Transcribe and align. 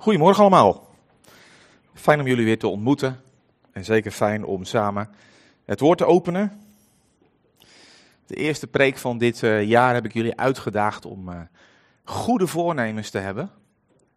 Goedemorgen 0.00 0.40
allemaal. 0.40 0.88
Fijn 1.94 2.20
om 2.20 2.26
jullie 2.26 2.44
weer 2.44 2.58
te 2.58 2.68
ontmoeten. 2.68 3.20
En 3.72 3.84
zeker 3.84 4.10
fijn 4.10 4.44
om 4.44 4.64
samen 4.64 5.10
het 5.64 5.80
woord 5.80 5.98
te 5.98 6.04
openen. 6.04 6.60
De 8.26 8.34
eerste 8.34 8.66
preek 8.66 8.96
van 8.96 9.18
dit 9.18 9.42
eh, 9.42 9.62
jaar 9.62 9.94
heb 9.94 10.04
ik 10.04 10.12
jullie 10.12 10.36
uitgedaagd 10.36 11.04
om 11.04 11.28
uh, 11.28 11.40
goede 12.04 12.46
voornemens 12.46 13.10
te 13.10 13.18
hebben. 13.18 13.50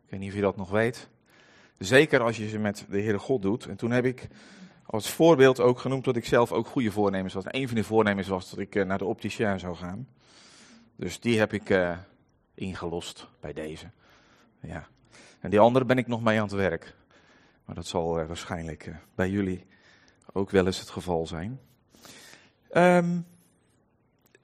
Ik 0.03 0.09
weet 0.09 0.19
niet 0.19 0.29
of 0.29 0.35
je 0.35 0.41
dat 0.41 0.57
nog 0.57 0.69
weet. 0.69 1.09
Zeker 1.77 2.21
als 2.21 2.37
je 2.37 2.49
ze 2.49 2.59
met 2.59 2.85
de 2.89 3.01
Heere 3.01 3.19
God 3.19 3.41
doet. 3.41 3.65
En 3.65 3.75
toen 3.75 3.91
heb 3.91 4.05
ik 4.05 4.27
als 4.85 5.09
voorbeeld 5.09 5.59
ook 5.59 5.79
genoemd 5.79 6.03
dat 6.03 6.15
ik 6.15 6.25
zelf 6.25 6.51
ook 6.51 6.67
goede 6.67 6.91
voornemens 6.91 7.33
had. 7.33 7.45
Een 7.47 7.67
van 7.67 7.75
die 7.75 7.85
voornemens 7.85 8.27
was 8.27 8.49
dat 8.49 8.59
ik 8.59 8.75
uh, 8.75 8.85
naar 8.85 8.97
de 8.97 9.05
opticien 9.05 9.59
zou 9.59 9.75
gaan. 9.75 10.07
Dus 10.95 11.19
die 11.19 11.39
heb 11.39 11.53
ik 11.53 11.95
ingelost 12.53 13.27
bij 13.39 13.53
deze. 13.53 13.85
Ja. 14.61 14.87
En 15.41 15.49
die 15.49 15.59
andere 15.59 15.85
ben 15.85 15.97
ik 15.97 16.07
nog 16.07 16.21
mee 16.21 16.37
aan 16.37 16.47
het 16.47 16.55
werk. 16.55 16.95
Maar 17.65 17.75
dat 17.75 17.85
zal 17.85 18.19
uh, 18.19 18.27
waarschijnlijk 18.27 18.85
uh, 18.85 18.95
bij 19.15 19.29
jullie 19.29 19.65
ook 20.33 20.49
wel 20.49 20.65
eens 20.65 20.79
het 20.79 20.89
geval 20.89 21.27
zijn. 21.27 21.59
Um, 22.73 23.25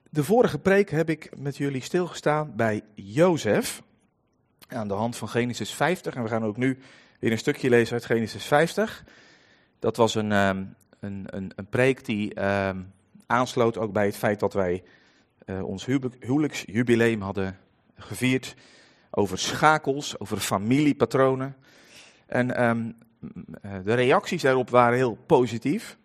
de 0.09 0.23
vorige 0.23 0.59
preek 0.59 0.89
heb 0.89 1.09
ik 1.09 1.37
met 1.37 1.57
jullie 1.57 1.81
stilgestaan 1.81 2.55
bij 2.55 2.81
Jozef. 2.93 3.83
Aan 4.67 4.87
de 4.87 4.93
hand 4.93 5.15
van 5.15 5.29
Genesis 5.29 5.73
50. 5.73 6.15
En 6.15 6.23
we 6.23 6.29
gaan 6.29 6.43
ook 6.43 6.57
nu 6.57 6.79
weer 7.19 7.31
een 7.31 7.37
stukje 7.37 7.69
lezen 7.69 7.93
uit 7.93 8.05
Genesis 8.05 8.43
50. 8.43 9.03
Dat 9.79 9.97
was 9.97 10.15
een, 10.15 10.31
um, 10.31 10.75
een, 10.99 11.25
een, 11.25 11.51
een, 11.55 11.67
preek 11.69 12.05
die 12.05 12.43
um, 12.43 12.93
aansloot 13.25 13.77
ook 13.77 13.91
bij 13.93 14.05
het 14.05 14.17
feit 14.17 14.39
dat 14.39 14.53
wij 14.53 14.83
uh, 15.45 15.63
ons 15.63 15.85
huwelijksjubileum 16.19 17.21
hadden 17.21 17.57
gevierd 17.95 18.55
over 19.09 19.37
schakels, 19.37 20.19
over 20.19 20.37
familiepatronen. 20.37 21.55
En 22.25 22.63
um, 22.63 22.95
de 23.83 23.93
reacties 23.93 24.41
daarop 24.41 24.69
waren 24.69 24.97
heel 24.97 25.17
positief. 25.25 25.97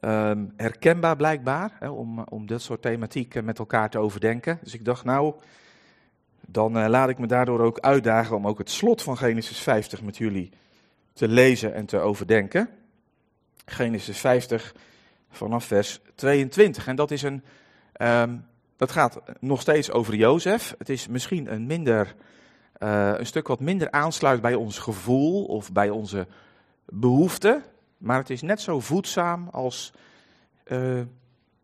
Um, 0.00 0.52
herkenbaar 0.56 1.16
blijkbaar, 1.16 1.76
hè, 1.78 1.88
om, 1.88 2.18
om 2.18 2.46
dit 2.46 2.62
soort 2.62 2.82
thematiek 2.82 3.42
met 3.42 3.58
elkaar 3.58 3.90
te 3.90 3.98
overdenken. 3.98 4.58
Dus 4.62 4.74
ik 4.74 4.84
dacht, 4.84 5.04
nou, 5.04 5.34
dan 6.40 6.78
uh, 6.78 6.86
laat 6.88 7.08
ik 7.08 7.18
me 7.18 7.26
daardoor 7.26 7.60
ook 7.60 7.80
uitdagen 7.80 8.36
om 8.36 8.46
ook 8.46 8.58
het 8.58 8.70
slot 8.70 9.02
van 9.02 9.16
Genesis 9.16 9.58
50 9.58 10.02
met 10.02 10.16
jullie 10.16 10.50
te 11.12 11.28
lezen 11.28 11.74
en 11.74 11.86
te 11.86 11.98
overdenken. 11.98 12.68
Genesis 13.64 14.18
50 14.18 14.74
vanaf 15.30 15.64
vers 15.64 16.00
22. 16.14 16.86
En 16.86 16.96
dat 16.96 17.10
is 17.10 17.22
een, 17.22 17.42
um, 18.00 18.44
dat 18.76 18.90
gaat 18.90 19.20
nog 19.40 19.60
steeds 19.60 19.90
over 19.90 20.14
Jozef. 20.14 20.74
Het 20.78 20.88
is 20.88 21.08
misschien 21.08 21.52
een 21.52 21.66
minder, 21.66 22.14
uh, 22.78 23.12
een 23.16 23.26
stuk 23.26 23.48
wat 23.48 23.60
minder 23.60 23.90
aansluit 23.90 24.40
bij 24.40 24.54
ons 24.54 24.78
gevoel 24.78 25.44
of 25.44 25.72
bij 25.72 25.90
onze 25.90 26.26
behoeften. 26.84 27.62
Maar 27.98 28.18
het 28.18 28.30
is 28.30 28.42
net 28.42 28.60
zo 28.60 28.80
voedzaam 28.80 29.48
als, 29.48 29.92
uh, 30.64 31.02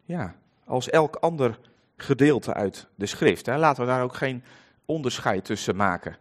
ja, 0.05 0.34
als 0.64 0.91
elk 0.91 1.17
ander 1.17 1.58
gedeelte 1.97 2.55
uit 2.55 2.89
de 2.94 3.06
schrift. 3.06 3.47
Hè. 3.47 3.56
Laten 3.56 3.83
we 3.83 3.89
daar 3.89 4.02
ook 4.02 4.14
geen 4.14 4.45
onderscheid 4.84 5.45
tussen 5.45 5.77
maken. 5.77 6.17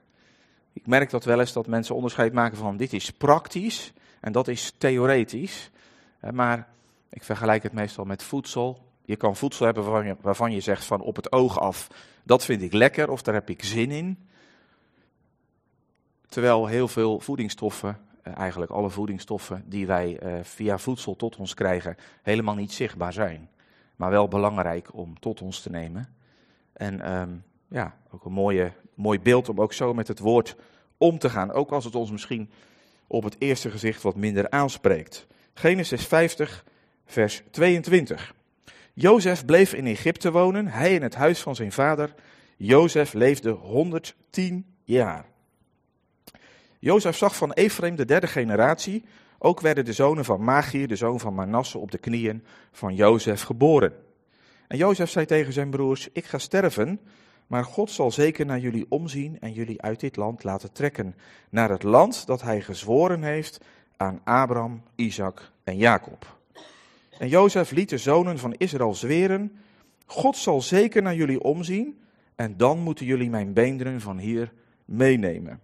Ik 0.74 0.88
merk 0.88 1.10
dat 1.10 1.26
wel 1.26 1.40
eens 1.40 1.54
dat 1.54 1.68
mensen 1.68 1.96
onderscheid 1.96 2.34
maken 2.34 2.58
van 2.58 2.78
dit 2.78 2.94
is 2.94 3.12
praktisch 3.12 3.94
en 4.20 4.32
dat 4.32 4.48
is 4.48 4.74
theoretisch. 4.78 5.72
Maar 6.32 6.68
ik 7.10 7.24
vergelijk 7.24 7.64
het 7.64 7.74
meestal 7.74 8.06
met 8.06 8.24
voedsel. 8.24 8.89
Je 9.10 9.16
kan 9.16 9.36
voedsel 9.36 9.66
hebben 9.66 10.16
waarvan 10.22 10.52
je, 10.52 10.60
zegt 10.60 10.86
van 10.86 11.02
op 11.02 11.16
het 11.16 11.32
oog 11.32 11.60
af, 11.60 11.88
dat 12.24 12.46
vind 12.46 12.62
ik 12.62 12.74
lekker 12.74 13.10
of 13.10 13.22
daar 13.22 13.34
heb 13.34 13.50
ik 13.50 13.64
zin 13.64 13.92
in. 13.92 14.28
Terwijl 16.28 16.66
heel 16.66 16.88
veel 16.88 17.20
voedingsstoffen, 17.20 18.00
eh, 18.22 18.38
eigenlijk 18.38 18.72
alle 18.72 18.90
voedingsstoffen 18.90 19.64
die 19.66 19.88
wij 19.88 20.20
eh, 20.20 20.44
via 20.44 20.78
voedsel 20.78 21.16
tot 21.16 21.38
ons 21.38 21.54
krijgen, 21.54 21.98
helemaal 22.22 22.56
niet 22.56 22.74
zichtbaar 22.74 23.14
zijn. 23.14 23.50
Maar 23.96 24.10
wel 24.10 24.28
belangrijk 24.28 24.94
om 24.94 25.20
tot 25.20 25.42
ons 25.42 25.62
te 25.62 25.70
nemen. 25.70 26.16
En 26.74 27.20
um, 27.20 27.44
ja, 27.68 27.98
ook 28.12 28.26
een 28.26 28.32
mooie, 28.32 28.72
mooi 28.94 29.20
beeld 29.20 29.50
om 29.50 29.62
ook 29.62 29.74
zo 29.74 29.94
met 29.94 30.08
het 30.08 30.20
woord 30.20 30.56
om 30.98 31.20
te 31.20 31.30
gaan. 31.30 31.52
Ook 31.52 31.72
als 31.72 31.86
het 31.86 31.96
ons 31.96 32.12
misschien 32.12 32.50
op 33.08 33.24
het 33.24 33.36
eerste 33.40 33.72
gezicht 33.72 34.02
wat 34.02 34.16
minder 34.16 34.50
aanspreekt. 34.50 35.28
Genesis 35.54 36.06
50, 36.06 36.66
vers 37.06 37.44
22. 37.52 38.38
Jozef 39.02 39.46
bleef 39.46 39.74
in 39.74 39.86
Egypte 39.86 40.32
wonen, 40.32 40.68
hij 40.68 40.94
in 40.94 41.02
het 41.02 41.16
huis 41.16 41.42
van 41.42 41.56
zijn 41.56 41.72
vader. 41.72 42.14
Jozef 42.58 43.14
leefde 43.14 43.50
110 43.50 44.66
jaar. 44.84 45.26
Jozef 46.80 47.18
zag 47.18 47.36
van 47.36 47.52
Ephraim 47.52 47.96
de 47.96 48.06
derde 48.06 48.28
generatie. 48.28 49.04
Ook 49.38 49.60
werden 49.62 49.86
de 49.86 49.94
zonen 49.94 50.26
van 50.26 50.44
Magier, 50.44 50.88
de 50.88 50.96
zoon 50.96 51.20
van 51.20 51.34
Manasse, 51.34 51.78
op 51.78 51.92
de 51.92 51.98
knieën 51.98 52.44
van 52.72 52.96
Jozef 52.96 53.42
geboren. 53.42 53.94
En 54.68 54.78
Jozef 54.78 55.10
zei 55.10 55.26
tegen 55.26 55.54
zijn 55.54 55.70
broers: 55.70 56.10
Ik 56.14 56.26
ga 56.26 56.38
sterven, 56.38 57.00
maar 57.48 57.66
God 57.66 57.92
zal 57.92 58.12
zeker 58.12 58.46
naar 58.46 58.60
jullie 58.60 58.86
omzien 58.90 59.38
en 59.40 59.54
jullie 59.54 59.82
uit 59.82 60.00
dit 60.00 60.16
land 60.16 60.44
laten 60.44 60.72
trekken. 60.72 61.16
Naar 61.50 61.70
het 61.70 61.84
land 61.84 62.28
dat 62.28 62.42
hij 62.42 62.62
gezworen 62.62 63.24
heeft 63.24 63.62
aan 63.98 64.22
Abraham, 64.24 64.84
Isaac 64.96 65.52
en 65.64 65.78
Jacob. 65.78 66.39
En 67.20 67.28
Jozef 67.28 67.72
liet 67.72 67.90
de 67.90 67.98
zonen 67.98 68.40
van 68.40 68.54
Israël 68.54 68.96
zweren: 68.96 69.58
God 70.06 70.38
zal 70.38 70.62
zeker 70.62 71.02
naar 71.02 71.16
jullie 71.16 71.44
omzien, 71.44 72.00
en 72.36 72.58
dan 72.58 72.80
moeten 72.80 73.06
jullie 73.06 73.30
mijn 73.30 73.54
beenderen 73.54 74.02
van 74.02 74.18
hier 74.18 74.54
meenemen. 74.86 75.60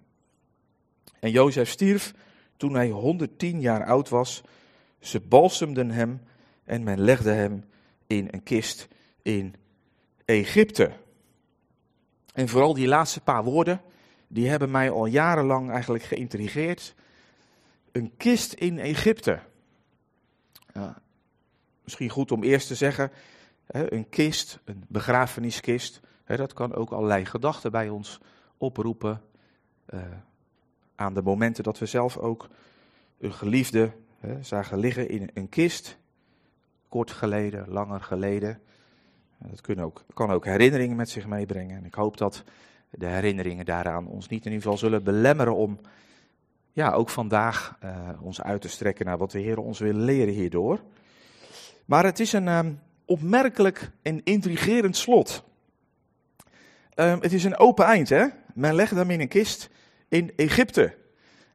En 1.19 1.31
Jozef 1.31 1.69
stierf 1.69 2.13
toen 2.57 2.73
hij 2.73 2.89
110 2.89 3.61
jaar 3.61 3.85
oud 3.85 4.09
was. 4.09 4.44
Ze 4.99 5.19
balsemden 5.19 5.91
hem 5.91 6.21
en 6.63 6.83
men 6.83 6.99
legde 6.99 7.31
hem 7.31 7.63
in 8.07 8.27
een 8.31 8.44
kist 8.44 8.88
in 9.21 9.55
Egypte. 10.25 10.91
En 12.33 12.47
vooral 12.47 12.73
die 12.73 12.88
laatste 12.88 13.21
paar 13.21 13.44
woorden, 13.44 13.81
die 14.27 14.49
hebben 14.49 14.71
mij 14.71 14.89
al 14.89 15.05
jarenlang 15.05 15.71
eigenlijk 15.71 16.03
geïntrigeerd. 16.03 16.95
Een 17.91 18.13
kist 18.17 18.53
in 18.53 18.79
Egypte. 18.79 19.39
Ja, 20.73 21.03
misschien 21.85 22.09
goed 22.09 22.31
om 22.31 22.44
eerst 22.44 22.68
te 22.68 22.75
zeggen, 22.75 23.12
een 23.68 24.09
kist, 24.09 24.59
een 24.63 24.84
begrafeniskist, 24.88 26.00
dat 26.25 26.53
kan 26.53 26.75
ook 26.75 26.91
allerlei 26.91 27.25
gedachten 27.25 27.72
bij 27.72 27.90
ons 27.90 28.19
oproepen. 28.57 29.22
Uh, 29.94 30.00
aan 30.95 31.13
de 31.13 31.22
momenten 31.22 31.63
dat 31.63 31.79
we 31.79 31.85
zelf 31.85 32.18
ook 32.18 32.47
een 33.19 33.34
geliefde 33.34 33.91
zagen 34.41 34.78
liggen 34.78 35.09
in 35.09 35.29
een 35.34 35.50
kist, 35.50 35.97
kort 36.90 37.12
geleden, 37.12 37.69
langer 37.69 38.01
geleden. 38.01 38.59
Dat 39.38 39.79
ook, 39.79 40.03
kan 40.13 40.31
ook 40.31 40.45
herinneringen 40.45 40.95
met 40.95 41.09
zich 41.09 41.28
meebrengen. 41.28 41.78
En 41.78 41.85
ik 41.85 41.94
hoop 41.94 42.18
dat 42.18 42.44
de 42.90 43.06
herinneringen 43.06 43.66
daaraan 43.66 44.07
ons 44.07 44.28
niet 44.28 44.45
in 44.45 44.51
ieder 44.51 44.62
geval 44.62 44.78
zullen 44.78 45.03
belemmeren 45.03 45.56
om 45.56 45.79
ja, 46.72 46.91
ook 46.91 47.09
vandaag 47.09 47.78
uh, 47.84 48.09
ons 48.22 48.41
uit 48.41 48.62
te 48.62 48.69
strekken 48.69 49.06
naar 49.06 49.18
wat 49.18 49.31
de 49.31 49.40
Heer 49.40 49.57
ons 49.57 49.79
wil 49.79 49.94
leren 49.94 50.34
hierdoor. 50.34 50.79
Maar 51.85 52.03
het 52.03 52.19
is 52.19 52.34
een 52.34 52.47
um, 52.47 52.79
opmerkelijk 53.06 53.91
en 54.01 54.23
intrigerend 54.23 54.97
slot. 54.97 55.44
Um, 56.96 57.22
het 57.22 57.34
is 57.34 57.44
een 57.44 57.57
open 57.57 57.85
eind, 57.85 58.09
hè? 58.09 58.25
Men 58.53 58.75
legde 58.75 58.96
hem 58.96 59.12
in 59.12 59.19
een 59.19 59.28
kist 59.28 59.69
in 60.07 60.34
Egypte. 60.35 60.95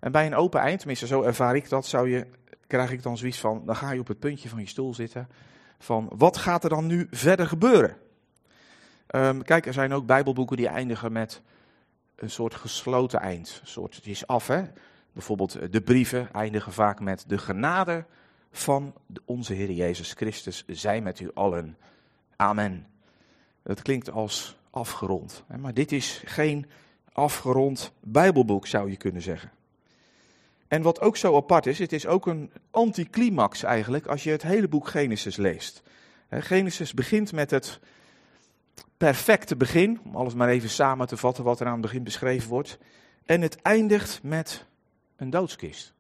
En 0.01 0.13
bij 0.13 0.27
een 0.27 0.35
open 0.35 0.61
eind, 0.61 0.79
tenminste 0.79 1.07
zo 1.07 1.23
ervaar 1.23 1.57
ik 1.57 1.69
dat, 1.69 1.87
zou 1.87 2.11
je, 2.11 2.27
krijg 2.67 2.93
ik 2.93 3.03
dan 3.03 3.19
zoiets 3.19 3.41
van, 3.41 3.63
dan 3.67 3.77
ga 3.77 3.93
je 3.93 4.01
op 4.01 4.09
het 4.09 4.19
puntje 4.19 4.49
van 4.49 4.61
je 4.61 4.69
stoel 4.69 4.95
zitten, 4.95 5.29
van 5.79 6.11
wat 6.17 6.37
gaat 6.37 6.65
er 6.65 6.71
dan 6.71 6.87
nu 6.87 7.07
verder 7.11 7.47
gebeuren? 7.47 7.97
Um, 9.15 9.43
kijk, 9.43 9.67
er 9.67 9.73
zijn 9.73 9.93
ook 9.93 10.07
bijbelboeken 10.07 10.57
die 10.57 10.69
eindigen 10.69 11.13
met 11.13 11.43
een 12.17 12.31
soort 12.31 12.55
gesloten 12.55 13.21
eind. 13.21 13.59
Een 13.61 13.69
soort, 13.69 13.97
het 13.97 14.07
is 14.07 14.27
af, 14.27 14.47
hè? 14.47 14.63
Bijvoorbeeld 15.13 15.73
de 15.73 15.81
brieven 15.81 16.33
eindigen 16.33 16.73
vaak 16.73 17.01
met 17.01 17.25
de 17.27 17.39
genade 17.39 18.05
van 18.51 18.95
onze 19.25 19.53
Heer 19.53 19.71
Jezus 19.71 20.13
Christus 20.13 20.65
zij 20.67 21.01
met 21.01 21.21
u 21.21 21.31
allen. 21.35 21.77
Amen. 22.37 22.87
Dat 23.63 23.83
klinkt 23.83 24.11
als 24.11 24.57
afgerond. 24.71 25.45
Maar 25.59 25.75
dit 25.75 25.93
is 25.93 26.23
geen 26.25 26.67
afgerond 27.13 27.93
Bijbelboek, 28.01 28.67
zou 28.67 28.91
je 28.91 28.97
kunnen 28.97 29.23
zeggen. 29.23 29.51
En 30.69 30.83
wat 30.83 31.01
ook 31.01 31.17
zo 31.17 31.37
apart 31.37 31.67
is, 31.67 31.79
het 31.79 31.93
is 31.93 32.07
ook 32.07 32.27
een 32.27 32.53
anticlimax 32.71 33.63
eigenlijk 33.63 34.07
als 34.07 34.25
je 34.25 34.31
het 34.31 34.43
hele 34.43 34.69
boek 34.69 34.89
Genesis 34.89 35.37
leest. 35.37 35.83
Genesis 36.31 36.95
begint 36.95 37.33
met 37.33 37.51
het 37.51 37.81
perfecte 38.97 39.57
begin, 39.57 40.01
om 40.05 40.17
alles 40.17 40.35
maar 40.35 40.49
even 40.49 40.71
samen 40.71 41.07
te 41.07 41.17
vatten 41.17 41.45
wat 41.45 41.61
er 41.61 41.67
aan 41.67 41.73
het 41.73 41.81
begin 41.81 42.03
beschreven 42.03 42.49
wordt. 42.49 42.79
En 43.25 43.41
het 43.41 43.63
eindigt 43.63 44.23
met 44.23 44.67
een 45.17 45.31
doodskist. 45.31 45.95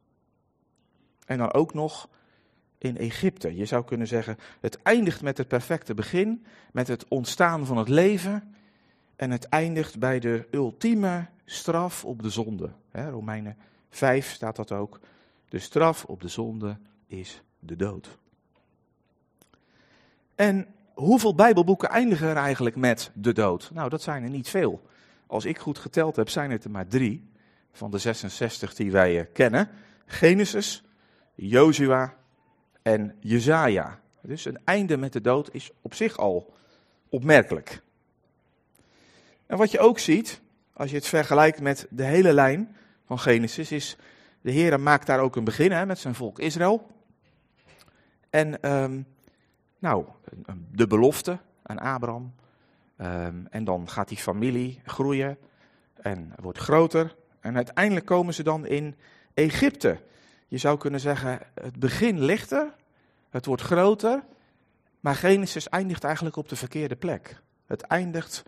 En 1.26 1.38
dan 1.38 1.52
ook 1.52 1.74
nog 1.74 2.08
in 2.80 2.98
Egypte. 2.98 3.56
Je 3.56 3.64
zou 3.64 3.84
kunnen 3.84 4.06
zeggen, 4.06 4.36
het 4.60 4.82
eindigt 4.82 5.22
met 5.22 5.38
het 5.38 5.48
perfecte 5.48 5.94
begin, 5.94 6.44
met 6.72 6.88
het 6.88 7.08
ontstaan 7.08 7.66
van 7.66 7.76
het 7.76 7.88
leven. 7.88 8.54
En 9.16 9.30
het 9.30 9.44
eindigt 9.44 9.98
bij 9.98 10.18
de 10.18 10.46
ultieme 10.50 11.26
straf 11.44 12.04
op 12.04 12.22
de 12.22 12.30
zonde. 12.30 12.70
Hè, 12.90 13.10
Romeinen 13.10 13.56
5 13.90 14.30
staat 14.30 14.56
dat 14.56 14.72
ook. 14.72 15.00
De 15.48 15.58
straf 15.58 16.04
op 16.04 16.20
de 16.20 16.28
zonde 16.28 16.76
is 17.06 17.42
de 17.58 17.76
dood. 17.76 18.18
En 20.34 20.66
hoeveel 20.94 21.34
Bijbelboeken 21.34 21.88
eindigen 21.88 22.28
er 22.28 22.36
eigenlijk 22.36 22.76
met 22.76 23.10
de 23.14 23.32
dood? 23.32 23.70
Nou, 23.74 23.88
dat 23.88 24.02
zijn 24.02 24.22
er 24.22 24.30
niet 24.30 24.48
veel. 24.48 24.82
Als 25.26 25.44
ik 25.44 25.58
goed 25.58 25.78
geteld 25.78 26.16
heb, 26.16 26.28
zijn 26.28 26.50
het 26.50 26.64
er 26.64 26.70
maar 26.70 26.86
drie 26.86 27.30
van 27.72 27.90
de 27.90 27.98
66 27.98 28.74
die 28.74 28.90
wij 28.90 29.18
eh, 29.18 29.26
kennen. 29.32 29.68
Genesis, 30.06 30.84
Jozua 31.34 32.14
en 32.82 33.16
Jezaja. 33.20 34.00
Dus 34.20 34.44
een 34.44 34.58
einde 34.64 34.96
met 34.96 35.12
de 35.12 35.20
dood 35.20 35.54
is 35.54 35.70
op 35.80 35.94
zich 35.94 36.16
al 36.16 36.54
opmerkelijk. 37.08 37.82
En 39.46 39.58
wat 39.58 39.70
je 39.70 39.78
ook 39.78 39.98
ziet, 39.98 40.40
als 40.72 40.90
je 40.90 40.96
het 40.96 41.06
vergelijkt 41.06 41.60
met 41.60 41.86
de 41.90 42.04
hele 42.04 42.32
lijn 42.32 42.76
van 43.06 43.18
Genesis, 43.18 43.72
is 43.72 43.96
de 44.40 44.50
Heer 44.50 44.80
maakt 44.80 45.06
daar 45.06 45.20
ook 45.20 45.36
een 45.36 45.44
begin 45.44 45.72
hè, 45.72 45.86
met 45.86 45.98
zijn 45.98 46.14
volk 46.14 46.38
Israël. 46.38 46.86
En 48.30 48.62
ehm, 48.62 49.02
nou, 49.78 50.04
de 50.72 50.86
belofte 50.86 51.38
aan 51.62 51.78
Abraham. 51.78 52.34
Ehm, 52.96 53.34
en 53.50 53.64
dan 53.64 53.88
gaat 53.88 54.08
die 54.08 54.18
familie 54.18 54.80
groeien 54.84 55.38
en 55.94 56.32
wordt 56.40 56.58
groter. 56.58 57.16
En 57.40 57.56
uiteindelijk 57.56 58.06
komen 58.06 58.34
ze 58.34 58.42
dan 58.42 58.66
in 58.66 58.94
Egypte. 59.34 60.00
Je 60.50 60.58
zou 60.58 60.78
kunnen 60.78 61.00
zeggen, 61.00 61.40
het 61.54 61.78
begin 61.78 62.20
ligt 62.20 62.50
er, 62.50 62.74
het 63.28 63.46
wordt 63.46 63.62
groter, 63.62 64.24
maar 65.00 65.14
Genesis 65.14 65.68
eindigt 65.68 66.04
eigenlijk 66.04 66.36
op 66.36 66.48
de 66.48 66.56
verkeerde 66.56 66.96
plek. 66.96 67.40
Het 67.66 67.82
eindigt 67.82 68.42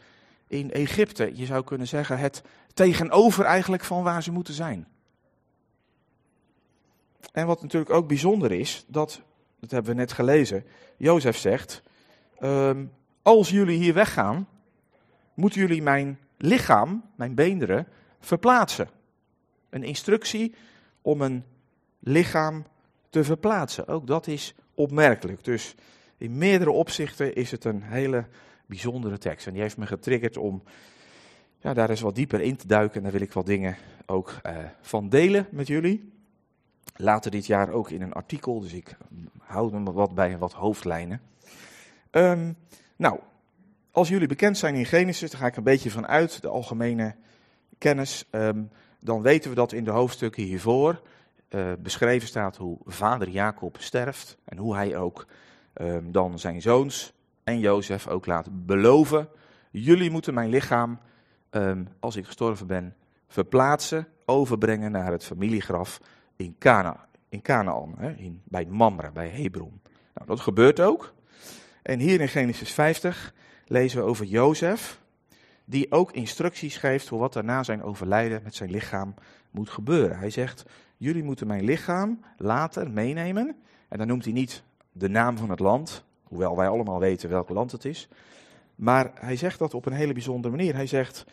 in 0.46 0.70
Egypte. 0.70 1.30
Je 1.34 1.46
zou 1.46 1.64
kunnen 1.64 1.88
zeggen, 1.88 2.18
het 2.18 2.42
tegenover 2.74 3.44
eigenlijk 3.44 3.84
van 3.84 4.02
waar 4.02 4.22
ze 4.22 4.32
moeten 4.32 4.54
zijn. 4.54 4.88
En 7.32 7.46
wat 7.46 7.62
natuurlijk 7.62 7.92
ook 7.92 8.08
bijzonder 8.08 8.52
is, 8.52 8.84
dat, 8.88 9.22
dat 9.60 9.70
hebben 9.70 9.90
we 9.90 9.98
net 9.98 10.12
gelezen, 10.12 10.64
Jozef 10.96 11.36
zegt, 11.36 11.82
ehm, 12.38 12.84
als 13.22 13.50
jullie 13.50 13.78
hier 13.78 13.94
weggaan, 13.94 14.48
moeten 15.34 15.60
jullie 15.60 15.82
mijn 15.82 16.18
lichaam, 16.36 17.04
mijn 17.14 17.34
beenderen, 17.34 17.88
verplaatsen. 18.20 18.88
Een 19.70 19.84
instructie 19.84 20.54
om 21.02 21.20
een 21.20 21.44
lichaam 22.02 22.64
te 23.10 23.24
verplaatsen. 23.24 23.86
Ook 23.86 24.06
dat 24.06 24.26
is 24.26 24.54
opmerkelijk. 24.74 25.44
Dus 25.44 25.74
in 26.16 26.38
meerdere 26.38 26.70
opzichten 26.70 27.34
is 27.34 27.50
het 27.50 27.64
een 27.64 27.82
hele 27.82 28.26
bijzondere 28.66 29.18
tekst. 29.18 29.46
En 29.46 29.52
die 29.52 29.62
heeft 29.62 29.76
me 29.76 29.86
getriggerd 29.86 30.36
om 30.36 30.62
ja, 31.58 31.74
daar 31.74 31.90
eens 31.90 32.00
wat 32.00 32.14
dieper 32.14 32.40
in 32.40 32.56
te 32.56 32.66
duiken. 32.66 32.96
En 32.96 33.02
daar 33.02 33.12
wil 33.12 33.20
ik 33.20 33.32
wat 33.32 33.46
dingen 33.46 33.76
ook 34.06 34.34
uh, 34.46 34.56
van 34.80 35.08
delen 35.08 35.46
met 35.50 35.66
jullie. 35.66 36.12
Later 36.96 37.30
dit 37.30 37.46
jaar 37.46 37.70
ook 37.70 37.90
in 37.90 38.02
een 38.02 38.12
artikel, 38.12 38.60
dus 38.60 38.72
ik 38.72 38.96
houd 39.38 39.72
me 39.72 39.92
wat 39.92 40.14
bij 40.14 40.38
wat 40.38 40.52
hoofdlijnen. 40.52 41.20
Um, 42.10 42.56
nou, 42.96 43.18
als 43.90 44.08
jullie 44.08 44.28
bekend 44.28 44.58
zijn 44.58 44.74
in 44.74 44.86
Genesis, 44.86 45.30
daar 45.30 45.40
ga 45.40 45.46
ik 45.46 45.56
een 45.56 45.62
beetje 45.62 45.90
van 45.90 46.06
uit, 46.06 46.42
de 46.42 46.48
algemene 46.48 47.14
kennis. 47.78 48.24
Um, 48.30 48.70
dan 49.00 49.22
weten 49.22 49.50
we 49.50 49.56
dat 49.56 49.72
in 49.72 49.84
de 49.84 49.90
hoofdstukken 49.90 50.42
hiervoor 50.42 51.02
uh, 51.54 51.72
beschreven 51.78 52.28
staat 52.28 52.56
hoe 52.56 52.78
vader 52.84 53.28
Jacob 53.28 53.76
sterft. 53.80 54.36
En 54.44 54.58
hoe 54.58 54.74
hij 54.74 54.96
ook 54.96 55.26
um, 55.74 56.12
dan 56.12 56.38
zijn 56.38 56.62
zoons 56.62 57.12
en 57.44 57.58
Jozef 57.58 58.08
ook 58.08 58.26
laat 58.26 58.66
beloven. 58.66 59.28
Jullie 59.70 60.10
moeten 60.10 60.34
mijn 60.34 60.48
lichaam, 60.48 60.98
um, 61.50 61.88
als 62.00 62.16
ik 62.16 62.26
gestorven 62.26 62.66
ben, 62.66 62.94
verplaatsen, 63.28 64.06
overbrengen 64.24 64.90
naar 64.90 65.12
het 65.12 65.24
familiegraf 65.24 66.00
in, 66.36 66.56
Cana, 66.58 67.06
in 67.28 67.42
Canaan, 67.42 67.94
hè, 67.96 68.12
in, 68.12 68.42
bij 68.44 68.66
Mamre, 68.66 69.10
bij 69.12 69.28
Hebron. 69.28 69.80
Nou, 70.14 70.26
dat 70.26 70.40
gebeurt 70.40 70.80
ook. 70.80 71.14
En 71.82 71.98
hier 71.98 72.20
in 72.20 72.28
Genesis 72.28 72.72
50 72.72 73.34
lezen 73.66 73.98
we 73.98 74.04
over 74.04 74.24
Jozef, 74.24 75.00
die 75.64 75.92
ook 75.92 76.12
instructies 76.12 76.76
geeft 76.76 77.08
voor 77.08 77.18
wat 77.18 77.34
er 77.34 77.44
na 77.44 77.62
zijn 77.62 77.82
overlijden 77.82 78.40
met 78.44 78.54
zijn 78.54 78.70
lichaam 78.70 79.14
moet 79.50 79.70
gebeuren. 79.70 80.18
Hij 80.18 80.30
zegt, 80.30 80.64
jullie 80.96 81.22
moeten 81.22 81.46
mijn 81.46 81.64
lichaam 81.64 82.20
later 82.36 82.90
meenemen. 82.90 83.56
En 83.88 83.98
dan 83.98 84.06
noemt 84.06 84.24
hij 84.24 84.32
niet 84.32 84.62
de 84.92 85.08
naam 85.08 85.36
van 85.36 85.50
het 85.50 85.58
land, 85.58 86.04
hoewel 86.22 86.56
wij 86.56 86.68
allemaal 86.68 86.98
weten 86.98 87.28
welk 87.28 87.48
land 87.48 87.72
het 87.72 87.84
is. 87.84 88.08
Maar 88.74 89.10
hij 89.14 89.36
zegt 89.36 89.58
dat 89.58 89.74
op 89.74 89.86
een 89.86 89.92
hele 89.92 90.12
bijzondere 90.12 90.56
manier. 90.56 90.74
Hij 90.74 90.86
zegt, 90.86 91.24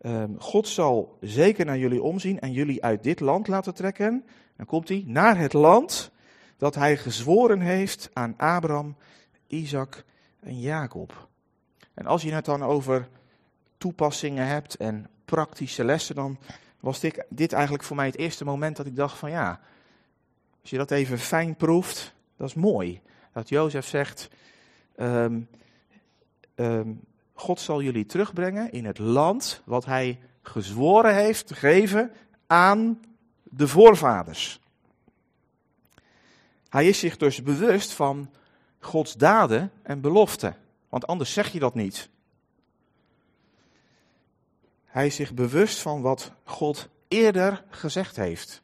um, 0.00 0.40
God 0.40 0.68
zal 0.68 1.18
zeker 1.20 1.64
naar 1.64 1.78
jullie 1.78 2.02
omzien 2.02 2.40
en 2.40 2.52
jullie 2.52 2.84
uit 2.84 3.02
dit 3.02 3.20
land 3.20 3.48
laten 3.48 3.74
trekken. 3.74 4.24
Dan 4.56 4.66
komt 4.66 4.88
hij 4.88 5.02
naar 5.06 5.38
het 5.38 5.52
land 5.52 6.10
dat 6.56 6.74
hij 6.74 6.96
gezworen 6.96 7.60
heeft 7.60 8.10
aan 8.12 8.34
Abraham, 8.36 8.96
Isaac 9.46 10.04
en 10.40 10.60
Jacob. 10.60 11.28
En 11.94 12.06
als 12.06 12.22
je 12.22 12.32
het 12.32 12.44
dan 12.44 12.62
over 12.62 13.08
toepassingen 13.78 14.46
hebt 14.46 14.76
en 14.76 15.08
praktische 15.24 15.84
lessen, 15.84 16.14
dan 16.14 16.38
was 16.80 17.00
dit, 17.28 17.52
eigenlijk 17.52 17.84
voor 17.84 17.96
mij 17.96 18.06
het 18.06 18.18
eerste 18.18 18.44
moment 18.44 18.76
dat 18.76 18.86
ik 18.86 18.96
dacht 18.96 19.18
van 19.18 19.30
ja, 19.30 19.60
als 20.60 20.70
je 20.70 20.76
dat 20.76 20.90
even 20.90 21.18
fijn 21.18 21.56
proeft, 21.56 22.14
dat 22.36 22.48
is 22.48 22.54
mooi. 22.54 23.00
Dat 23.32 23.48
Jozef 23.48 23.86
zegt, 23.86 24.28
um, 24.96 25.48
um, 26.54 27.00
God 27.32 27.60
zal 27.60 27.82
jullie 27.82 28.06
terugbrengen 28.06 28.72
in 28.72 28.84
het 28.84 28.98
land 28.98 29.62
wat 29.64 29.84
hij 29.84 30.20
gezworen 30.42 31.14
heeft 31.14 31.46
te 31.46 31.54
geven 31.54 32.12
aan 32.46 33.00
de 33.42 33.68
voorvaders. 33.68 34.60
Hij 36.68 36.88
is 36.88 36.98
zich 36.98 37.16
dus 37.16 37.42
bewust 37.42 37.92
van 37.92 38.30
Gods 38.78 39.14
daden 39.14 39.72
en 39.82 40.00
beloften, 40.00 40.56
want 40.88 41.06
anders 41.06 41.32
zeg 41.32 41.52
je 41.52 41.58
dat 41.58 41.74
niet. 41.74 42.08
Hij 44.98 45.10
zich 45.10 45.34
bewust 45.34 45.78
van 45.80 46.00
wat 46.00 46.32
God 46.44 46.88
eerder 47.08 47.64
gezegd 47.70 48.16
heeft. 48.16 48.62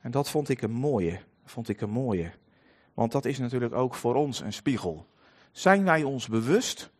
En 0.00 0.10
dat 0.10 0.30
vond 0.30 0.48
ik 0.48 0.62
een 0.62 0.70
mooie, 0.70 1.20
vond 1.44 1.68
ik 1.68 1.80
een 1.80 1.90
mooie. 1.90 2.32
Want 2.94 3.12
dat 3.12 3.24
is 3.24 3.38
natuurlijk 3.38 3.74
ook 3.74 3.94
voor 3.94 4.14
ons 4.14 4.40
een 4.40 4.52
spiegel. 4.52 5.06
Zijn 5.52 5.84
wij 5.84 6.02
ons 6.02 6.28
bewust 6.28 6.90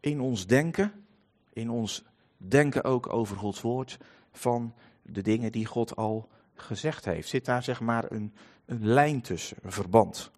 in 0.00 0.20
ons 0.20 0.46
denken, 0.46 1.04
in 1.52 1.70
ons 1.70 2.04
denken 2.36 2.84
ook 2.84 3.12
over 3.12 3.36
Gods 3.36 3.60
woord, 3.60 3.98
van 4.32 4.74
de 5.02 5.22
dingen 5.22 5.52
die 5.52 5.66
God 5.66 5.96
al 5.96 6.28
gezegd 6.54 7.04
heeft? 7.04 7.28
Zit 7.28 7.44
daar 7.44 7.62
zeg 7.62 7.80
maar 7.80 8.10
een, 8.10 8.34
een 8.64 8.86
lijn 8.86 9.20
tussen, 9.20 9.56
een 9.62 9.72
verband? 9.72 10.30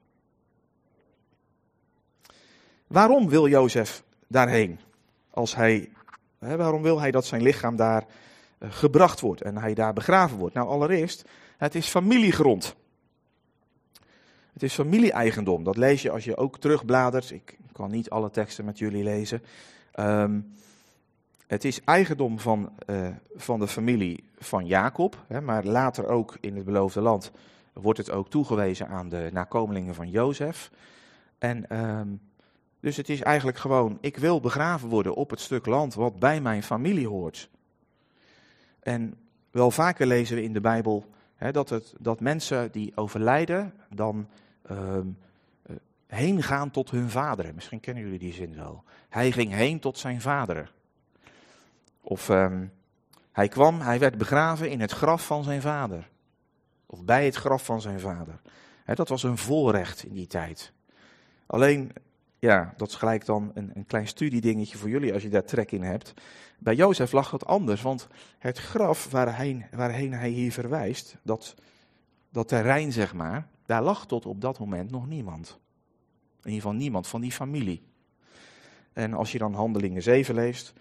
Waarom 2.87 3.29
wil 3.29 3.49
Jozef 3.49 4.05
daarheen? 4.27 4.81
Als 5.31 5.55
hij, 5.55 5.91
waarom 6.43 6.83
wil 6.83 7.01
hij 7.01 7.11
dat 7.11 7.27
zijn 7.27 7.43
lichaam 7.43 7.77
daar 7.77 8.05
uh, 8.59 8.69
gebracht 8.73 9.21
wordt 9.21 9.43
en 9.43 9.57
hij 9.57 9.75
daar 9.75 9.93
begraven 9.93 10.39
wordt? 10.39 10.55
Nou, 10.55 10.69
allereerst, 10.69 11.25
het 11.57 11.75
is 11.75 11.87
familiegrond. 11.87 12.75
Het 14.53 14.63
is 14.63 14.75
familie-eigendom. 14.75 15.65
Dat 15.65 15.77
lees 15.77 16.03
je 16.03 16.11
als 16.11 16.25
je 16.25 16.37
ook 16.37 16.59
terugbladert. 16.59 17.31
Ik 17.31 17.59
kan 17.73 17.91
niet 17.91 18.11
alle 18.11 18.31
teksten 18.31 18.65
met 18.65 18.79
jullie 18.79 19.05
lezen. 19.05 19.43
Um, 19.95 20.55
het 21.47 21.65
is 21.65 21.85
eigendom 21.85 22.39
van, 22.39 22.73
uh, 22.87 23.09
van 23.35 23.61
de 23.61 23.69
familie 23.69 24.25
van 24.39 24.67
Jacob, 24.67 25.25
hè, 25.27 25.41
maar 25.41 25.65
later 25.65 26.07
ook 26.07 26.37
in 26.41 26.57
het 26.57 26.65
beloofde 26.65 27.01
land 27.01 27.31
wordt 27.73 27.99
het 27.99 28.11
ook 28.11 28.31
toegewezen 28.31 28.89
aan 28.89 29.09
de 29.09 29.31
nakomelingen 29.33 29.95
van 29.95 30.11
Jozef. 30.11 30.71
En 31.39 31.79
um, 31.79 32.21
dus 32.83 32.97
het 32.97 33.09
is 33.09 33.23
eigenlijk 33.23 33.59
gewoon, 33.59 33.99
ik 34.01 34.17
wil 34.17 34.41
begraven 34.41 34.89
worden 34.89 35.15
op 35.15 35.31
het 35.31 35.41
stuk 35.41 35.67
land 35.67 35.95
wat 35.95 36.19
bij 36.19 36.41
mijn 36.41 36.63
familie 36.63 37.09
hoort. 37.09 37.51
En 38.81 39.15
wel 39.51 39.71
vaker 39.71 40.07
lezen 40.07 40.37
we 40.37 40.43
in 40.43 40.53
de 40.53 40.61
Bijbel 40.61 41.11
hè, 41.35 41.53
dat, 41.53 41.69
het, 41.69 41.95
dat 41.99 42.21
mensen 42.21 42.73
die 42.73 42.93
overlijden 42.95 43.75
dan 43.89 44.29
um, 44.71 45.19
heen 46.07 46.43
gaan 46.43 46.71
tot 46.71 46.91
hun 46.91 47.11
vaderen. 47.11 47.55
Misschien 47.55 47.81
kennen 47.81 48.03
jullie 48.03 48.19
die 48.19 48.33
zin 48.33 48.57
wel. 48.57 48.85
Hij 49.09 49.33
ging 49.33 49.53
heen 49.53 49.79
tot 49.79 49.99
zijn 49.99 50.21
vaderen. 50.21 50.69
Of 52.01 52.29
um, 52.29 52.73
hij 53.33 53.49
kwam, 53.49 53.81
hij 53.81 53.99
werd 53.99 54.19
begraven 54.19 54.71
in 54.71 54.81
het 54.81 54.93
graf 54.93 55.27
van 55.27 55.45
zijn 55.45 55.61
vader. 55.61 56.09
Of 56.87 57.05
bij 57.05 57.25
het 57.25 57.37
graf 57.37 57.65
van 57.65 57.81
zijn 57.81 58.01
vader. 58.01 58.41
He, 58.85 58.95
dat 58.95 59.09
was 59.09 59.23
een 59.23 59.39
voorrecht 59.39 60.05
in 60.05 60.15
die 60.15 60.27
tijd. 60.27 60.73
Alleen, 61.47 61.93
ja, 62.43 62.75
dat 62.77 62.89
is 62.89 62.95
gelijk 62.95 63.25
dan 63.25 63.51
een, 63.55 63.71
een 63.75 63.87
klein 63.87 64.07
studiedingetje 64.07 64.79
voor 64.79 64.89
jullie 64.89 65.13
als 65.13 65.23
je 65.23 65.29
daar 65.29 65.45
trek 65.45 65.73
in 65.73 65.83
hebt. 65.83 66.15
Bij 66.59 66.75
Jozef 66.75 67.13
lag 67.13 67.31
het 67.31 67.47
anders, 67.47 67.83
want 67.83 68.09
het 68.39 68.59
graf 68.59 69.11
waarheen, 69.11 69.65
waarheen 69.71 70.13
hij 70.13 70.29
hier 70.29 70.53
verwijst, 70.53 71.17
dat, 71.23 71.55
dat 72.31 72.49
terrein 72.49 72.93
zeg 72.93 73.15
maar, 73.15 73.49
daar 73.67 73.83
lag 73.83 74.07
tot 74.07 74.27
op 74.27 74.41
dat 74.41 74.59
moment 74.59 74.91
nog 74.91 75.07
niemand. 75.07 75.59
In 76.43 76.51
ieder 76.51 76.63
geval 76.63 76.73
niemand 76.73 77.07
van 77.07 77.21
die 77.21 77.33
familie. 77.33 77.83
En 78.93 79.15
als 79.15 79.33
je 79.33 79.39
dan 79.39 79.55
Handelingen 79.55 80.03
7 80.03 80.35
leest, 80.35 80.73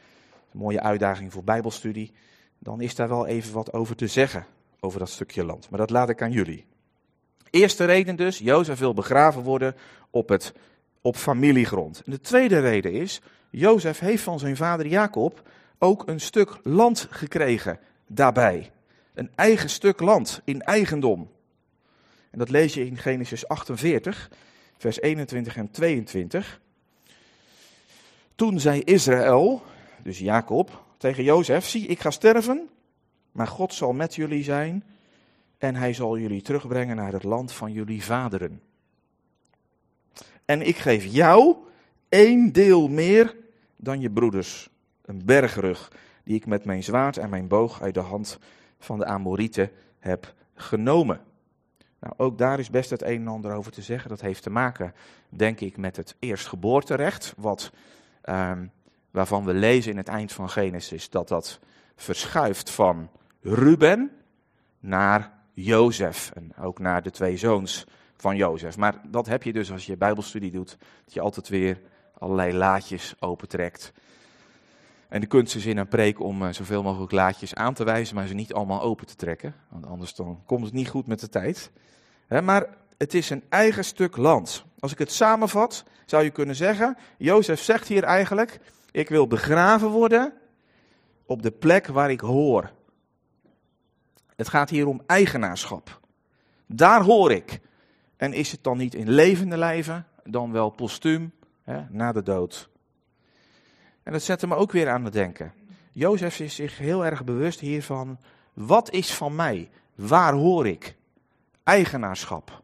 Een 0.52 0.60
mooie 0.60 0.82
uitdaging 0.82 1.32
voor 1.32 1.44
Bijbelstudie. 1.44 2.12
Dan 2.60 2.82
is 2.82 2.96
daar 2.96 3.10
wel 3.10 3.28
even 3.28 3.54
wat 3.54 3.74
over 3.74 3.96
te 3.96 4.08
zeggen, 4.08 4.46
over 4.80 5.00
dat 5.00 5.10
stukje 5.10 5.46
land. 5.46 5.70
Maar 5.70 5.80
dat 5.80 5.90
laat 5.90 6.10
ik 6.10 6.22
aan 6.22 6.32
jullie. 6.32 6.66
Eerste 7.50 7.86
reden 7.86 8.16
dus, 8.16 8.38
Jozef 8.38 8.80
wil 8.80 8.94
begraven 8.94 9.42
worden 9.42 9.76
op, 10.10 10.30
het, 10.30 10.54
op 11.02 11.16
familiegrond. 11.16 12.02
En 12.06 12.12
de 12.12 12.20
tweede 12.20 12.60
reden 12.60 12.92
is, 12.92 13.22
Jozef 13.50 14.00
heeft 14.00 14.24
van 14.24 14.40
zijn 14.40 14.56
vader 14.56 14.88
Jacob 14.88 15.50
ook 15.80 16.08
een 16.08 16.20
stuk 16.20 16.60
land 16.64 17.08
gekregen 17.10 17.80
daarbij. 18.08 18.72
Een 19.14 19.32
eigen 19.36 19.70
stuk 19.70 20.00
land 20.00 20.42
in 20.44 20.62
eigendom. 20.62 21.30
En 22.30 22.40
dat 22.40 22.50
lees 22.50 22.74
je 22.74 22.86
in 22.86 22.98
Genesis 22.98 23.48
48, 23.48 24.30
vers 24.78 25.02
21 25.02 25.56
en 25.58 25.72
22. 25.72 26.62
Toen 28.36 28.60
zei 28.60 28.82
Israël, 28.82 29.64
dus 30.04 30.20
Jacob, 30.20 30.84
tegen 30.98 31.24
Jozef: 31.24 31.68
Zie, 31.68 31.88
ik 31.88 32.00
ga 32.00 32.12
sterven, 32.12 32.70
maar 33.32 33.48
God 33.48 33.74
zal 33.74 33.94
met 33.94 34.16
jullie 34.16 34.44
zijn 34.44 34.84
en 35.58 35.76
hij 35.76 35.94
zal 35.94 36.18
jullie 36.18 36.42
terugbrengen 36.42 36.96
naar 36.96 37.14
het 37.14 37.24
land 37.24 37.54
van 37.54 37.72
jullie 37.72 38.04
vaderen. 38.04 38.62
En 40.52 40.62
ik 40.62 40.78
geef 40.78 41.06
jou 41.06 41.56
één 42.10 42.52
deel 42.52 42.88
meer 42.88 43.36
dan 43.76 44.00
je 44.00 44.12
broeders, 44.12 44.70
een 45.02 45.26
bergrug, 45.26 45.92
die 46.24 46.36
ik 46.36 46.46
met 46.46 46.66
mijn 46.66 46.84
zwaard 46.84 47.18
en 47.18 47.30
mijn 47.30 47.48
boog 47.48 47.82
uit 47.82 47.94
de 47.94 48.00
hand 48.00 48.40
van 48.80 49.00
de 49.00 49.06
Amorieten 49.06 49.72
heb 50.00 50.34
genomen. 50.54 51.22
Nou, 52.00 52.14
ook 52.18 52.38
daar 52.38 52.60
is 52.60 52.70
best 52.70 52.90
het 52.90 53.02
een 53.02 53.22
en 53.22 53.28
ander 53.28 53.54
over 53.54 53.72
te 53.72 53.82
zeggen. 53.82 54.10
Dat 54.10 54.22
heeft 54.22 54.44
te 54.44 54.50
maken, 54.50 54.94
denk 55.30 55.60
ik, 55.60 55.78
met 55.78 55.96
het 55.96 56.16
eerstgeboorterecht, 56.20 57.34
wat, 57.38 57.72
ehm, 58.22 58.66
waarvan 59.12 59.46
we 59.46 59.54
lezen 59.54 59.92
in 59.92 59.98
het 59.98 60.08
eind 60.08 60.32
van 60.32 60.50
Genesis 60.50 61.10
dat 61.10 61.28
dat 61.28 61.60
verschuift 61.96 62.70
van 62.70 63.10
Ruben 63.42 64.12
naar 64.80 65.34
Jozef 65.54 66.32
en 66.34 66.56
ook 66.58 66.80
naar 66.80 67.04
de 67.04 67.12
twee 67.12 67.38
zoons 67.38 67.86
van 68.22 68.36
Jozef. 68.36 68.78
Maar 68.78 69.02
dat 69.08 69.26
heb 69.26 69.44
je 69.44 69.54
dus 69.54 69.72
als 69.72 69.86
je 69.86 69.98
bijbelstudie 69.98 70.52
doet, 70.52 70.78
dat 71.04 71.14
je 71.14 71.22
altijd 71.22 71.50
weer 71.50 71.82
allerlei 72.18 72.54
laadjes 72.54 73.16
opentrekt. 73.20 73.94
En 75.10 75.22
de 75.22 75.28
kunst 75.28 75.56
is 75.56 75.66
in 75.66 75.78
een 75.78 75.88
preek 75.88 76.20
om 76.20 76.42
uh, 76.42 76.50
zoveel 76.52 76.84
mogelijk 76.84 77.12
laadjes 77.12 77.56
aan 77.56 77.74
te 77.74 77.84
wijzen, 77.84 78.16
maar 78.16 78.28
ze 78.28 78.34
niet 78.34 78.54
allemaal 78.54 78.82
open 78.82 79.08
te 79.08 79.16
trekken. 79.16 79.56
Want 79.70 79.86
anders 79.86 80.16
dan 80.16 80.42
komt 80.46 80.66
het 80.66 80.74
niet 80.74 80.90
goed 80.90 81.08
met 81.08 81.20
de 81.20 81.30
tijd. 81.30 81.72
maar 82.44 82.68
het 82.98 83.14
is 83.14 83.30
een 83.30 83.44
eigen 83.50 83.86
stuk 83.86 84.18
land. 84.18 84.66
Als 84.80 84.92
ik 84.92 84.98
het 84.98 85.12
samenvat, 85.12 85.84
zou 86.06 86.24
je 86.24 86.30
kunnen 86.30 86.56
zeggen, 86.56 86.98
Jozef 87.18 87.62
zegt 87.62 87.88
hier 87.88 88.04
eigenlijk, 88.04 88.60
ik 88.92 89.10
wil 89.10 89.28
begraven 89.28 89.90
worden 89.90 90.34
op 91.26 91.42
de 91.42 91.52
plek 91.52 91.88
waar 91.88 92.12
ik 92.12 92.20
hoor. 92.20 92.72
Het 94.36 94.50
gaat 94.50 94.70
hier 94.70 94.88
om 94.88 95.02
eigenaarschap. 95.06 96.00
Daar 96.66 97.02
hoor 97.02 97.32
ik. 97.32 97.60
En 98.22 98.34
is 98.34 98.52
het 98.52 98.64
dan 98.64 98.78
niet 98.78 98.94
in 98.94 99.10
levende 99.10 99.58
lijven, 99.58 100.08
dan 100.24 100.52
wel 100.52 100.70
postuum, 100.70 101.34
hè, 101.64 101.84
na 101.90 102.12
de 102.12 102.24
dood. 102.24 102.70
En 104.04 104.12
dat 104.12 104.22
zette 104.22 104.48
me 104.48 104.56
ook 104.56 104.72
weer 104.72 104.90
aan 104.90 105.04
het 105.04 105.14
denken. 105.14 105.54
Jozef 105.92 106.40
is 106.40 106.56
zich 106.56 106.78
heel 106.78 107.06
erg 107.06 107.24
bewust 107.24 107.60
hiervan. 107.60 108.20
Wat 108.54 108.92
is 108.92 109.14
van 109.14 109.36
mij? 109.36 109.70
Waar 109.96 110.34
hoor 110.34 110.68
ik? 110.68 110.96
Eigenaarschap. 111.64 112.62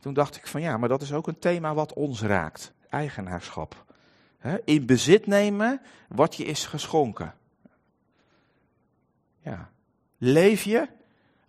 Toen 0.00 0.14
dacht 0.14 0.36
ik 0.36 0.46
van 0.46 0.60
ja, 0.60 0.76
maar 0.76 0.88
dat 0.88 1.02
is 1.02 1.12
ook 1.12 1.26
een 1.26 1.38
thema 1.38 1.74
wat 1.74 1.92
ons 1.92 2.22
raakt. 2.22 2.72
Eigenaarschap. 2.88 3.84
In 4.64 4.86
bezit 4.86 5.26
nemen 5.26 5.80
wat 6.08 6.36
je 6.36 6.44
is 6.44 6.66
geschonken. 6.66 7.34
Ja. 9.40 9.70
Leef 10.18 10.62
je 10.62 10.88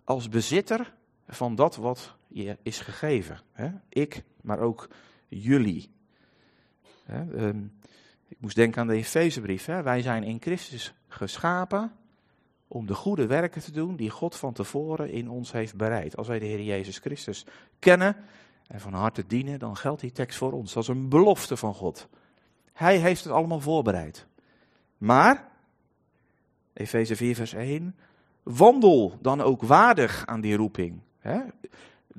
als 0.04 0.28
bezitter 0.28 0.94
van 1.28 1.54
dat 1.54 1.76
wat 1.76 2.14
je 2.34 2.56
is 2.62 2.80
gegeven. 2.80 3.40
Ik, 3.88 4.22
maar 4.40 4.58
ook 4.58 4.88
jullie. 5.28 5.90
Ehm, 7.06 7.62
ik 8.28 8.36
moest 8.40 8.56
denken 8.56 8.80
aan 8.80 8.86
de 8.86 8.94
Efezebrief. 8.94 9.64
Wij 9.64 10.02
zijn 10.02 10.22
in 10.22 10.40
Christus 10.40 10.94
geschapen 11.08 11.92
om 12.68 12.86
de 12.86 12.94
goede 12.94 13.26
werken 13.26 13.62
te 13.62 13.72
doen 13.72 13.96
die 13.96 14.10
God 14.10 14.36
van 14.36 14.52
tevoren 14.52 15.10
in 15.10 15.30
ons 15.30 15.52
heeft 15.52 15.76
bereid. 15.76 16.16
Als 16.16 16.28
wij 16.28 16.38
de 16.38 16.44
Heer 16.44 16.62
Jezus 16.62 16.98
Christus 16.98 17.46
kennen 17.78 18.16
en 18.66 18.80
van 18.80 18.92
harte 18.92 19.26
dienen, 19.26 19.58
dan 19.58 19.76
geldt 19.76 20.00
die 20.00 20.12
tekst 20.12 20.38
voor 20.38 20.52
ons. 20.52 20.72
Dat 20.72 20.82
is 20.82 20.88
een 20.88 21.08
belofte 21.08 21.56
van 21.56 21.74
God. 21.74 22.08
Hij 22.72 22.98
heeft 22.98 23.24
het 23.24 23.32
allemaal 23.32 23.60
voorbereid. 23.60 24.26
Maar, 24.98 25.48
Efeze 26.72 27.16
4 27.16 27.34
vers 27.34 27.52
1, 27.52 27.96
wandel 28.42 29.18
dan 29.22 29.40
ook 29.40 29.62
waardig 29.62 30.26
aan 30.26 30.40
die 30.40 30.56
roeping. 30.56 31.00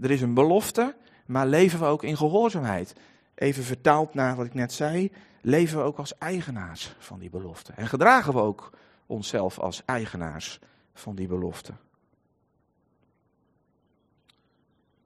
Er 0.02 0.12
is 0.12 0.22
een 0.22 0.34
belofte, 0.34 0.96
maar 1.26 1.48
leven 1.48 1.80
we 1.80 1.86
ook 1.86 2.04
in 2.04 2.18
gehoorzaamheid. 2.18 2.96
Even 3.36 3.64
vertaald 3.64 4.14
naar 4.14 4.36
wat 4.36 4.46
ik 4.46 4.54
net 4.54 4.74
zei, 4.74 5.12
leven 5.42 5.78
we 5.78 5.84
ook 5.84 5.98
als 5.98 6.18
eigenaars 6.18 6.96
van 7.00 7.20
die 7.20 7.30
belofte. 7.30 7.72
En 7.72 7.88
gedragen 7.88 8.34
we 8.34 8.40
ook 8.40 8.72
onszelf 9.06 9.60
als 9.60 9.86
eigenaars 9.86 10.60
van 10.94 11.16
die 11.16 11.28
belofte. 11.28 11.74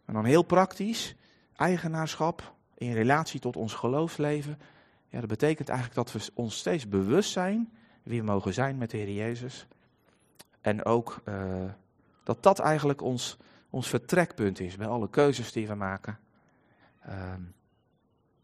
En 0.05 0.13
dan 0.13 0.25
heel 0.25 0.43
praktisch, 0.43 1.15
eigenaarschap 1.55 2.53
in 2.75 2.93
relatie 2.93 3.39
tot 3.39 3.55
ons 3.55 3.73
geloofsleven. 3.73 4.59
Ja, 5.07 5.19
dat 5.19 5.29
betekent 5.29 5.69
eigenlijk 5.69 5.97
dat 5.97 6.11
we 6.11 6.31
ons 6.33 6.57
steeds 6.57 6.89
bewust 6.89 7.31
zijn 7.31 7.71
wie 8.03 8.19
we 8.19 8.25
mogen 8.25 8.53
zijn 8.53 8.77
met 8.77 8.91
de 8.91 8.97
Heer 8.97 9.13
Jezus. 9.13 9.67
En 10.61 10.85
ook 10.85 11.21
uh, 11.25 11.35
dat 12.23 12.43
dat 12.43 12.59
eigenlijk 12.59 13.01
ons, 13.01 13.37
ons 13.69 13.87
vertrekpunt 13.87 14.59
is 14.59 14.75
bij 14.75 14.87
alle 14.87 15.09
keuzes 15.09 15.51
die 15.51 15.67
we 15.67 15.75
maken. 15.75 16.19
Uh, 17.07 17.33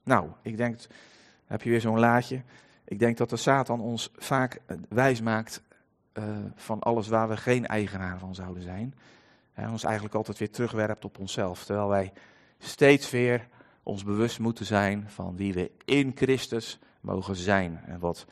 nou, 0.03 0.29
ik 0.41 0.57
denk 0.57 0.79
heb 1.45 1.61
je 1.61 1.69
weer 1.69 1.81
zo'n 1.81 1.99
laadje. 1.99 2.41
Ik 2.85 2.99
denk 2.99 3.17
dat 3.17 3.29
de 3.29 3.37
Satan 3.37 3.81
ons 3.81 4.11
vaak 4.15 4.61
wijs 4.89 5.21
maakt 5.21 5.61
uh, 6.13 6.23
van 6.55 6.79
alles 6.79 7.07
waar 7.07 7.29
we 7.29 7.37
geen 7.37 7.67
eigenaar 7.67 8.19
van 8.19 8.35
zouden 8.35 8.63
zijn. 8.63 8.95
En 9.53 9.69
ons 9.69 9.83
eigenlijk 9.83 10.15
altijd 10.15 10.37
weer 10.37 10.51
terugwerpt 10.51 11.05
op 11.05 11.19
onszelf. 11.19 11.65
Terwijl 11.65 11.87
wij 11.87 12.13
steeds 12.57 13.09
weer 13.09 13.47
ons 13.83 14.03
bewust 14.03 14.39
moeten 14.39 14.65
zijn 14.65 15.09
van 15.09 15.35
wie 15.35 15.53
we 15.53 15.71
in 15.85 16.11
Christus 16.15 16.79
mogen 17.01 17.35
zijn. 17.35 17.81
En 17.85 17.99
wat, 17.99 18.25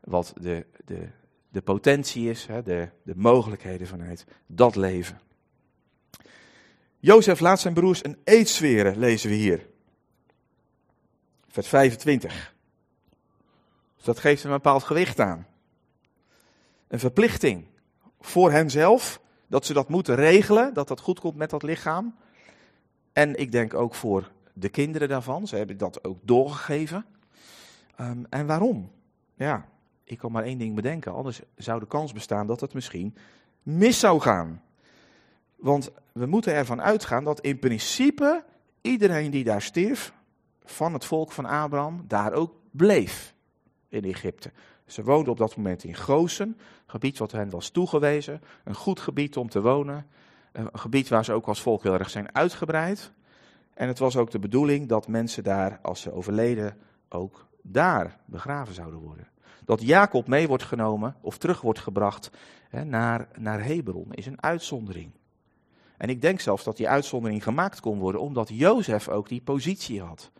wat 0.00 0.34
de, 0.40 0.66
de, 0.84 1.08
de 1.48 1.62
potentie 1.62 2.30
is, 2.30 2.46
de, 2.64 2.88
de 3.02 3.16
mogelijkheden 3.16 3.86
vanuit 3.86 4.26
dat 4.46 4.76
leven. 4.76 5.20
Jozef 7.04 7.40
laat 7.40 7.60
zijn 7.60 7.74
broers 7.74 8.04
een 8.04 8.18
eed 8.24 8.48
zweren, 8.48 8.98
lezen 8.98 9.30
we 9.30 9.36
hier. 9.36 9.66
Vers 11.48 11.68
25. 11.68 12.54
Dus 13.96 14.04
dat 14.04 14.18
geeft 14.18 14.44
een 14.44 14.50
bepaald 14.50 14.82
gewicht 14.82 15.20
aan. 15.20 15.46
Een 16.88 16.98
verplichting 16.98 17.66
voor 18.20 18.50
henzelf, 18.50 19.20
dat 19.46 19.66
ze 19.66 19.72
dat 19.72 19.88
moeten 19.88 20.14
regelen, 20.14 20.74
dat 20.74 20.88
dat 20.88 21.00
goed 21.00 21.20
komt 21.20 21.36
met 21.36 21.50
dat 21.50 21.62
lichaam. 21.62 22.14
En 23.12 23.40
ik 23.40 23.52
denk 23.52 23.74
ook 23.74 23.94
voor 23.94 24.30
de 24.52 24.68
kinderen 24.68 25.08
daarvan, 25.08 25.46
ze 25.46 25.56
hebben 25.56 25.78
dat 25.78 26.04
ook 26.04 26.18
doorgegeven. 26.22 27.06
Um, 28.00 28.26
en 28.30 28.46
waarom? 28.46 28.90
Ja, 29.34 29.68
ik 30.04 30.18
kan 30.18 30.32
maar 30.32 30.44
één 30.44 30.58
ding 30.58 30.74
bedenken, 30.74 31.12
anders 31.12 31.40
zou 31.56 31.80
de 31.80 31.86
kans 31.86 32.12
bestaan 32.12 32.46
dat 32.46 32.60
het 32.60 32.74
misschien 32.74 33.16
mis 33.62 33.98
zou 33.98 34.20
gaan. 34.20 34.62
Want 35.64 35.90
we 36.12 36.26
moeten 36.26 36.54
ervan 36.54 36.82
uitgaan 36.82 37.24
dat 37.24 37.40
in 37.40 37.58
principe 37.58 38.44
iedereen 38.80 39.30
die 39.30 39.44
daar 39.44 39.62
stierf, 39.62 40.12
van 40.64 40.92
het 40.92 41.04
volk 41.04 41.32
van 41.32 41.44
Abraham, 41.44 42.04
daar 42.08 42.32
ook 42.32 42.54
bleef 42.70 43.34
in 43.88 44.04
Egypte. 44.04 44.52
Ze 44.86 45.02
woonden 45.02 45.32
op 45.32 45.38
dat 45.38 45.56
moment 45.56 45.84
in 45.84 45.94
Gozen, 45.94 46.58
gebied 46.86 47.18
wat 47.18 47.32
hen 47.32 47.50
was 47.50 47.70
toegewezen, 47.70 48.40
een 48.64 48.74
goed 48.74 49.00
gebied 49.00 49.36
om 49.36 49.48
te 49.48 49.60
wonen, 49.60 50.06
een 50.52 50.68
gebied 50.72 51.08
waar 51.08 51.24
ze 51.24 51.32
ook 51.32 51.46
als 51.46 51.62
volk 51.62 51.82
heel 51.82 51.98
erg 51.98 52.10
zijn 52.10 52.34
uitgebreid. 52.34 53.12
En 53.74 53.88
het 53.88 53.98
was 53.98 54.16
ook 54.16 54.30
de 54.30 54.38
bedoeling 54.38 54.88
dat 54.88 55.08
mensen 55.08 55.42
daar, 55.42 55.78
als 55.82 56.00
ze 56.00 56.12
overleden, 56.12 56.76
ook 57.08 57.46
daar 57.62 58.18
begraven 58.24 58.74
zouden 58.74 59.00
worden. 59.00 59.28
Dat 59.64 59.82
Jacob 59.82 60.26
mee 60.26 60.48
wordt 60.48 60.64
genomen 60.64 61.16
of 61.20 61.38
terug 61.38 61.60
wordt 61.60 61.80
gebracht 61.80 62.30
hè, 62.68 62.84
naar, 62.84 63.28
naar 63.38 63.64
Hebron 63.64 64.12
is 64.12 64.26
een 64.26 64.42
uitzondering. 64.42 65.10
En 65.96 66.08
ik 66.08 66.22
denk 66.22 66.40
zelfs 66.40 66.64
dat 66.64 66.76
die 66.76 66.88
uitzondering 66.88 67.42
gemaakt 67.42 67.80
kon 67.80 67.98
worden 67.98 68.20
omdat 68.20 68.48
Jozef 68.52 69.08
ook 69.08 69.28
die 69.28 69.40
positie 69.40 70.02
had. 70.02 70.30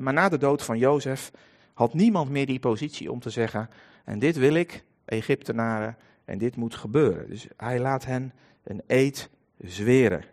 Maar 0.00 0.12
na 0.12 0.28
de 0.28 0.38
dood 0.38 0.62
van 0.62 0.78
Jozef 0.78 1.30
had 1.74 1.94
niemand 1.94 2.30
meer 2.30 2.46
die 2.46 2.58
positie 2.58 3.12
om 3.12 3.20
te 3.20 3.30
zeggen, 3.30 3.70
en 4.04 4.18
dit 4.18 4.36
wil 4.36 4.54
ik, 4.54 4.84
Egyptenaren, 5.04 5.96
en 6.24 6.38
dit 6.38 6.56
moet 6.56 6.74
gebeuren. 6.74 7.28
Dus 7.28 7.46
hij 7.56 7.80
laat 7.80 8.04
hen 8.04 8.32
een 8.62 8.82
eed 8.86 9.30
zweren. 9.58 10.24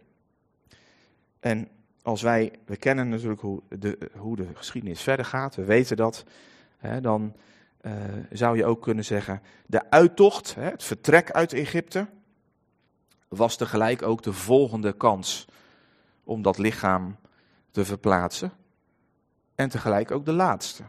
En 1.40 1.68
als 2.02 2.22
wij, 2.22 2.52
we 2.66 2.78
kennen 2.78 3.10
natuurlijk 3.10 3.42
hoe 3.42 3.62
de, 3.70 3.98
hoe 4.18 4.36
de 4.36 4.48
geschiedenis 4.54 5.02
verder 5.02 5.26
gaat, 5.26 5.56
we 5.56 5.64
weten 5.64 5.98
dat, 5.98 6.24
hè, 6.78 7.02
dan, 7.02 7.36
uh, 7.82 7.94
zou 8.32 8.58
je 8.58 8.66
ook 8.66 8.82
kunnen 8.82 9.06
zeggen, 9.06 9.42
de 9.66 9.90
uittocht, 9.90 10.56
hè, 10.56 10.70
het 10.70 10.84
vertrek 10.84 11.32
uit 11.32 11.54
Egypte, 11.54 12.08
was 13.30 13.58
tegelijk 13.58 14.02
ook 14.02 14.24
de 14.24 14.34
volgende 14.34 14.94
kans 14.94 15.48
om 16.24 16.42
dat 16.42 16.58
lichaam 16.58 17.18
te 17.72 17.86
verplaatsen. 17.86 18.52
En 19.56 19.70
tegelijk 19.70 20.12
ook 20.12 20.26
de 20.26 20.32
laatste. 20.32 20.84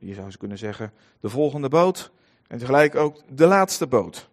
Je 0.00 0.14
zou 0.14 0.30
ze 0.30 0.38
kunnen 0.38 0.58
zeggen, 0.58 0.92
de 1.20 1.28
volgende 1.28 1.68
boot 1.68 2.10
en 2.46 2.58
tegelijk 2.58 2.94
ook 2.94 3.22
de 3.28 3.46
laatste 3.46 3.86
boot. 3.86 4.28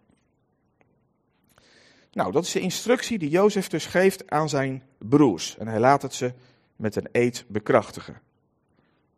Nou, 2.12 2.32
dat 2.32 2.44
is 2.44 2.52
de 2.52 2.60
instructie 2.60 3.18
die 3.18 3.30
Jozef 3.30 3.68
dus 3.68 3.86
geeft 3.86 4.30
aan 4.30 4.48
zijn 4.48 4.82
broers. 4.98 5.56
En 5.58 5.68
hij 5.68 5.80
laat 5.80 6.02
het 6.02 6.14
ze 6.14 6.32
met 6.76 6.96
een 6.96 7.08
eed 7.12 7.44
bekrachtigen. 7.48 8.20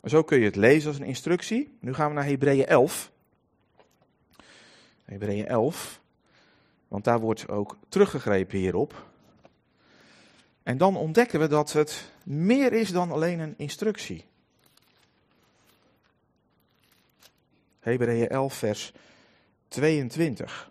zo 0.04 0.22
kun 0.22 0.38
je 0.38 0.44
het 0.44 0.56
lezen 0.56 0.88
als 0.88 0.98
een 0.98 1.06
instructie. 1.06 1.76
Nu 1.80 1.94
gaan 1.94 2.08
we 2.08 2.14
naar 2.14 2.24
Hebreeën 2.24 2.66
11. 2.66 3.12
Hebreeën 5.04 5.46
11. 5.46 6.00
Want 6.96 7.08
daar 7.08 7.20
wordt 7.20 7.48
ook 7.48 7.76
teruggegrepen 7.88 8.58
hierop. 8.58 9.06
En 10.62 10.78
dan 10.78 10.96
ontdekken 10.96 11.40
we 11.40 11.46
dat 11.46 11.72
het 11.72 12.12
meer 12.24 12.72
is 12.72 12.92
dan 12.92 13.10
alleen 13.10 13.38
een 13.38 13.54
instructie. 13.56 14.24
Hebreeën 17.80 18.28
11, 18.28 18.54
vers 18.54 18.92
22. 19.68 20.70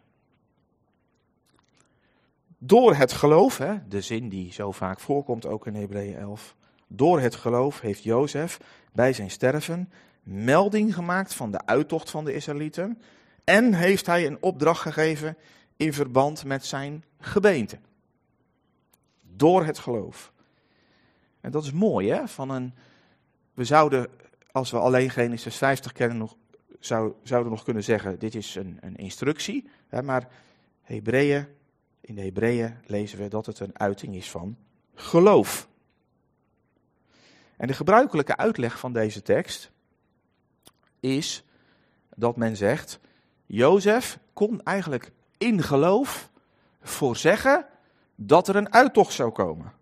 Door 2.57 2.95
het 2.95 3.11
geloof, 3.11 3.57
hè, 3.57 3.87
de 3.87 4.01
zin 4.01 4.29
die 4.29 4.53
zo 4.53 4.71
vaak 4.71 4.99
voorkomt 4.99 5.45
ook 5.45 5.67
in 5.67 5.75
Hebreeën 5.75 6.17
11. 6.17 6.55
Door 6.87 7.19
het 7.19 7.35
geloof 7.35 7.81
heeft 7.81 8.03
Jozef 8.03 8.59
bij 8.93 9.13
zijn 9.13 9.31
sterven 9.31 9.91
melding 10.23 10.93
gemaakt 10.93 11.33
van 11.33 11.51
de 11.51 11.65
uittocht 11.65 12.09
van 12.09 12.25
de 12.25 12.33
Israëlieten. 12.33 13.01
En 13.43 13.73
heeft 13.73 14.05
hij 14.05 14.25
een 14.25 14.41
opdracht 14.41 14.81
gegeven 14.81 15.37
in 15.77 15.93
verband 15.93 16.45
met 16.45 16.65
zijn 16.65 17.03
gebeente. 17.19 17.79
Door 19.21 19.65
het 19.65 19.79
geloof. 19.79 20.33
En 21.41 21.51
dat 21.51 21.63
is 21.63 21.71
mooi, 21.71 22.09
hè? 22.09 22.27
Van 22.27 22.49
een, 22.49 22.73
we 23.53 23.63
zouden, 23.63 24.09
als 24.51 24.71
we 24.71 24.79
alleen 24.79 25.09
Genesis 25.09 25.55
50 25.55 25.91
kennen, 25.91 26.17
nog, 26.17 26.35
zou, 26.79 27.13
zouden 27.23 27.51
nog 27.51 27.63
kunnen 27.63 27.83
zeggen: 27.83 28.19
dit 28.19 28.35
is 28.35 28.55
een, 28.55 28.77
een 28.81 28.95
instructie. 28.95 29.69
Hè? 29.87 30.03
Maar 30.03 30.27
Hebreeën, 30.81 31.47
in 32.01 32.15
de 32.15 32.21
Hebreeën 32.21 32.77
lezen 32.85 33.17
we 33.17 33.27
dat 33.27 33.45
het 33.45 33.59
een 33.59 33.79
uiting 33.79 34.15
is 34.15 34.31
van 34.31 34.57
geloof. 34.93 35.67
En 37.57 37.67
de 37.67 37.73
gebruikelijke 37.73 38.37
uitleg 38.37 38.79
van 38.79 38.93
deze 38.93 39.21
tekst 39.21 39.71
is 40.99 41.43
dat 42.15 42.37
men 42.37 42.57
zegt: 42.57 42.99
Jozef 43.45 44.19
kon 44.33 44.63
eigenlijk 44.63 45.11
in 45.37 45.63
geloof 45.63 46.29
voorzeggen 46.81 47.65
dat 48.15 48.47
er 48.47 48.55
een 48.55 48.73
uittocht 48.73 49.13
zou 49.13 49.31
komen. 49.31 49.73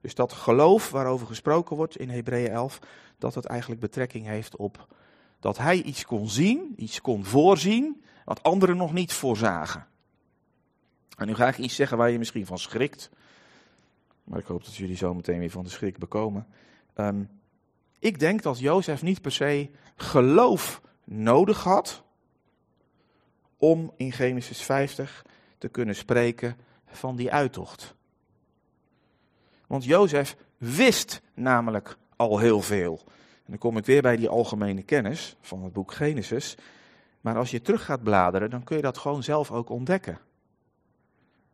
Dus 0.00 0.14
dat 0.14 0.32
geloof 0.32 0.90
waarover 0.90 1.26
gesproken 1.26 1.76
wordt 1.76 1.96
in 1.96 2.10
Hebreeën 2.10 2.50
11, 2.50 2.78
dat 3.18 3.34
het 3.34 3.44
eigenlijk 3.44 3.80
betrekking 3.80 4.26
heeft 4.26 4.56
op 4.56 4.86
dat 5.44 5.58
hij 5.58 5.82
iets 5.82 6.04
kon 6.04 6.28
zien, 6.28 6.74
iets 6.76 7.00
kon 7.00 7.24
voorzien, 7.24 8.02
wat 8.24 8.42
anderen 8.42 8.76
nog 8.76 8.92
niet 8.92 9.12
voorzagen. 9.12 9.86
En 11.16 11.26
nu 11.26 11.34
ga 11.34 11.48
ik 11.48 11.58
iets 11.58 11.74
zeggen 11.74 11.98
waar 11.98 12.10
je 12.10 12.18
misschien 12.18 12.46
van 12.46 12.58
schrikt. 12.58 13.10
Maar 14.24 14.38
ik 14.38 14.46
hoop 14.46 14.64
dat 14.64 14.74
jullie 14.74 14.96
zo 14.96 15.14
meteen 15.14 15.38
weer 15.38 15.50
van 15.50 15.64
de 15.64 15.70
schrik 15.70 15.98
bekomen. 15.98 16.46
Um, 16.96 17.28
ik 17.98 18.18
denk 18.18 18.42
dat 18.42 18.58
Jozef 18.58 19.02
niet 19.02 19.20
per 19.20 19.32
se 19.32 19.70
geloof 19.96 20.80
nodig 21.04 21.62
had 21.62 22.03
om 23.58 23.92
in 23.96 24.12
Genesis 24.12 24.62
50 24.62 25.24
te 25.58 25.68
kunnen 25.68 25.96
spreken 25.96 26.56
van 26.86 27.16
die 27.16 27.32
uittocht. 27.32 27.94
Want 29.66 29.84
Jozef 29.84 30.36
wist 30.58 31.20
namelijk 31.34 31.96
al 32.16 32.38
heel 32.38 32.60
veel. 32.60 33.00
En 33.44 33.50
dan 33.50 33.58
kom 33.58 33.76
ik 33.76 33.84
weer 33.84 34.02
bij 34.02 34.16
die 34.16 34.28
algemene 34.28 34.82
kennis 34.82 35.36
van 35.40 35.62
het 35.62 35.72
boek 35.72 35.92
Genesis. 35.92 36.56
Maar 37.20 37.36
als 37.36 37.50
je 37.50 37.62
terug 37.62 37.84
gaat 37.84 38.02
bladeren, 38.02 38.50
dan 38.50 38.64
kun 38.64 38.76
je 38.76 38.82
dat 38.82 38.98
gewoon 38.98 39.22
zelf 39.22 39.50
ook 39.50 39.68
ontdekken. 39.68 40.18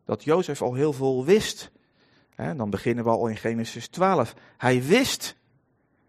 Dat 0.05 0.25
Jozef 0.25 0.63
al 0.63 0.75
heel 0.75 0.93
veel 0.93 1.25
wist. 1.25 1.71
dan 2.57 2.71
beginnen 2.71 3.05
we 3.05 3.11
al 3.11 3.27
in 3.27 3.37
Genesis 3.37 3.89
12. 3.89 4.35
Hij 4.57 4.83
wist 4.83 5.37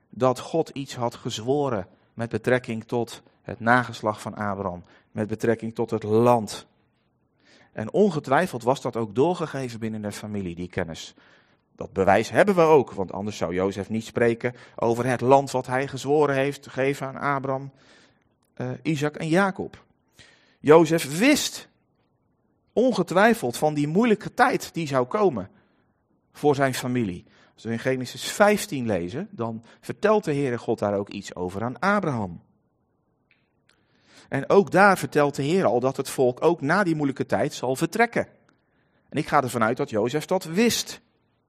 dat 0.09 0.39
God 0.39 0.69
iets 0.69 0.95
had 0.95 1.15
gezworen 1.15 1.87
met 2.13 2.29
betrekking 2.29 2.83
tot 2.83 3.21
het 3.41 3.59
nageslag 3.59 4.21
van 4.21 4.35
Abraham, 4.35 4.83
met 5.11 5.27
betrekking 5.27 5.75
tot 5.75 5.89
het 5.89 6.03
land. 6.03 6.67
En 7.71 7.91
ongetwijfeld 7.91 8.63
was 8.63 8.81
dat 8.81 8.95
ook 8.95 9.15
doorgegeven 9.15 9.79
binnen 9.79 10.01
de 10.01 10.11
familie, 10.11 10.55
die 10.55 10.69
kennis. 10.69 11.13
Dat 11.75 11.93
bewijs 11.93 12.29
hebben 12.29 12.55
we 12.55 12.61
ook, 12.61 12.91
want 12.91 13.11
anders 13.11 13.37
zou 13.37 13.53
Jozef 13.53 13.89
niet 13.89 14.05
spreken 14.05 14.55
over 14.75 15.05
het 15.05 15.21
land 15.21 15.51
wat 15.51 15.67
hij 15.67 15.87
gezworen 15.87 16.35
heeft 16.35 16.63
te 16.63 16.69
geven 16.69 17.07
aan 17.07 17.35
Abraham, 17.35 17.71
uh, 18.57 18.69
Isaac 18.81 19.15
en 19.15 19.27
Jacob. 19.27 19.83
Jozef 20.59 21.17
wist 21.17 21.67
ongetwijfeld 22.73 23.57
van 23.57 23.73
die 23.73 23.87
moeilijke 23.87 24.33
tijd 24.33 24.73
die 24.73 24.87
zou 24.87 25.05
komen 25.05 25.49
voor 26.31 26.55
zijn 26.55 26.73
familie. 26.73 27.25
Als 27.53 27.63
we 27.63 27.71
in 27.71 27.79
Genesis 27.79 28.23
15 28.23 28.85
lezen, 28.85 29.27
dan 29.31 29.63
vertelt 29.79 30.23
de 30.23 30.33
Heere 30.33 30.57
God 30.57 30.79
daar 30.79 30.97
ook 30.97 31.09
iets 31.09 31.35
over 31.35 31.63
aan 31.63 31.79
Abraham. 31.79 32.41
En 34.31 34.49
ook 34.49 34.71
daar 34.71 34.97
vertelt 34.97 35.35
de 35.35 35.43
Heer 35.43 35.65
al 35.65 35.79
dat 35.79 35.97
het 35.97 36.09
volk 36.09 36.43
ook 36.43 36.61
na 36.61 36.83
die 36.83 36.95
moeilijke 36.95 37.25
tijd 37.25 37.53
zal 37.53 37.75
vertrekken. 37.75 38.27
En 39.09 39.17
ik 39.17 39.27
ga 39.27 39.43
ervan 39.43 39.63
uit 39.63 39.77
dat 39.77 39.89
Jozef 39.89 40.25
dat 40.25 40.43
wist. 40.43 41.01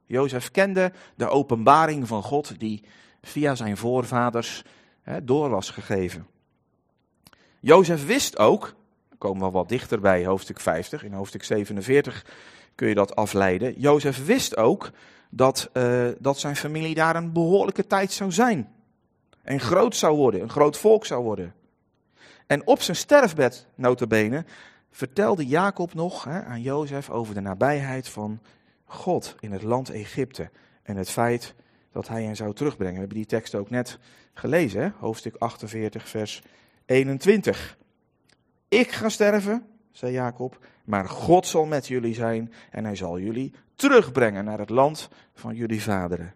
Jozef 0.05 0.51
kende 0.51 0.92
de 1.14 1.29
openbaring 1.29 2.09
van 2.09 2.23
God 2.23 2.59
die 2.59 2.83
via 3.21 3.55
zijn 3.55 3.77
voorvaders 3.77 4.62
door 5.23 5.49
was 5.51 5.71
gegeven. 5.71 6.27
Jozef 7.61 8.07
wist 8.07 8.38
ook, 8.38 8.75
komen 9.18 9.47
we 9.47 9.53
wat 9.53 9.68
dichter 9.68 10.01
bij 10.01 10.27
hoofdstuk 10.27 10.61
50, 10.61 11.05
in 11.05 11.12
hoofdstuk 11.12 11.45
47 11.45 12.27
kun 12.75 12.88
je 12.88 12.95
dat 12.95 13.16
afleiden. 13.16 13.81
Jozef 13.81 14.25
wist 14.25 14.57
ook 14.57 14.90
dat, 15.31 15.71
uh, 15.73 16.09
dat 16.18 16.38
zijn 16.38 16.57
familie 16.57 16.95
daar 16.95 17.16
een 17.16 17.33
behoorlijke 17.33 17.87
tijd 17.87 18.12
zou 18.12 18.33
zijn. 18.33 18.73
En 19.42 19.61
groot 19.61 19.97
zou 19.97 20.16
worden, 20.16 20.40
een 20.40 20.51
groot 20.51 20.79
volk 20.79 21.07
zou 21.07 21.23
worden. 21.23 21.55
En 22.46 22.66
op 22.66 22.83
zijn 22.83 22.96
sterfbed, 22.96 23.66
notabene, 23.74 24.44
vertelde 24.90 25.46
Jacob 25.46 25.94
nog 25.94 26.24
hè, 26.24 26.44
aan 26.44 26.62
Jozef 26.62 27.11
over 27.11 27.35
de 27.35 27.40
nabijheid 27.40 28.09
van 28.09 28.40
God 28.85 29.37
in 29.40 29.52
het 29.52 29.62
land 29.62 29.90
Egypte. 29.90 30.50
En 30.83 30.96
het 30.96 31.11
feit 31.11 31.55
dat 31.92 32.09
hij 32.09 32.22
hen 32.24 32.37
zou 32.37 32.55
terugbrengen. 32.55 32.94
We 32.94 33.00
hebben 33.00 33.16
die 33.16 33.26
tekst 33.26 33.55
ook 33.55 33.70
net 33.70 33.98
gelezen, 34.35 34.83
hè? 34.83 34.90
hoofdstuk 34.98 35.35
48, 35.38 36.09
vers 36.09 36.42
21. 36.87 37.76
Ik 38.68 38.90
ga 38.90 39.09
sterven, 39.09 39.66
zei 39.90 40.12
Jacob, 40.12 40.66
maar 40.85 41.09
God 41.09 41.46
zal 41.46 41.64
met 41.64 41.87
jullie 41.87 42.14
zijn 42.14 42.52
en 42.70 42.85
hij 42.85 42.96
zal 42.96 43.18
jullie 43.18 43.52
terugbrengen 43.74 44.44
naar 44.44 44.59
het 44.59 44.70
land 44.70 45.09
van 45.35 45.55
jullie 45.55 45.83
vaderen. 45.83 46.35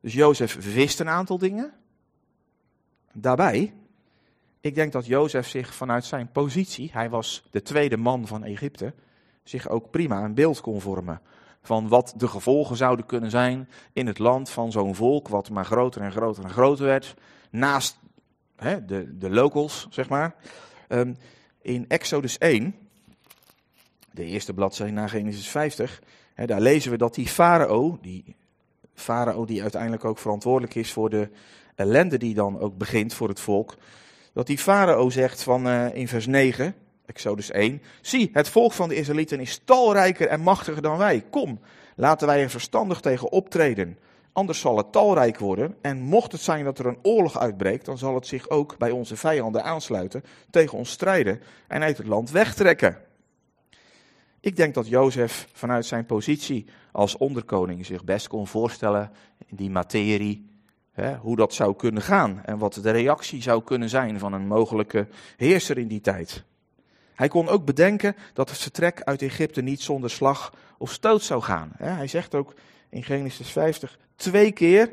Dus 0.00 0.12
Jozef 0.12 0.74
wist 0.74 1.00
een 1.00 1.08
aantal 1.08 1.38
dingen. 1.38 1.72
Daarbij, 3.16 3.72
ik 4.60 4.74
denk 4.74 4.92
dat 4.92 5.06
Jozef 5.06 5.48
zich 5.48 5.74
vanuit 5.74 6.04
zijn 6.04 6.32
positie, 6.32 6.90
hij 6.92 7.10
was 7.10 7.44
de 7.50 7.62
tweede 7.62 7.96
man 7.96 8.26
van 8.26 8.44
Egypte, 8.44 8.94
zich 9.42 9.68
ook 9.68 9.90
prima 9.90 10.24
een 10.24 10.34
beeld 10.34 10.60
kon 10.60 10.80
vormen 10.80 11.20
van 11.62 11.88
wat 11.88 12.14
de 12.16 12.28
gevolgen 12.28 12.76
zouden 12.76 13.06
kunnen 13.06 13.30
zijn 13.30 13.68
in 13.92 14.06
het 14.06 14.18
land 14.18 14.50
van 14.50 14.72
zo'n 14.72 14.94
volk, 14.94 15.28
wat 15.28 15.50
maar 15.50 15.64
groter 15.64 16.02
en 16.02 16.12
groter 16.12 16.44
en 16.44 16.50
groter 16.50 16.84
werd, 16.84 17.14
naast 17.50 17.98
hè, 18.56 18.84
de, 18.84 19.18
de 19.18 19.30
locals, 19.30 19.86
zeg 19.90 20.08
maar. 20.08 20.34
Um, 20.88 21.16
in 21.62 21.84
Exodus 21.88 22.38
1, 22.38 22.74
de 24.10 24.24
eerste 24.24 24.54
bladzijde 24.54 24.92
na 24.92 25.06
Genesis 25.06 25.48
50, 25.48 26.02
hè, 26.34 26.46
daar 26.46 26.60
lezen 26.60 26.90
we 26.90 26.96
dat 26.96 27.14
die 27.14 27.28
farao, 27.28 27.98
die 28.00 28.36
farao 28.94 29.44
die 29.44 29.62
uiteindelijk 29.62 30.04
ook 30.04 30.18
verantwoordelijk 30.18 30.74
is 30.74 30.92
voor 30.92 31.10
de 31.10 31.28
ellende 31.74 32.18
die 32.18 32.34
dan 32.34 32.58
ook 32.58 32.78
begint 32.78 33.14
voor 33.14 33.28
het 33.28 33.40
volk, 33.40 33.74
dat 34.32 34.46
die 34.46 34.58
farao 34.58 35.10
zegt 35.10 35.42
van 35.42 35.66
uh, 35.66 35.94
in 35.94 36.08
vers 36.08 36.26
9, 36.26 36.74
Exodus 37.06 37.50
1, 37.50 37.82
zie, 38.00 38.30
het 38.32 38.48
volk 38.48 38.72
van 38.72 38.88
de 38.88 38.94
Israëlieten 38.94 39.40
is 39.40 39.60
talrijker 39.64 40.26
en 40.26 40.40
machtiger 40.40 40.82
dan 40.82 40.98
wij. 40.98 41.24
Kom, 41.30 41.60
laten 41.96 42.26
wij 42.26 42.42
er 42.42 42.50
verstandig 42.50 43.00
tegen 43.00 43.32
optreden. 43.32 43.98
Anders 44.32 44.60
zal 44.60 44.76
het 44.76 44.92
talrijk 44.92 45.38
worden. 45.38 45.76
En 45.80 46.00
mocht 46.00 46.32
het 46.32 46.40
zijn 46.40 46.64
dat 46.64 46.78
er 46.78 46.86
een 46.86 46.98
oorlog 47.02 47.38
uitbreekt, 47.38 47.84
dan 47.84 47.98
zal 47.98 48.14
het 48.14 48.26
zich 48.26 48.48
ook 48.48 48.78
bij 48.78 48.90
onze 48.90 49.16
vijanden 49.16 49.64
aansluiten, 49.64 50.24
tegen 50.50 50.78
ons 50.78 50.90
strijden 50.90 51.40
en 51.68 51.82
uit 51.82 51.96
het 51.96 52.06
land 52.06 52.30
wegtrekken. 52.30 52.98
Ik 54.40 54.56
denk 54.56 54.74
dat 54.74 54.88
Jozef 54.88 55.48
vanuit 55.52 55.86
zijn 55.86 56.06
positie 56.06 56.66
als 56.92 57.16
onderkoning 57.16 57.86
zich 57.86 58.04
best 58.04 58.28
kon 58.28 58.46
voorstellen 58.46 59.10
in 59.46 59.56
die 59.56 59.70
materie 59.70 60.53
Hè, 60.94 61.16
hoe 61.16 61.36
dat 61.36 61.54
zou 61.54 61.76
kunnen 61.76 62.02
gaan 62.02 62.44
en 62.44 62.58
wat 62.58 62.74
de 62.82 62.90
reactie 62.90 63.42
zou 63.42 63.62
kunnen 63.62 63.88
zijn 63.88 64.18
van 64.18 64.32
een 64.32 64.46
mogelijke 64.46 65.08
heerser 65.36 65.78
in 65.78 65.88
die 65.88 66.00
tijd. 66.00 66.44
Hij 67.14 67.28
kon 67.28 67.48
ook 67.48 67.64
bedenken 67.64 68.16
dat 68.32 68.48
het 68.48 68.58
vertrek 68.58 69.02
uit 69.02 69.22
Egypte 69.22 69.62
niet 69.62 69.82
zonder 69.82 70.10
slag 70.10 70.54
of 70.78 70.92
stoot 70.92 71.22
zou 71.22 71.42
gaan. 71.42 71.72
Hij 71.76 72.06
zegt 72.06 72.34
ook 72.34 72.54
in 72.88 73.02
Genesis 73.02 73.50
50 73.50 73.98
twee 74.16 74.52
keer, 74.52 74.92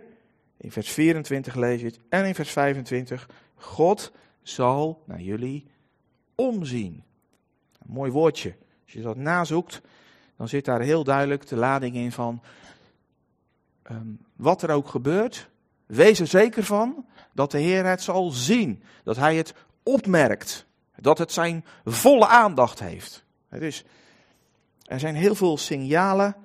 in 0.58 0.72
vers 0.72 0.90
24 0.90 1.56
lees 1.56 1.80
je 1.80 1.86
het 1.86 2.00
en 2.10 2.26
in 2.26 2.36
vers 2.36 2.52
25, 2.52 3.30
God 3.56 4.12
zal 4.42 5.04
naar 5.06 5.22
jullie 5.22 5.66
omzien. 6.36 7.04
Een 7.86 7.94
mooi 7.94 8.12
woordje. 8.12 8.56
Als 8.84 8.94
je 8.94 9.02
dat 9.02 9.18
nazoekt, 9.18 9.82
dan 10.38 10.48
zit 10.48 10.66
daar 10.66 10.82
heel 10.82 11.04
duidelijk 11.04 11.48
de 11.48 11.56
lading 11.56 11.96
in 11.96 12.12
van 12.12 12.42
ehm, 13.84 14.08
wat 14.36 14.62
er 14.62 14.70
ook 14.70 14.88
gebeurt, 14.88 15.50
wees 15.92 16.20
er 16.20 16.28
zeker 16.28 16.64
van 16.64 17.06
dat 17.34 17.52
de 17.52 17.60
Heer 17.60 17.86
het 17.86 18.02
zal 18.02 18.32
zien, 18.32 18.84
dat 19.04 19.16
Hij 19.16 19.36
het 19.36 19.54
opmerkt, 19.84 20.66
dat 20.96 21.18
het 21.18 21.32
zijn 21.32 21.66
volle 21.86 22.28
aandacht 22.28 22.80
heeft. 22.80 23.24
Dus 23.50 23.84
er 24.86 25.00
zijn 25.00 25.16
heel 25.16 25.36
veel 25.36 25.58
signalen 25.58 26.36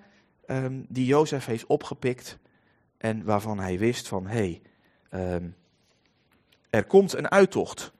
um, 0.46 0.86
die 0.88 1.06
Jozef 1.06 1.44
heeft 1.44 1.66
opgepikt 1.66 2.38
en 2.98 3.24
waarvan 3.24 3.58
hij 3.58 3.78
wist 3.78 4.08
van 4.08 4.26
hé, 4.26 4.60
hey, 5.10 5.32
um, 5.34 5.56
er 6.70 6.84
komt 6.84 7.14
een 7.14 7.30
uittocht. 7.30 7.92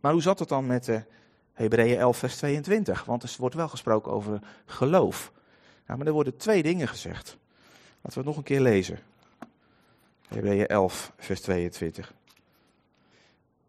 Maar 0.00 0.12
hoe 0.12 0.22
zat 0.22 0.38
het 0.38 0.48
dan 0.48 0.66
met 0.66 0.84
de 0.84 1.04
Hebreeën 1.52 1.98
11, 1.98 2.16
vers 2.16 2.36
22? 2.36 3.04
Want 3.04 3.22
er 3.22 3.34
wordt 3.38 3.54
wel 3.54 3.68
gesproken 3.68 4.12
over 4.12 4.40
geloof. 4.66 5.32
Nou, 5.86 5.98
maar 5.98 6.06
er 6.06 6.12
worden 6.12 6.36
twee 6.36 6.62
dingen 6.62 6.88
gezegd. 6.88 7.38
Laten 8.02 8.10
we 8.10 8.14
het 8.18 8.24
nog 8.24 8.36
een 8.36 8.42
keer 8.42 8.60
lezen. 8.60 8.98
Hebreeën 10.28 10.66
11, 10.66 11.12
vers 11.16 11.40
22. 11.40 12.14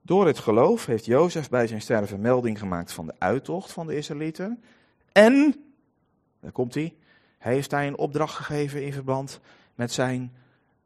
Door 0.02 0.28
het 0.28 0.40
geloof 0.40 0.86
heeft 0.86 1.06
Jozef 1.06 1.50
bij 1.50 1.68
zijn 1.68 1.82
sterven 1.82 2.22
melding 2.22 2.60
gemaakt 2.60 2.92
van 2.92 3.06
de 3.06 3.14
uittocht 3.18 3.72
van 3.72 3.88
de 3.88 3.96
Israëlieten. 3.96 4.64
En, 5.12 5.56
daar 6.40 6.52
komt 6.52 6.74
hij, 6.74 6.96
heeft 7.38 7.72
hij 7.72 7.88
een 7.88 7.98
opdracht 7.98 8.36
gegeven 8.36 8.86
in 8.86 8.94
verband 8.94 9.40
met 9.76 9.92
zijn 9.92 10.34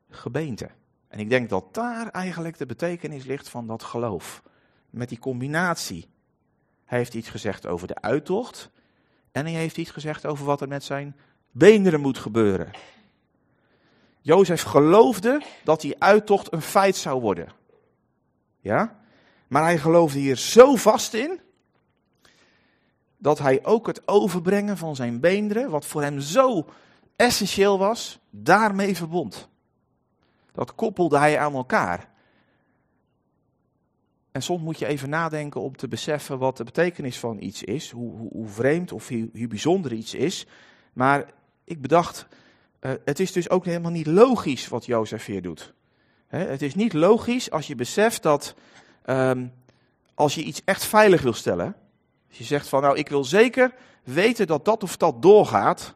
gebeente. 0.09 0.69
En 1.07 1.19
ik 1.19 1.29
denk 1.29 1.49
dat 1.49 1.73
daar 1.73 2.07
eigenlijk 2.07 2.57
de 2.57 2.65
betekenis 2.65 3.23
ligt 3.23 3.49
van 3.49 3.67
dat 3.67 3.83
geloof. 3.83 4.43
Met 4.89 5.09
die 5.09 5.19
combinatie. 5.19 6.07
Hij 6.85 6.97
heeft 6.97 7.13
iets 7.13 7.29
gezegd 7.29 7.65
over 7.65 7.87
de 7.87 8.01
uittocht. 8.01 8.69
En 9.31 9.45
hij 9.45 9.53
heeft 9.53 9.77
iets 9.77 9.91
gezegd 9.91 10.25
over 10.25 10.45
wat 10.45 10.61
er 10.61 10.67
met 10.67 10.83
zijn 10.83 11.15
beenderen 11.51 12.01
moet 12.01 12.17
gebeuren. 12.17 12.71
Jozef 14.29 14.61
geloofde 14.61 15.41
dat 15.63 15.81
die 15.81 16.01
uittocht 16.03 16.53
een 16.53 16.61
feit 16.61 16.95
zou 16.95 17.21
worden. 17.21 17.47
Ja? 18.59 18.99
Maar 19.47 19.63
hij 19.63 19.77
geloofde 19.77 20.19
hier 20.19 20.37
zo 20.37 20.75
vast 20.75 21.13
in. 21.13 21.39
Dat 23.17 23.39
hij 23.39 23.65
ook 23.65 23.87
het 23.87 24.07
overbrengen 24.07 24.77
van 24.77 24.95
zijn 24.95 25.19
beenderen, 25.19 25.69
wat 25.69 25.85
voor 25.85 26.01
hem 26.01 26.19
zo 26.19 26.65
essentieel 27.15 27.79
was, 27.79 28.19
daarmee 28.29 28.95
verbond. 28.95 29.49
Dat 30.51 30.75
koppelde 30.75 31.17
hij 31.17 31.39
aan 31.39 31.53
elkaar. 31.53 32.09
En 34.31 34.41
soms 34.41 34.61
moet 34.61 34.79
je 34.79 34.85
even 34.85 35.09
nadenken 35.09 35.61
om 35.61 35.75
te 35.75 35.87
beseffen 35.87 36.37
wat 36.37 36.57
de 36.57 36.63
betekenis 36.63 37.19
van 37.19 37.41
iets 37.41 37.63
is, 37.63 37.91
hoe, 37.91 38.11
hoe, 38.11 38.29
hoe 38.31 38.47
vreemd 38.47 38.91
of 38.91 39.07
hoe, 39.07 39.29
hoe, 39.33 39.47
bijzonder 39.47 39.93
iets 39.93 40.13
is. 40.13 40.47
Maar 40.93 41.31
ik 41.63 41.81
bedacht, 41.81 42.27
uh, 42.81 42.91
het 43.05 43.19
is 43.19 43.31
dus 43.31 43.49
ook 43.49 43.65
helemaal 43.65 43.91
niet 43.91 44.07
logisch 44.07 44.67
wat 44.67 44.85
Jozef 44.85 45.25
hier 45.25 45.41
doet. 45.41 45.73
He, 46.27 46.37
het 46.37 46.61
is 46.61 46.75
niet 46.75 46.93
logisch 46.93 47.51
als 47.51 47.67
je 47.67 47.75
beseft 47.75 48.23
dat 48.23 48.55
um, 49.05 49.53
als 50.13 50.35
je 50.35 50.43
iets 50.43 50.61
echt 50.65 50.85
veilig 50.85 51.21
wil 51.21 51.33
stellen, 51.33 51.75
als 52.29 52.37
je 52.37 52.43
zegt 52.43 52.67
van 52.67 52.81
nou 52.81 52.97
ik 52.97 53.09
wil 53.09 53.23
zeker 53.23 53.73
weten 54.03 54.47
dat 54.47 54.65
dat 54.65 54.83
of 54.83 54.97
dat 54.97 55.21
doorgaat, 55.21 55.95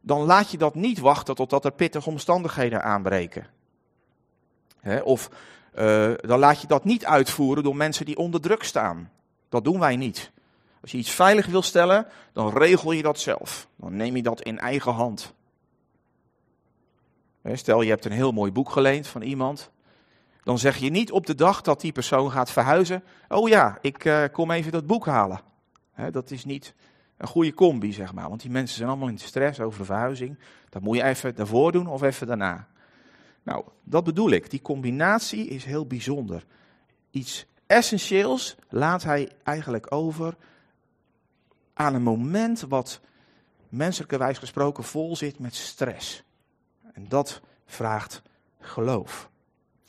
dan 0.00 0.20
laat 0.20 0.50
je 0.50 0.58
dat 0.58 0.74
niet 0.74 0.98
wachten 0.98 1.34
totdat 1.34 1.64
er 1.64 1.72
pittige 1.72 2.08
omstandigheden 2.08 2.82
aanbreken. 2.82 3.46
of 5.02 5.30
uh, 5.74 6.12
dan 6.16 6.38
laat 6.38 6.60
je 6.60 6.66
dat 6.66 6.84
niet 6.84 7.04
uitvoeren 7.04 7.62
door 7.62 7.76
mensen 7.76 8.04
die 8.04 8.16
onder 8.16 8.40
druk 8.40 8.62
staan. 8.62 9.10
Dat 9.48 9.64
doen 9.64 9.78
wij 9.78 9.96
niet. 9.96 10.30
Als 10.80 10.90
je 10.90 10.98
iets 10.98 11.10
veilig 11.10 11.46
wil 11.46 11.62
stellen, 11.62 12.06
dan 12.32 12.56
regel 12.58 12.92
je 12.92 13.02
dat 13.02 13.20
zelf. 13.20 13.68
Dan 13.76 13.96
neem 13.96 14.16
je 14.16 14.22
dat 14.22 14.42
in 14.42 14.58
eigen 14.58 14.92
hand. 14.92 15.34
Stel, 17.44 17.82
je 17.82 17.88
hebt 17.90 18.04
een 18.04 18.12
heel 18.12 18.32
mooi 18.32 18.52
boek 18.52 18.70
geleend 18.70 19.06
van 19.06 19.22
iemand. 19.22 19.70
Dan 20.42 20.58
zeg 20.58 20.76
je 20.76 20.90
niet 20.90 21.12
op 21.12 21.26
de 21.26 21.34
dag 21.34 21.62
dat 21.62 21.80
die 21.80 21.92
persoon 21.92 22.30
gaat 22.30 22.50
verhuizen: 22.50 23.02
Oh 23.28 23.48
ja, 23.48 23.78
ik 23.80 24.04
uh, 24.04 24.24
kom 24.32 24.50
even 24.50 24.72
dat 24.72 24.86
boek 24.86 25.06
halen. 25.06 25.40
dat 26.10 26.30
is 26.30 26.44
niet 26.44 26.74
een 27.16 27.28
goede 27.28 27.54
combi, 27.54 27.92
zeg 27.92 28.12
maar. 28.12 28.28
Want 28.28 28.40
die 28.40 28.50
mensen 28.50 28.76
zijn 28.76 28.88
allemaal 28.88 29.08
in 29.08 29.18
stress 29.18 29.60
over 29.60 29.78
de 29.78 29.84
verhuizing. 29.84 30.38
Dat 30.68 30.82
moet 30.82 30.96
je 30.96 31.02
even 31.02 31.34
daarvoor 31.34 31.72
doen 31.72 31.86
of 31.86 32.02
even 32.02 32.26
daarna. 32.26 32.68
Nou, 33.42 33.64
dat 33.84 34.04
bedoel 34.04 34.30
ik. 34.30 34.50
Die 34.50 34.62
combinatie 34.62 35.46
is 35.46 35.64
heel 35.64 35.86
bijzonder. 35.86 36.44
Iets 37.10 37.46
essentieels 37.66 38.56
laat 38.68 39.02
hij 39.02 39.28
eigenlijk 39.42 39.92
over 39.92 40.36
aan 41.74 41.94
een 41.94 42.02
moment 42.02 42.60
wat 42.60 43.00
menselijkerwijs 43.68 44.38
gesproken 44.38 44.84
vol 44.84 45.16
zit 45.16 45.38
met 45.38 45.54
stress. 45.54 46.22
En 47.00 47.08
dat 47.08 47.40
vraagt 47.66 48.22
geloof. 48.58 49.30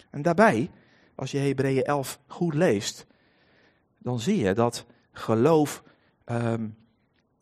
En 0.10 0.22
daarbij, 0.22 0.70
als 1.16 1.32
je 1.32 1.38
Hebreeën 1.38 1.84
11 1.84 2.20
goed 2.28 2.54
leest, 2.54 3.06
dan 3.98 4.20
zie 4.20 4.38
je 4.38 4.54
dat 4.54 4.86
geloof 5.12 5.84
um, 6.26 6.78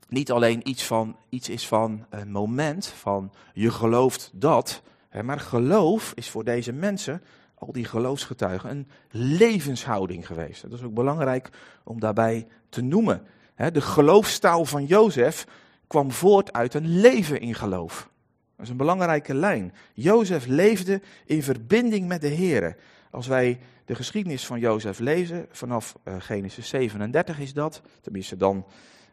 niet 0.08 0.32
alleen 0.32 0.70
iets, 0.70 0.86
van, 0.86 1.16
iets 1.30 1.50
is 1.50 1.68
van 1.68 2.06
een 2.10 2.32
moment, 2.32 2.88
van 2.88 3.32
je 3.54 3.72
gelooft 3.72 4.32
dat, 4.34 4.82
maar 5.24 5.40
geloof 5.40 6.12
is 6.16 6.30
voor 6.30 6.44
deze 6.44 6.74
mensen, 6.74 7.24
al 7.56 7.72
die 7.72 7.86
geloofsgetuigen, 7.86 8.70
een 8.70 8.88
levenshouding 9.12 10.28
geweest. 10.28 10.62
Dat 10.62 10.74
is 10.74 10.84
ook 10.84 10.94
belangrijk 10.94 11.50
om 11.84 12.00
daarbij 12.00 12.48
te 12.70 12.82
noemen. 12.82 13.26
De 13.56 13.82
geloofstaal 13.82 14.66
van 14.66 14.86
Jozef 14.86 15.48
kwam 15.88 16.12
voort 16.12 16.54
uit 16.54 16.74
een 16.74 17.00
leven 17.00 17.40
in 17.40 17.56
geloof. 17.56 18.10
Dat 18.60 18.68
is 18.68 18.74
een 18.74 18.86
belangrijke 18.86 19.34
lijn. 19.34 19.74
Jozef 19.94 20.46
leefde 20.46 21.02
in 21.26 21.44
verbinding 21.44 22.08
met 22.08 22.22
de 22.22 22.28
Heer. 22.28 22.76
Als 23.12 23.28
wij 23.28 23.60
de 23.86 23.96
geschiedenis 23.96 24.46
van 24.46 24.60
Jozef 24.60 25.00
lezen, 25.00 25.46
vanaf 25.52 25.96
uh, 26.04 26.16
Genesis 26.20 26.70
37 26.70 27.40
is 27.40 27.54
dat, 27.54 27.82
tenminste 28.02 28.38
dan 28.38 28.66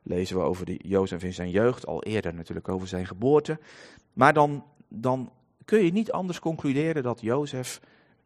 lezen 0.02 0.36
we 0.36 0.42
over 0.42 0.66
de 0.66 0.78
Jozef 0.82 1.22
in 1.22 1.32
zijn 1.32 1.50
jeugd, 1.50 1.86
al 1.86 2.02
eerder 2.02 2.34
natuurlijk 2.34 2.68
over 2.68 2.88
zijn 2.88 3.06
geboorte. 3.06 3.58
Maar 4.12 4.32
dan, 4.32 4.64
dan 4.88 5.32
kun 5.64 5.84
je 5.84 5.92
niet 5.92 6.12
anders 6.12 6.38
concluderen 6.38 7.02
dat 7.02 7.20
Jozef 7.20 7.80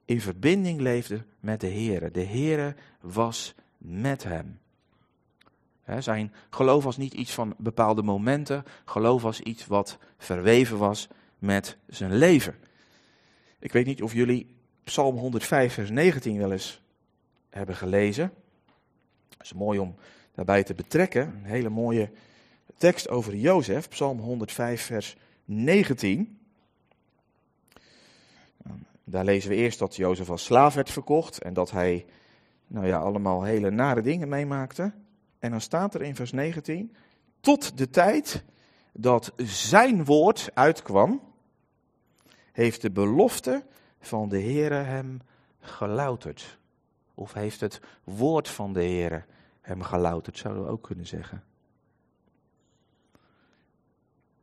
in 0.05 0.21
verbinding 0.21 0.81
leefde 0.81 1.25
met 1.41 1.61
de 1.61 1.67
Heer. 1.67 2.13
De 2.13 2.21
Heer 2.21 2.75
was 3.01 3.55
met 3.79 4.25
hem. 4.25 4.59
Zijn 5.99 6.33
geloof 6.51 6.85
was 6.85 6.97
niet 6.97 7.15
iets 7.15 7.35
van 7.35 7.55
bepaalde 7.59 8.03
momenten, 8.03 8.65
geloof 8.85 9.23
was 9.23 9.41
iets 9.41 9.67
wat 9.67 9.99
verweven 10.19 10.79
was 10.79 11.09
met 11.39 11.77
zijn 11.87 12.15
leven. 12.15 12.55
Ik 13.59 13.73
weet 13.73 13.87
niet 13.87 14.03
of 14.03 14.13
jullie 14.13 14.55
Psalm 14.85 15.17
105, 15.17 15.75
vers 15.75 15.91
19 15.91 16.39
wel 16.39 16.53
eens 16.53 16.83
hebben 17.49 17.77
gelezen. 17.77 18.33
Dat 19.29 19.43
is 19.47 19.53
mooi 19.53 19.79
om 19.79 19.95
daarbij 20.35 20.63
te 20.63 20.75
betrekken. 20.75 21.23
Een 21.23 21.51
hele 21.51 21.69
mooie 21.69 22.11
tekst 22.77 23.09
over 23.09 23.35
Jozef, 23.37 23.89
Psalm 23.89 24.19
105, 24.19 24.83
vers 24.83 25.17
19. 25.45 26.39
Daar 29.05 29.25
lezen 29.25 29.51
we 29.51 29.57
eerst 29.57 29.79
dat 29.79 29.97
Jozef 29.97 30.31
als 30.31 30.45
slaaf 30.45 30.75
werd 30.75 30.91
verkocht 30.91 31.43
en 31.43 31.55
dat 31.55 31.71
hij 31.71 32.07
nou 32.67 32.87
ja, 32.87 32.99
allemaal 32.99 33.43
hele 33.43 33.71
nare 33.71 34.03
dingen 34.03 34.29
meemaakte. 34.29 34.93
En 35.41 35.51
dan 35.51 35.61
staat 35.61 35.95
er 35.95 36.03
in 36.03 36.15
vers 36.15 36.33
19, 36.33 36.95
tot 37.41 37.79
de 37.79 37.91
tijd 37.91 38.45
dat 38.93 39.33
zijn 39.45 40.05
woord 40.05 40.51
uitkwam, 40.55 41.21
heeft 42.53 42.83
de 42.83 42.91
belofte 42.91 43.65
van 44.01 44.29
de 44.29 44.41
Heere 44.41 44.75
hem 44.75 45.21
gelouterd. 45.61 46.59
Of 47.15 47.33
heeft 47.33 47.61
het 47.61 47.81
woord 48.05 48.49
van 48.49 48.73
de 48.73 48.81
Heere 48.81 49.25
hem 49.61 49.83
gelouterd, 49.83 50.39
zouden 50.39 50.65
we 50.65 50.71
ook 50.71 50.83
kunnen 50.83 51.07
zeggen. 51.07 51.45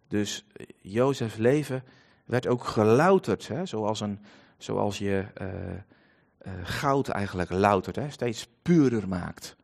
Dus 0.07 0.45
eh, 0.53 0.65
Jozefs 0.81 1.35
leven 1.35 1.83
werd 2.25 2.47
ook 2.47 2.63
gelouterd, 2.63 3.47
hè? 3.47 3.65
Zoals, 3.65 3.99
een, 3.99 4.19
zoals 4.57 4.97
je 4.97 5.25
uh, 5.41 5.47
uh, 5.73 6.53
goud 6.63 7.07
eigenlijk 7.07 7.49
loutert, 7.49 7.95
hè? 7.95 8.09
steeds 8.09 8.47
puurder 8.61 9.07
maakt. 9.07 9.55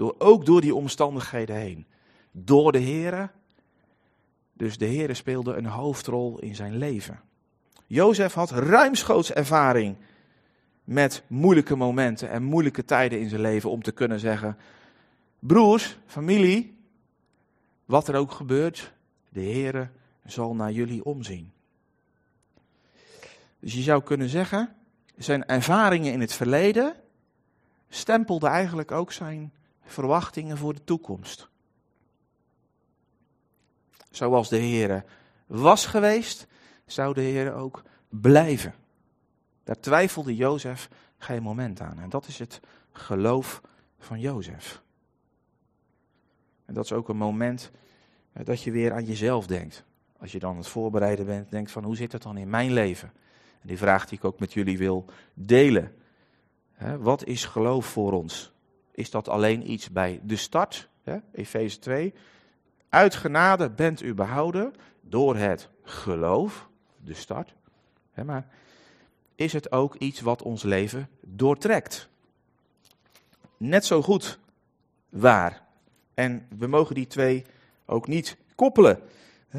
Door, 0.00 0.14
ook 0.18 0.46
door 0.46 0.60
die 0.60 0.74
omstandigheden 0.74 1.56
heen. 1.56 1.86
Door 2.32 2.72
de 2.72 2.80
Here. 2.80 3.30
Dus 4.52 4.78
de 4.78 4.86
Here 4.86 5.14
speelde 5.14 5.54
een 5.56 5.66
hoofdrol 5.66 6.38
in 6.38 6.54
zijn 6.54 6.76
leven. 6.76 7.20
Jozef 7.86 8.34
had 8.34 8.50
ruimschoots 8.50 9.32
ervaring 9.32 9.96
met 10.84 11.22
moeilijke 11.26 11.76
momenten 11.76 12.30
en 12.30 12.42
moeilijke 12.42 12.84
tijden 12.84 13.20
in 13.20 13.28
zijn 13.28 13.40
leven 13.40 13.70
om 13.70 13.82
te 13.82 13.92
kunnen 13.92 14.20
zeggen: 14.20 14.56
Broers, 15.38 15.98
familie, 16.06 16.78
wat 17.84 18.08
er 18.08 18.14
ook 18.14 18.32
gebeurt, 18.32 18.92
de 19.28 19.42
Heere 19.42 19.88
zal 20.24 20.54
naar 20.54 20.72
jullie 20.72 21.04
omzien. 21.04 21.52
Dus 23.58 23.74
je 23.74 23.82
zou 23.82 24.02
kunnen 24.02 24.28
zeggen, 24.28 24.74
zijn 25.16 25.46
ervaringen 25.46 26.12
in 26.12 26.20
het 26.20 26.32
verleden 26.32 26.94
stempelden 27.88 28.50
eigenlijk 28.50 28.90
ook 28.92 29.12
zijn 29.12 29.52
verwachtingen 29.92 30.58
voor 30.58 30.74
de 30.74 30.84
toekomst. 30.84 31.48
Zoals 34.10 34.48
de 34.48 34.56
Heer 34.56 35.04
was 35.46 35.86
geweest, 35.86 36.46
zou 36.86 37.14
de 37.14 37.20
Heer 37.20 37.54
ook 37.54 37.82
blijven. 38.08 38.74
Daar 39.64 39.80
twijfelde 39.80 40.36
Jozef 40.36 40.88
geen 41.18 41.42
moment 41.42 41.80
aan. 41.80 41.98
En 41.98 42.08
dat 42.08 42.26
is 42.26 42.38
het 42.38 42.60
geloof 42.92 43.60
van 43.98 44.20
Jozef. 44.20 44.82
En 46.64 46.74
dat 46.74 46.84
is 46.84 46.92
ook 46.92 47.08
een 47.08 47.16
moment 47.16 47.70
eh, 48.32 48.44
dat 48.44 48.62
je 48.62 48.70
weer 48.70 48.92
aan 48.92 49.04
jezelf 49.04 49.46
denkt. 49.46 49.84
Als 50.18 50.32
je 50.32 50.38
dan 50.38 50.56
het 50.56 50.68
voorbereiden 50.68 51.26
bent, 51.26 51.50
denkt 51.50 51.70
van 51.70 51.84
hoe 51.84 51.96
zit 51.96 52.12
het 52.12 52.22
dan 52.22 52.36
in 52.36 52.50
mijn 52.50 52.72
leven? 52.72 53.12
En 53.60 53.68
die 53.68 53.78
vraag 53.78 54.06
die 54.06 54.18
ik 54.18 54.24
ook 54.24 54.38
met 54.38 54.52
jullie 54.52 54.78
wil 54.78 55.04
delen. 55.34 55.94
Wat 56.98 57.24
is 57.24 57.44
geloof 57.44 57.86
voor 57.86 58.12
ons? 58.12 58.52
Is 59.00 59.10
dat 59.10 59.28
alleen 59.28 59.70
iets 59.70 59.90
bij 59.90 60.20
de 60.22 60.36
start? 60.36 60.88
Efeze 61.32 61.78
2. 61.78 62.14
Uit 62.88 63.14
genade 63.14 63.70
bent 63.70 64.02
u 64.02 64.14
behouden 64.14 64.74
door 65.00 65.36
het 65.36 65.68
geloof, 65.82 66.68
de 66.96 67.14
start. 67.14 67.54
Maar 68.24 68.46
is 69.34 69.52
het 69.52 69.72
ook 69.72 69.94
iets 69.94 70.20
wat 70.20 70.42
ons 70.42 70.62
leven 70.62 71.08
doortrekt? 71.20 72.08
Net 73.56 73.84
zo 73.84 74.02
goed 74.02 74.38
waar. 75.08 75.66
En 76.14 76.46
we 76.58 76.66
mogen 76.66 76.94
die 76.94 77.06
twee 77.06 77.44
ook 77.86 78.06
niet 78.06 78.36
koppelen. 78.54 79.00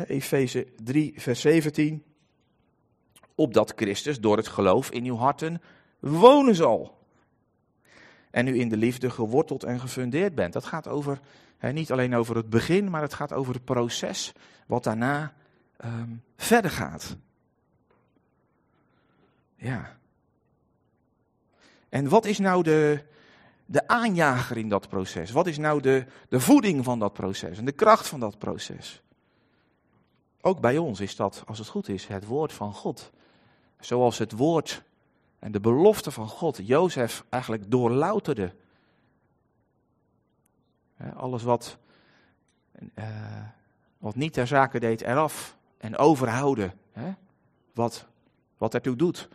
Efeze 0.08 0.67
3, 0.84 1.13
vers 1.17 1.41
17. 1.41 2.04
Opdat 3.36 3.73
Christus 3.75 4.19
door 4.19 4.38
het 4.38 4.47
geloof 4.47 4.91
in 4.91 5.06
uw 5.06 5.17
harten 5.17 5.62
wonen 5.99 6.56
zal. 6.56 7.00
En 8.31 8.47
u 8.47 8.59
in 8.59 8.69
de 8.69 8.77
liefde 8.77 9.09
geworteld 9.09 9.63
en 9.63 9.79
gefundeerd 9.79 10.35
bent. 10.35 10.53
Dat 10.53 10.65
gaat 10.65 10.87
over, 10.87 11.19
niet 11.59 11.91
alleen 11.91 12.15
over 12.15 12.35
het 12.35 12.49
begin, 12.49 12.89
maar 12.89 13.01
het 13.01 13.13
gaat 13.13 13.33
over 13.33 13.53
het 13.53 13.65
proces 13.65 14.33
wat 14.65 14.83
daarna 14.83 15.33
ehm, 15.77 16.09
verder 16.37 16.71
gaat. 16.71 17.15
Ja. 19.55 19.97
En 21.89 22.09
wat 22.09 22.25
is 22.25 22.39
nou 22.39 22.63
de, 22.63 23.03
de 23.65 23.87
aanjager 23.87 24.57
in 24.57 24.69
dat 24.69 24.89
proces? 24.89 25.31
Wat 25.31 25.47
is 25.47 25.57
nou 25.57 25.81
de, 25.81 26.05
de 26.29 26.39
voeding 26.39 26.83
van 26.83 26.99
dat 26.99 27.13
proces 27.13 27.57
en 27.57 27.65
de 27.65 27.71
kracht 27.71 28.07
van 28.07 28.19
dat 28.19 28.37
proces? 28.37 29.01
Ook 30.41 30.59
bij 30.59 30.77
ons 30.77 30.99
is 30.99 31.15
dat, 31.15 31.43
als 31.45 31.57
het 31.57 31.67
goed 31.67 31.89
is, 31.89 32.07
het 32.07 32.25
woord 32.25 32.53
van 32.53 32.73
God. 32.73 33.11
Zoals 33.79 34.17
het 34.17 34.31
woord 34.31 34.83
en 35.41 35.51
de 35.51 35.60
belofte 35.60 36.12
van 36.12 36.27
God 36.27 36.67
Jozef 36.67 37.25
eigenlijk 37.30 37.71
doorlouterde. 37.71 38.54
Alles 41.15 41.43
wat, 41.43 41.77
uh, 42.95 43.06
wat 43.97 44.15
niet 44.15 44.34
ter 44.34 44.47
zake 44.47 44.80
deed 44.80 45.01
eraf 45.01 45.58
en 45.77 45.97
overhouden. 45.97 46.73
Hè? 46.91 47.13
Wat, 47.73 48.08
wat 48.58 48.73
ertoe 48.73 48.95
doet. 48.95 49.30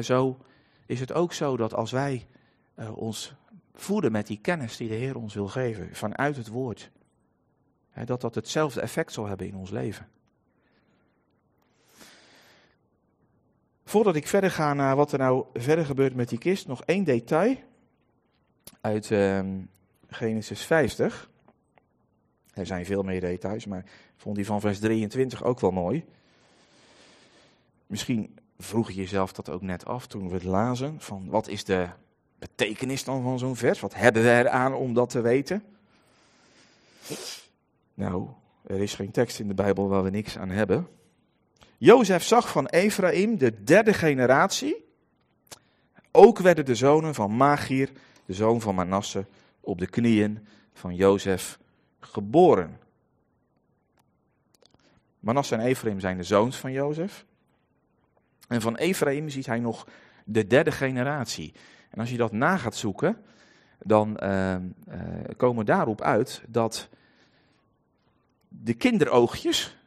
zo 0.00 0.38
is 0.86 1.00
het 1.00 1.12
ook 1.12 1.32
zo 1.32 1.56
dat 1.56 1.74
als 1.74 1.90
wij 1.90 2.26
uh, 2.76 2.96
ons 2.96 3.34
voeden 3.74 4.12
met 4.12 4.26
die 4.26 4.40
kennis 4.40 4.76
die 4.76 4.88
de 4.88 4.94
Heer 4.94 5.16
ons 5.16 5.34
wil 5.34 5.48
geven 5.48 5.94
vanuit 5.94 6.36
het 6.36 6.48
woord, 6.48 6.90
dat 8.04 8.20
dat 8.20 8.34
hetzelfde 8.34 8.80
effect 8.80 9.12
zal 9.12 9.26
hebben 9.26 9.46
in 9.46 9.56
ons 9.56 9.70
leven. 9.70 10.08
Voordat 13.90 14.14
ik 14.14 14.26
verder 14.26 14.50
ga 14.50 14.74
naar 14.74 14.96
wat 14.96 15.12
er 15.12 15.18
nou 15.18 15.44
verder 15.54 15.84
gebeurt 15.84 16.14
met 16.14 16.28
die 16.28 16.38
kist, 16.38 16.66
nog 16.66 16.84
één 16.84 17.04
detail 17.04 17.56
uit 18.80 19.10
uh, 19.10 19.40
Genesis 20.08 20.62
50. 20.62 21.30
Er 22.54 22.66
zijn 22.66 22.84
veel 22.84 23.02
meer 23.02 23.20
details, 23.20 23.66
maar 23.66 23.78
ik 23.78 23.90
vond 24.16 24.36
die 24.36 24.46
van 24.46 24.60
vers 24.60 24.78
23 24.78 25.44
ook 25.44 25.60
wel 25.60 25.70
mooi. 25.70 26.04
Misschien 27.86 28.38
vroeg 28.58 28.88
je 28.88 28.94
jezelf 28.94 29.32
dat 29.32 29.50
ook 29.50 29.62
net 29.62 29.84
af 29.84 30.06
toen 30.06 30.28
we 30.28 30.34
het 30.34 30.44
lazen, 30.44 31.00
van 31.00 31.28
wat 31.28 31.48
is 31.48 31.64
de 31.64 31.88
betekenis 32.38 33.04
dan 33.04 33.22
van 33.22 33.38
zo'n 33.38 33.56
vers? 33.56 33.80
Wat 33.80 33.94
hebben 33.94 34.22
we 34.22 34.28
eraan 34.28 34.74
om 34.74 34.94
dat 34.94 35.10
te 35.10 35.20
weten? 35.20 35.64
Nou, 37.94 38.28
er 38.66 38.80
is 38.80 38.94
geen 38.94 39.10
tekst 39.10 39.40
in 39.40 39.48
de 39.48 39.54
Bijbel 39.54 39.88
waar 39.88 40.02
we 40.02 40.10
niks 40.10 40.38
aan 40.38 40.50
hebben. 40.50 40.88
Jozef 41.82 42.22
zag 42.22 42.48
van 42.48 42.66
Ephraim 42.66 43.38
de 43.38 43.62
derde 43.64 43.92
generatie. 43.92 44.84
Ook 46.10 46.38
werden 46.38 46.64
de 46.64 46.74
zonen 46.74 47.14
van 47.14 47.30
Magir, 47.30 47.90
de 48.26 48.32
zoon 48.32 48.60
van 48.60 48.74
Manasse, 48.74 49.26
op 49.60 49.78
de 49.78 49.86
knieën 49.86 50.46
van 50.72 50.94
Jozef 50.94 51.58
geboren. 52.00 52.78
Manasse 55.20 55.54
en 55.54 55.60
Ephraim 55.60 56.00
zijn 56.00 56.16
de 56.16 56.22
zoons 56.22 56.56
van 56.56 56.72
Jozef. 56.72 57.24
En 58.48 58.60
van 58.60 58.76
Ephraim 58.76 59.28
ziet 59.28 59.46
hij 59.46 59.58
nog 59.58 59.86
de 60.24 60.46
derde 60.46 60.72
generatie. 60.72 61.52
En 61.90 62.00
als 62.00 62.10
je 62.10 62.16
dat 62.16 62.32
na 62.32 62.56
gaat 62.56 62.76
zoeken, 62.76 63.16
dan 63.78 64.18
uh, 64.22 64.54
uh, 64.54 64.60
komen 65.36 65.66
daarop 65.66 66.00
uit 66.00 66.42
dat 66.46 66.88
de 68.48 68.74
kinderoogjes, 68.74 69.78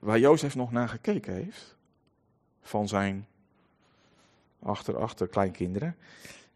waar 0.00 0.18
Jozef 0.18 0.54
nog 0.54 0.72
naar 0.72 0.88
gekeken 0.88 1.34
heeft, 1.34 1.76
van 2.60 2.88
zijn 2.88 3.26
achter-achter 4.62 5.28
kleinkinderen, 5.28 5.96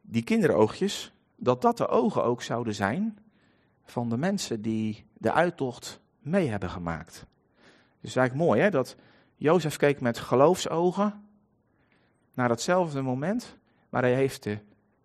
die 0.01 0.23
kinderoogjes, 0.23 1.13
dat 1.37 1.63
dat 1.63 1.77
de 1.77 1.89
ogen 1.89 2.25
ook 2.25 2.43
zouden 2.43 2.75
zijn 2.75 3.19
van 3.85 4.09
de 4.09 4.17
mensen 4.17 4.63
die 4.63 5.05
de 5.13 5.33
uittocht 5.33 6.01
mee 6.19 6.49
hebben 6.49 6.71
gemaakt. 6.71 7.27
Dus 8.01 8.17
eigenlijk 8.17 8.49
mooi 8.49 8.61
hè, 8.61 8.71
dat 8.71 8.97
Jozef 9.37 9.77
keek 9.77 10.01
met 10.01 10.19
geloofsogen 10.19 11.25
naar 12.35 12.49
datzelfde 12.49 13.03
moment, 13.03 13.57
maar 13.89 14.03
hij 14.03 14.15
heeft 14.15 14.43
de, 14.43 14.59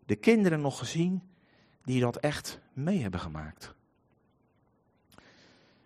de 0.05 0.15
kinderen 0.15 0.61
nog 0.61 0.77
gezien 0.77 1.21
die 1.83 2.01
dat 2.01 2.15
echt 2.15 2.59
mee 2.73 3.01
hebben 3.01 3.19
gemaakt. 3.19 3.73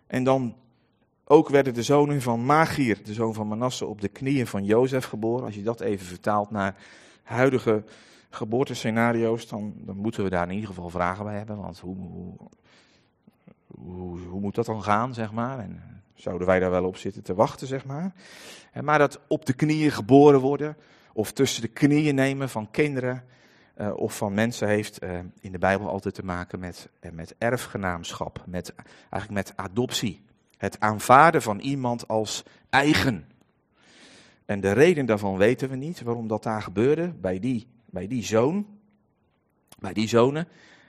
En 0.06 0.24
dan 0.24 0.56
ook 1.24 1.48
werden 1.48 1.74
de 1.74 1.82
zonen 1.82 2.22
van 2.22 2.44
Magir, 2.44 3.02
de 3.04 3.12
zoon 3.12 3.34
van 3.34 3.48
Manasse, 3.48 3.86
op 3.86 4.00
de 4.00 4.08
knieën 4.08 4.46
van 4.46 4.64
Jozef 4.64 5.04
geboren. 5.04 5.44
Als 5.44 5.54
je 5.54 5.62
dat 5.62 5.80
even 5.80 6.06
vertaalt 6.06 6.50
naar 6.50 6.76
huidige 7.22 7.84
geboortescenario's, 8.30 9.48
dan, 9.48 9.74
dan 9.76 9.96
moeten 9.96 10.24
we 10.24 10.30
daar 10.30 10.48
in 10.48 10.54
ieder 10.54 10.68
geval 10.68 10.90
vragen 10.90 11.24
bij 11.24 11.36
hebben. 11.36 11.56
Want 11.56 11.78
hoe, 11.78 11.96
hoe, 13.66 14.18
hoe, 14.18 14.40
moet 14.40 14.54
dat 14.54 14.66
dan 14.66 14.82
gaan, 14.82 15.14
zeg 15.14 15.32
maar? 15.32 15.58
En 15.58 16.02
zouden 16.14 16.46
wij 16.46 16.58
daar 16.58 16.70
wel 16.70 16.84
op 16.84 16.96
zitten 16.96 17.22
te 17.22 17.34
wachten, 17.34 17.66
zeg 17.66 17.84
maar? 17.84 18.12
Maar 18.82 18.98
dat 18.98 19.20
op 19.28 19.46
de 19.46 19.52
knieën 19.52 19.90
geboren 19.90 20.40
worden, 20.40 20.76
of 21.12 21.32
tussen 21.32 21.62
de 21.62 21.68
knieën 21.68 22.14
nemen 22.14 22.48
van 22.48 22.70
kinderen 22.70 23.24
uh, 23.76 23.96
of 23.96 24.16
van 24.16 24.34
mensen 24.34 24.68
heeft 24.68 24.98
in 25.40 25.52
de 25.52 25.58
Bijbel 25.58 25.88
altijd 25.88 26.14
te 26.14 26.24
maken 26.24 26.58
met, 26.58 26.88
met 27.12 27.34
erfgenaamschap, 27.38 28.42
met, 28.46 28.74
eigenlijk 29.10 29.46
met 29.46 29.56
adoptie. 29.56 30.22
Het 30.56 30.80
aanvaarden 30.80 31.42
van 31.42 31.58
iemand 31.58 32.08
als 32.08 32.42
eigen. 32.70 33.28
En 34.44 34.60
de 34.60 34.72
reden 34.72 35.06
daarvan 35.06 35.36
weten 35.36 35.68
we 35.68 35.76
niet, 35.76 36.02
waarom 36.02 36.28
dat 36.28 36.42
daar 36.42 36.62
gebeurde 36.62 37.08
bij 37.08 37.38
die, 37.38 37.66
bij 37.86 38.06
die 38.06 38.24
zoon, 38.24 38.66
bij 39.78 39.92
die 39.92 40.08
zonen. 40.08 40.48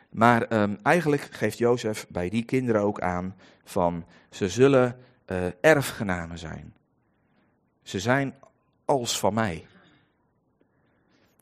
Maar 0.09 0.61
um, 0.61 0.79
eigenlijk 0.83 1.21
geeft 1.21 1.57
Jozef 1.57 2.07
bij 2.09 2.29
die 2.29 2.43
kinderen 2.43 2.81
ook 2.81 3.01
aan 3.01 3.35
van 3.63 4.05
ze 4.29 4.49
zullen 4.49 4.99
erfgenamen 5.61 6.37
zijn. 6.37 6.73
Ze 7.83 7.99
zijn 7.99 8.35
als 8.85 9.19
van 9.19 9.33
mij. 9.33 9.65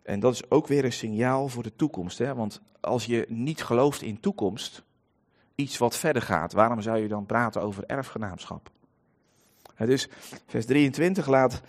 En 0.04 0.20
dat 0.20 0.34
is 0.34 0.50
ook 0.50 0.68
weer 0.68 0.86
een 0.86 0.94
signaal 0.94 1.48
voor 1.48 1.64
de 1.64 1.76
toekomst. 1.76 2.18
Hè? 2.18 2.36
Want 2.36 2.62
als 2.80 3.06
je 3.06 3.26
niet 3.30 3.64
gelooft 3.64 4.02
in 4.02 4.20
toekomst, 4.20 4.84
iets 5.56 5.78
wat 5.78 5.98
verder 5.98 6.22
gaat, 6.22 6.54
waarom 6.54 6.82
zou 6.82 6.98
je 6.98 7.08
dan 7.08 7.26
praten 7.26 7.62
over 7.62 7.84
erfgenaamschap? 7.86 8.72
dus 9.78 10.08
vers 10.48 10.66
23 10.66 11.28
laat, 11.28 11.62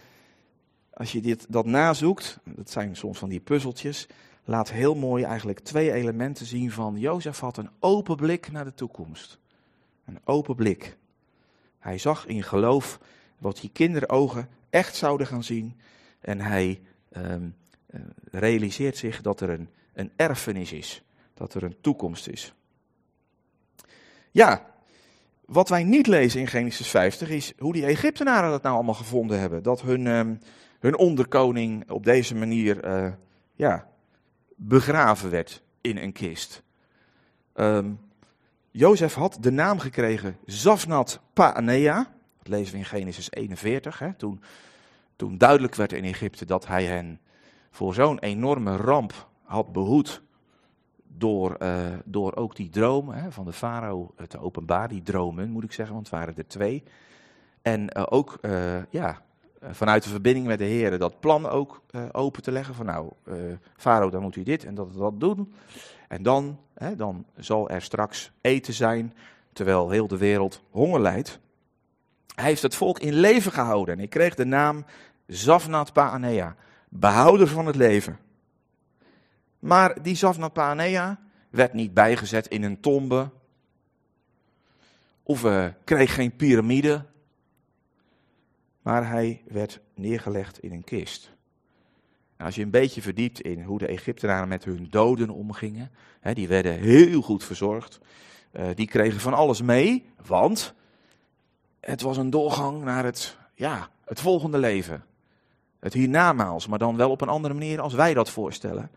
als 0.92 1.12
je 1.12 1.20
dit, 1.20 1.46
dat 1.48 1.66
nazoekt, 1.66 2.38
dat 2.44 2.70
zijn 2.70 2.96
soms 2.96 3.18
van 3.18 3.28
die 3.28 3.40
puzzeltjes, 3.40 4.06
laat 4.44 4.70
heel 4.70 4.94
mooi 4.94 5.24
eigenlijk 5.24 5.58
twee 5.58 5.92
elementen 5.92 6.46
zien 6.46 6.70
van 6.70 6.98
Jozef 6.98 7.38
had 7.38 7.56
een 7.56 7.70
open 7.78 8.16
blik 8.16 8.52
naar 8.52 8.64
de 8.64 8.74
toekomst. 8.74 9.38
Een 10.04 10.20
open 10.24 10.54
blik. 10.54 10.96
Hij 11.78 11.98
zag 11.98 12.26
in 12.26 12.42
geloof 12.42 13.00
wat 13.38 13.60
die 13.60 13.70
kinderogen 13.72 14.48
echt 14.70 14.96
zouden 14.96 15.26
gaan 15.26 15.44
zien. 15.44 15.76
En 16.20 16.40
hij 16.40 16.80
ehm, 17.08 17.48
eh, 17.86 18.00
realiseert 18.30 18.96
zich 18.96 19.20
dat 19.22 19.40
er 19.40 19.50
een, 19.50 19.68
een 19.92 20.12
erfenis 20.16 20.72
is, 20.72 21.02
dat 21.34 21.54
er 21.54 21.62
een 21.62 21.76
toekomst 21.80 22.28
is. 22.28 22.54
Ja, 24.34 24.66
wat 25.44 25.68
wij 25.68 25.84
niet 25.84 26.06
lezen 26.06 26.40
in 26.40 26.46
Genesis 26.46 26.88
50 26.88 27.28
is 27.28 27.52
hoe 27.58 27.72
die 27.72 27.86
Egyptenaren 27.86 28.50
dat 28.50 28.62
nou 28.62 28.74
allemaal 28.74 28.94
gevonden 28.94 29.40
hebben. 29.40 29.62
Dat 29.62 29.82
hun, 29.82 30.06
ehm, 30.06 30.34
hun 30.78 30.96
onderkoning 30.96 31.90
op 31.90 32.04
deze 32.04 32.34
manier 32.34 32.80
eh, 32.84 33.12
ja, 33.54 33.88
begraven 34.56 35.30
werd 35.30 35.62
in 35.80 35.96
een 35.96 36.12
kist. 36.12 36.62
Um, 37.54 38.00
Jozef 38.70 39.14
had 39.14 39.36
de 39.40 39.50
naam 39.50 39.78
gekregen 39.78 40.36
Zafnat 40.44 41.20
Paanea. 41.32 42.14
Dat 42.38 42.48
lezen 42.48 42.72
we 42.72 42.78
in 42.78 42.84
Genesis 42.84 43.30
41. 43.30 43.98
Hè, 43.98 44.14
toen, 44.14 44.42
toen 45.16 45.38
duidelijk 45.38 45.74
werd 45.74 45.92
in 45.92 46.04
Egypte 46.04 46.44
dat 46.44 46.66
hij 46.66 46.84
hen 46.84 47.20
voor 47.70 47.94
zo'n 47.94 48.18
enorme 48.18 48.76
ramp 48.76 49.28
had 49.42 49.72
behoed. 49.72 50.22
Door, 51.16 51.56
uh, 51.62 51.86
door 52.04 52.36
ook 52.36 52.56
die 52.56 52.70
dromen 52.70 53.16
hè, 53.16 53.32
van 53.32 53.44
de 53.44 53.52
farao 53.52 54.14
te 54.28 54.38
openbaar. 54.38 54.88
Die 54.88 55.02
dromen 55.02 55.50
moet 55.50 55.64
ik 55.64 55.72
zeggen, 55.72 55.94
want 55.94 56.06
het 56.06 56.14
waren 56.14 56.36
er 56.36 56.46
twee. 56.46 56.82
En 57.62 57.96
uh, 57.96 58.06
ook 58.08 58.38
ja, 58.90 59.22
vanuit 59.60 60.02
de 60.02 60.08
verbinding 60.08 60.46
met 60.46 60.58
de 60.58 60.64
heren 60.64 60.98
dat 60.98 61.20
plan 61.20 61.48
ook 61.48 61.82
open 62.12 62.42
te 62.42 62.52
leggen. 62.52 62.74
Van 62.74 62.86
nou, 62.86 63.12
farao 63.76 64.10
dan 64.10 64.22
moet 64.22 64.36
u 64.36 64.42
dit 64.42 64.64
en 64.64 64.74
dat 64.74 64.94
dat 64.94 65.20
doen. 65.20 65.54
En 66.08 66.22
dan, 66.22 66.58
hè, 66.74 66.96
dan 66.96 67.24
zal 67.36 67.68
er 67.68 67.82
straks 67.82 68.32
eten 68.40 68.74
zijn, 68.74 69.14
terwijl 69.52 69.90
heel 69.90 70.06
de 70.06 70.16
wereld 70.16 70.62
honger 70.70 71.00
lijdt. 71.00 71.40
Hij 72.34 72.44
heeft 72.44 72.62
het 72.62 72.74
volk 72.74 72.98
in 72.98 73.14
leven 73.14 73.52
gehouden 73.52 73.94
en 73.94 74.00
hij 74.00 74.08
kreeg 74.08 74.34
de 74.34 74.44
naam 74.44 74.84
Zafnat 75.26 75.92
Paanea, 75.92 76.56
behouder 76.88 77.48
van 77.48 77.66
het 77.66 77.76
leven. 77.76 78.18
Maar 79.64 80.02
die 80.02 80.14
Zafnat 80.14 80.52
Paanea 80.52 81.20
werd 81.50 81.72
niet 81.72 81.94
bijgezet 81.94 82.46
in 82.46 82.62
een 82.62 82.80
tombe, 82.80 83.30
of 85.22 85.44
uh, 85.44 85.66
kreeg 85.84 86.14
geen 86.14 86.36
piramide, 86.36 87.04
maar 88.82 89.08
hij 89.08 89.42
werd 89.48 89.80
neergelegd 89.94 90.58
in 90.58 90.72
een 90.72 90.84
kist. 90.84 91.30
Nou, 92.36 92.46
als 92.46 92.54
je 92.54 92.62
een 92.62 92.70
beetje 92.70 93.02
verdiept 93.02 93.40
in 93.40 93.62
hoe 93.62 93.78
de 93.78 93.86
Egyptenaren 93.86 94.48
met 94.48 94.64
hun 94.64 94.86
doden 94.90 95.30
omgingen, 95.30 95.90
hè, 96.20 96.34
die 96.34 96.48
werden 96.48 96.72
heel 96.72 97.22
goed 97.22 97.44
verzorgd. 97.44 98.00
Uh, 98.52 98.66
die 98.74 98.86
kregen 98.86 99.20
van 99.20 99.34
alles 99.34 99.62
mee, 99.62 100.06
want 100.26 100.74
het 101.80 102.00
was 102.00 102.16
een 102.16 102.30
doorgang 102.30 102.82
naar 102.82 103.04
het, 103.04 103.36
ja, 103.54 103.88
het 104.04 104.20
volgende 104.20 104.58
leven. 104.58 105.04
Het 105.80 105.92
hiernamaals, 105.92 106.66
maar 106.66 106.78
dan 106.78 106.96
wel 106.96 107.10
op 107.10 107.20
een 107.20 107.28
andere 107.28 107.54
manier 107.54 107.80
als 107.80 107.94
wij 107.94 108.14
dat 108.14 108.30
voorstellen. 108.30 108.90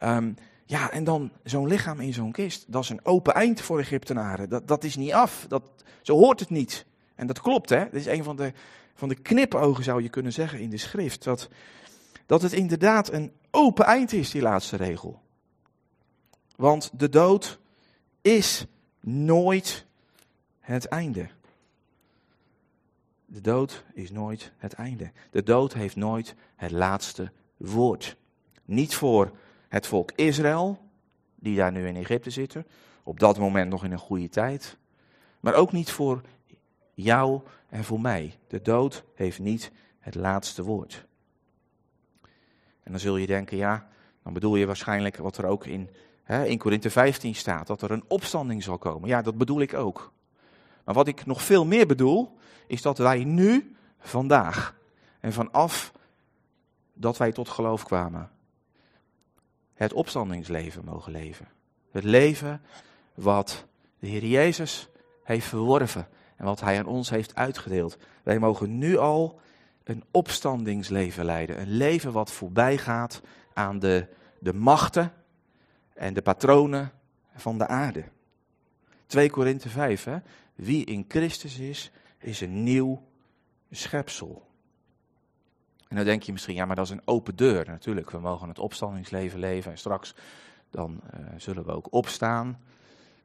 Um, 0.00 0.34
ja, 0.64 0.90
en 0.90 1.04
dan 1.04 1.30
zo'n 1.44 1.66
lichaam 1.66 2.00
in 2.00 2.12
zo'n 2.12 2.32
kist, 2.32 2.72
dat 2.72 2.82
is 2.82 2.88
een 2.88 3.04
open 3.04 3.34
eind 3.34 3.60
voor 3.60 3.78
Egyptenaren. 3.78 4.48
Dat, 4.48 4.68
dat 4.68 4.84
is 4.84 4.96
niet 4.96 5.12
af, 5.12 5.44
dat, 5.48 5.62
zo 6.02 6.16
hoort 6.16 6.40
het 6.40 6.50
niet. 6.50 6.86
En 7.14 7.26
dat 7.26 7.40
klopt, 7.40 7.68
hè. 7.68 7.84
Dit 7.84 8.00
is 8.00 8.06
een 8.06 8.24
van 8.24 8.36
de, 8.36 8.52
van 8.94 9.08
de 9.08 9.14
knipogen, 9.14 9.84
zou 9.84 10.02
je 10.02 10.08
kunnen 10.08 10.32
zeggen, 10.32 10.58
in 10.58 10.70
de 10.70 10.76
schrift. 10.76 11.24
Dat, 11.24 11.48
dat 12.26 12.42
het 12.42 12.52
inderdaad 12.52 13.12
een 13.12 13.32
open 13.50 13.84
eind 13.84 14.12
is, 14.12 14.30
die 14.30 14.42
laatste 14.42 14.76
regel. 14.76 15.22
Want 16.56 16.90
de 16.98 17.08
dood 17.08 17.58
is 18.20 18.66
nooit 19.00 19.86
het 20.60 20.84
einde. 20.84 21.28
De 23.26 23.40
dood 23.40 23.84
is 23.94 24.10
nooit 24.10 24.52
het 24.56 24.72
einde. 24.72 25.12
De 25.30 25.42
dood 25.42 25.72
heeft 25.72 25.96
nooit 25.96 26.34
het 26.56 26.70
laatste 26.70 27.32
woord. 27.56 28.16
Niet 28.64 28.94
voor 28.94 29.32
het 29.70 29.86
volk 29.86 30.12
Israël, 30.14 30.78
die 31.34 31.56
daar 31.56 31.72
nu 31.72 31.86
in 31.86 31.96
Egypte 31.96 32.30
zitten, 32.30 32.66
op 33.02 33.20
dat 33.20 33.38
moment 33.38 33.70
nog 33.70 33.84
in 33.84 33.92
een 33.92 33.98
goede 33.98 34.28
tijd. 34.28 34.76
Maar 35.40 35.54
ook 35.54 35.72
niet 35.72 35.90
voor 35.90 36.20
jou 36.94 37.40
en 37.68 37.84
voor 37.84 38.00
mij. 38.00 38.38
De 38.48 38.62
dood 38.62 39.04
heeft 39.14 39.38
niet 39.38 39.72
het 39.98 40.14
laatste 40.14 40.62
woord. 40.62 41.06
En 42.82 42.90
dan 42.90 43.00
zul 43.00 43.16
je 43.16 43.26
denken, 43.26 43.56
ja, 43.56 43.88
dan 44.22 44.32
bedoel 44.32 44.56
je 44.56 44.66
waarschijnlijk 44.66 45.16
wat 45.16 45.38
er 45.38 45.44
ook 45.44 45.66
in, 45.66 45.90
hè, 46.22 46.44
in 46.44 46.58
Korinthe 46.58 46.90
15 46.90 47.34
staat, 47.34 47.66
dat 47.66 47.82
er 47.82 47.90
een 47.90 48.04
opstanding 48.08 48.62
zal 48.62 48.78
komen. 48.78 49.08
Ja, 49.08 49.22
dat 49.22 49.38
bedoel 49.38 49.60
ik 49.60 49.74
ook. 49.74 50.12
Maar 50.84 50.94
wat 50.94 51.08
ik 51.08 51.26
nog 51.26 51.42
veel 51.42 51.64
meer 51.64 51.86
bedoel, 51.86 52.38
is 52.66 52.82
dat 52.82 52.98
wij 52.98 53.24
nu, 53.24 53.76
vandaag, 53.98 54.74
en 55.20 55.32
vanaf 55.32 55.92
dat 56.92 57.16
wij 57.16 57.32
tot 57.32 57.48
geloof 57.48 57.84
kwamen, 57.84 58.30
het 59.80 59.92
opstandingsleven 59.92 60.84
mogen 60.84 61.12
leven. 61.12 61.48
Het 61.90 62.04
leven 62.04 62.62
wat 63.14 63.66
de 63.98 64.06
Heer 64.06 64.24
Jezus 64.24 64.88
heeft 65.22 65.46
verworven 65.46 66.08
en 66.36 66.44
wat 66.44 66.60
Hij 66.60 66.78
aan 66.78 66.86
ons 66.86 67.10
heeft 67.10 67.34
uitgedeeld. 67.34 67.96
Wij 68.22 68.38
mogen 68.38 68.78
nu 68.78 68.96
al 68.96 69.40
een 69.84 70.04
opstandingsleven 70.10 71.24
leiden. 71.24 71.60
Een 71.60 71.76
leven 71.76 72.12
wat 72.12 72.30
voorbij 72.30 72.78
gaat 72.78 73.20
aan 73.54 73.78
de, 73.78 74.06
de 74.38 74.52
machten 74.54 75.12
en 75.94 76.14
de 76.14 76.22
patronen 76.22 76.92
van 77.34 77.58
de 77.58 77.66
aarde. 77.66 78.04
2 79.06 79.30
Korinthe 79.30 79.68
5, 79.68 80.04
hè? 80.04 80.18
wie 80.54 80.84
in 80.84 81.04
Christus 81.08 81.58
is, 81.58 81.90
is 82.18 82.40
een 82.40 82.62
nieuw 82.62 83.02
schepsel. 83.70 84.49
En 85.90 85.96
dan 85.96 86.04
denk 86.04 86.22
je 86.22 86.32
misschien, 86.32 86.54
ja, 86.54 86.64
maar 86.64 86.76
dat 86.76 86.84
is 86.84 86.90
een 86.90 87.02
open 87.04 87.36
deur. 87.36 87.66
Natuurlijk, 87.66 88.10
we 88.10 88.18
mogen 88.18 88.48
het 88.48 88.58
opstandingsleven 88.58 89.38
leven 89.38 89.70
en 89.70 89.78
straks 89.78 90.14
dan 90.70 91.00
uh, 91.14 91.20
zullen 91.36 91.64
we 91.64 91.72
ook 91.72 91.92
opstaan. 91.92 92.58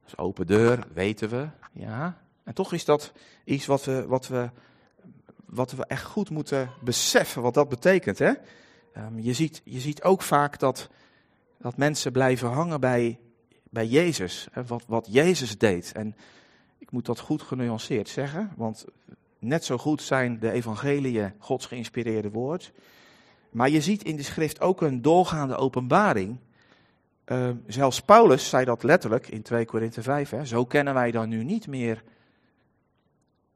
Dat 0.01 0.08
is 0.08 0.17
open 0.17 0.47
deur, 0.47 0.88
weten 0.93 1.30
we, 1.30 1.47
ja. 1.71 2.17
En 2.43 2.54
toch 2.54 2.73
is 2.73 2.86
dat 2.86 3.12
iets 3.43 3.65
wat 3.65 3.86
we, 3.86 4.06
wat 4.08 4.28
we 4.28 4.49
wat 5.45 5.71
we 5.71 5.86
echt 5.86 6.04
goed 6.04 6.30
moeten 6.30 6.69
beseffen, 6.82 7.41
wat 7.41 7.54
dat 7.54 7.69
betekent. 7.69 8.19
Hè? 8.19 8.34
Um, 8.97 9.19
je, 9.19 9.34
ziet, 9.34 9.62
je 9.63 9.80
ziet 9.80 10.04
ook 10.04 10.21
vaak 10.21 10.60
dat, 10.60 10.89
dat 11.58 11.78
mensen 11.78 12.12
blijven 12.12 12.49
hangen 12.49 12.80
bij, 12.80 13.19
bij 13.69 13.88
Jezus, 13.88 14.47
hè, 14.51 14.65
wat, 14.65 14.84
wat 14.88 15.08
Jezus 15.10 15.58
deed. 15.58 15.91
En 15.91 16.15
ik 16.78 16.91
moet 16.91 17.06
dat 17.06 17.19
goed 17.19 17.41
genuanceerd 17.41 18.10
zeggen, 18.10 18.51
want 18.56 18.86
net 19.46 19.66
zo 19.66 19.78
goed 19.78 20.02
zijn 20.02 20.40
de 20.40 20.52
evangeliën 20.52 21.34
Gods 21.38 21.66
geïnspireerde 21.66 22.30
woord. 22.30 22.72
Maar 23.52 23.70
je 23.70 23.82
ziet 23.82 24.04
in 24.04 24.16
de 24.16 24.24
schrift 24.24 24.62
ook 24.62 24.82
een 24.82 25.02
doorgaande 25.02 25.56
openbaring. 25.56 26.38
Uh, 27.26 27.50
zelfs 27.68 28.02
Paulus 28.02 28.50
zei 28.50 28.66
dat 28.66 28.84
letterlijk 28.84 29.28
in 29.28 29.42
2 29.42 29.66
Korinthe 29.66 30.02
5. 30.02 30.30
Hè, 30.30 30.46
zo 30.46 30.66
kennen 30.66 30.94
wij 30.94 31.12
dan 31.12 31.30
nu 31.30 31.44
niet 31.44 31.68
meer 31.68 32.04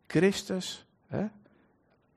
Christus, 0.07 0.85
hè, 1.07 1.25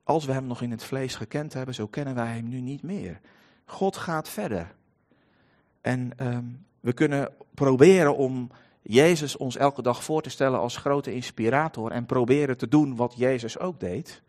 als 0.04 0.24
we 0.24 0.32
hem 0.32 0.46
nog 0.46 0.62
in 0.62 0.70
het 0.70 0.84
vlees 0.84 1.14
gekend 1.14 1.52
hebben, 1.52 1.74
zo 1.74 1.86
kennen 1.86 2.14
wij 2.14 2.34
hem 2.34 2.48
nu 2.48 2.60
niet 2.60 2.82
meer. 2.82 3.20
God 3.64 3.96
gaat 3.96 4.28
verder. 4.28 4.74
En 5.80 6.12
um, 6.16 6.66
we 6.80 6.92
kunnen 6.92 7.32
proberen 7.54 8.16
om 8.16 8.50
Jezus 8.82 9.36
ons 9.36 9.56
elke 9.56 9.82
dag 9.82 10.04
voor 10.04 10.22
te 10.22 10.30
stellen 10.30 10.58
als 10.60 10.76
grote 10.76 11.12
inspirator 11.14 11.90
en 11.90 12.06
proberen 12.06 12.56
te 12.56 12.68
doen 12.68 12.96
wat 12.96 13.14
Jezus 13.16 13.58
ook 13.58 13.80
deed. 13.80 14.22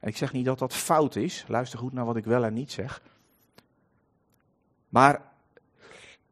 En 0.00 0.08
ik 0.08 0.16
zeg 0.16 0.32
niet 0.32 0.44
dat 0.44 0.58
dat 0.58 0.74
fout 0.74 1.16
is, 1.16 1.44
luister 1.48 1.78
goed 1.78 1.92
naar 1.92 2.04
wat 2.04 2.16
ik 2.16 2.24
wel 2.24 2.44
en 2.44 2.54
niet 2.54 2.72
zeg. 2.72 3.02
Maar 4.88 5.32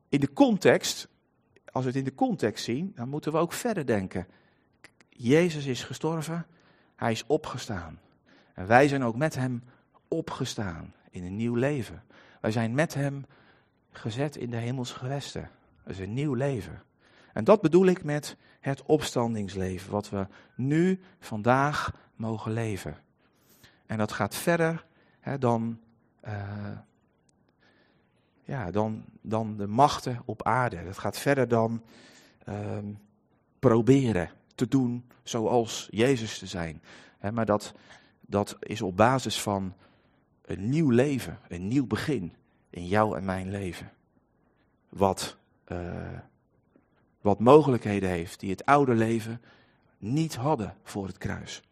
in 0.08 0.20
de 0.20 0.32
context, 0.32 1.08
als 1.72 1.84
we 1.84 1.90
het 1.90 1.98
in 1.98 2.04
de 2.04 2.14
context 2.14 2.64
zien, 2.64 2.92
dan 2.94 3.08
moeten 3.08 3.32
we 3.32 3.38
ook 3.38 3.52
verder 3.52 3.87
denken. 3.87 4.26
Jezus 5.08 5.66
is 5.66 5.82
gestorven, 5.82 6.46
hij 6.96 7.12
is 7.12 7.26
opgestaan. 7.26 8.00
En 8.54 8.66
wij 8.66 8.88
zijn 8.88 9.04
ook 9.04 9.16
met 9.16 9.35
hem 9.35 9.62
opgestaan 10.08 10.94
in 11.10 11.25
een 11.25 11.37
nieuw 11.37 11.54
leven. 11.54 12.02
Wij 12.40 12.50
zijn 12.50 12.75
met 12.75 12.94
hem 12.94 13.25
gezet 13.90 14.37
in 14.37 14.50
de 14.50 14.56
hemelse 14.56 14.94
gewesten. 14.94 15.50
Dat 15.85 15.92
is 15.92 15.98
een 15.98 16.14
nieuw 16.14 16.35
leven. 16.35 16.82
En 17.32 17.44
dat 17.44 17.60
bedoel 17.60 17.87
ik 17.87 18.04
met 18.04 18.37
het 18.60 18.82
opstandingsleven, 18.82 19.90
wat 19.90 20.10
we 20.10 20.26
nu, 20.54 21.00
vandaag 21.18 21.92
mogen 22.16 22.52
leven. 22.52 22.96
En 23.87 23.98
dat 23.98 24.12
gaat 24.12 24.35
verder 24.35 24.85
hè, 25.20 25.38
dan, 25.38 25.80
uh, 26.24 26.78
ja, 28.44 28.70
dan, 28.70 29.04
dan 29.20 29.56
de 29.56 29.66
machten 29.66 30.22
op 30.24 30.42
aarde. 30.42 30.85
Dat 30.85 30.98
gaat 30.98 31.18
verder 31.18 31.48
dan 31.48 31.82
uh, 32.48 32.78
proberen 33.58 34.30
te 34.54 34.68
doen 34.68 35.04
zoals 35.22 35.88
Jezus 35.90 36.38
te 36.38 36.46
zijn. 36.46 36.82
maar 37.32 37.46
dat, 37.46 37.74
dat 38.20 38.56
is 38.60 38.82
op 38.82 38.96
basis 38.96 39.42
van 39.42 39.74
een 40.44 40.68
nieuw 40.68 40.90
leven, 40.90 41.38
een 41.48 41.68
nieuw 41.68 41.87
begin 41.87 42.35
in 42.70 42.87
jou 42.87 43.16
en 43.16 43.24
mijn 43.24 43.50
leven. 43.50 43.92
Wat, 44.88 45.37
uh, 45.69 45.79
wat 47.21 47.38
mogelijkheden 47.38 48.08
heeft 48.08 48.40
die 48.40 48.50
het 48.50 48.65
oude 48.65 48.94
leven 48.94 49.40
niet 49.98 50.35
hadden 50.35 50.77
voor 50.83 51.06
het 51.06 51.19
kruis. 51.19 51.62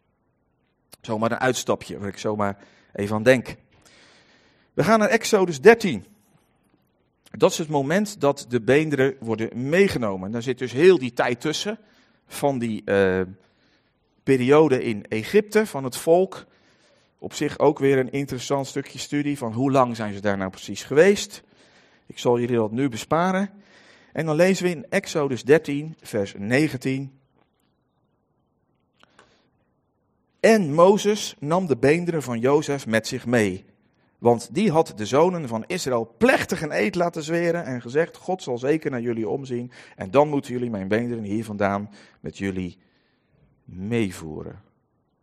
Zomaar 1.01 1.31
een 1.31 1.39
uitstapje 1.39 1.99
waar 1.99 2.07
ik 2.07 2.17
zomaar 2.17 2.57
even 2.93 3.15
aan 3.15 3.23
denk. 3.23 3.55
We 4.73 4.83
gaan 4.83 4.99
naar 4.99 5.09
Exodus 5.09 5.61
13. 5.61 6.05
Dat 7.31 7.51
is 7.51 7.57
het 7.57 7.69
moment 7.69 8.19
dat 8.21 8.45
de 8.49 8.61
beenderen 8.61 9.15
worden 9.19 9.69
meegenomen. 9.69 10.31
Daar 10.31 10.41
zit 10.41 10.57
dus 10.57 10.71
heel 10.71 10.97
die 10.97 11.13
tijd 11.13 11.41
tussen 11.41 11.79
van 12.27 12.59
die 12.59 12.81
uh, 12.85 13.21
periode 14.23 14.83
in 14.83 15.05
Egypte 15.07 15.65
van 15.65 15.83
het 15.83 15.97
volk. 15.97 16.45
Op 17.17 17.33
zich 17.33 17.59
ook 17.59 17.79
weer 17.79 17.97
een 17.97 18.11
interessant 18.11 18.67
stukje 18.67 18.99
studie 18.99 19.37
van 19.37 19.53
hoe 19.53 19.71
lang 19.71 19.95
zijn 19.95 20.13
ze 20.13 20.19
daar 20.19 20.37
nou 20.37 20.49
precies 20.49 20.83
geweest. 20.83 21.43
Ik 22.05 22.19
zal 22.19 22.39
jullie 22.39 22.55
dat 22.55 22.71
nu 22.71 22.89
besparen. 22.89 23.62
En 24.13 24.25
dan 24.25 24.35
lezen 24.35 24.65
we 24.65 24.71
in 24.71 24.85
Exodus 24.89 25.43
13, 25.43 25.95
vers 26.01 26.33
19. 26.37 27.19
En 30.39 30.73
Mozes 30.73 31.35
nam 31.39 31.67
de 31.67 31.77
beenderen 31.77 32.23
van 32.23 32.39
Jozef 32.39 32.87
met 32.87 33.07
zich 33.07 33.25
mee. 33.25 33.65
Want 34.17 34.53
die 34.53 34.71
had 34.71 34.93
de 34.95 35.05
zonen 35.05 35.47
van 35.47 35.63
Israël 35.67 36.15
plechtig 36.17 36.61
een 36.61 36.71
eed 36.71 36.95
laten 36.95 37.23
zweren 37.23 37.65
en 37.65 37.81
gezegd: 37.81 38.17
God 38.17 38.43
zal 38.43 38.57
zeker 38.57 38.91
naar 38.91 39.01
jullie 39.01 39.29
omzien. 39.29 39.71
En 39.95 40.11
dan 40.11 40.29
moeten 40.29 40.51
jullie 40.51 40.69
mijn 40.69 40.87
beenderen 40.87 41.23
hier 41.23 41.45
vandaan 41.45 41.89
met 42.19 42.37
jullie 42.37 42.77
meevoeren. 43.63 44.61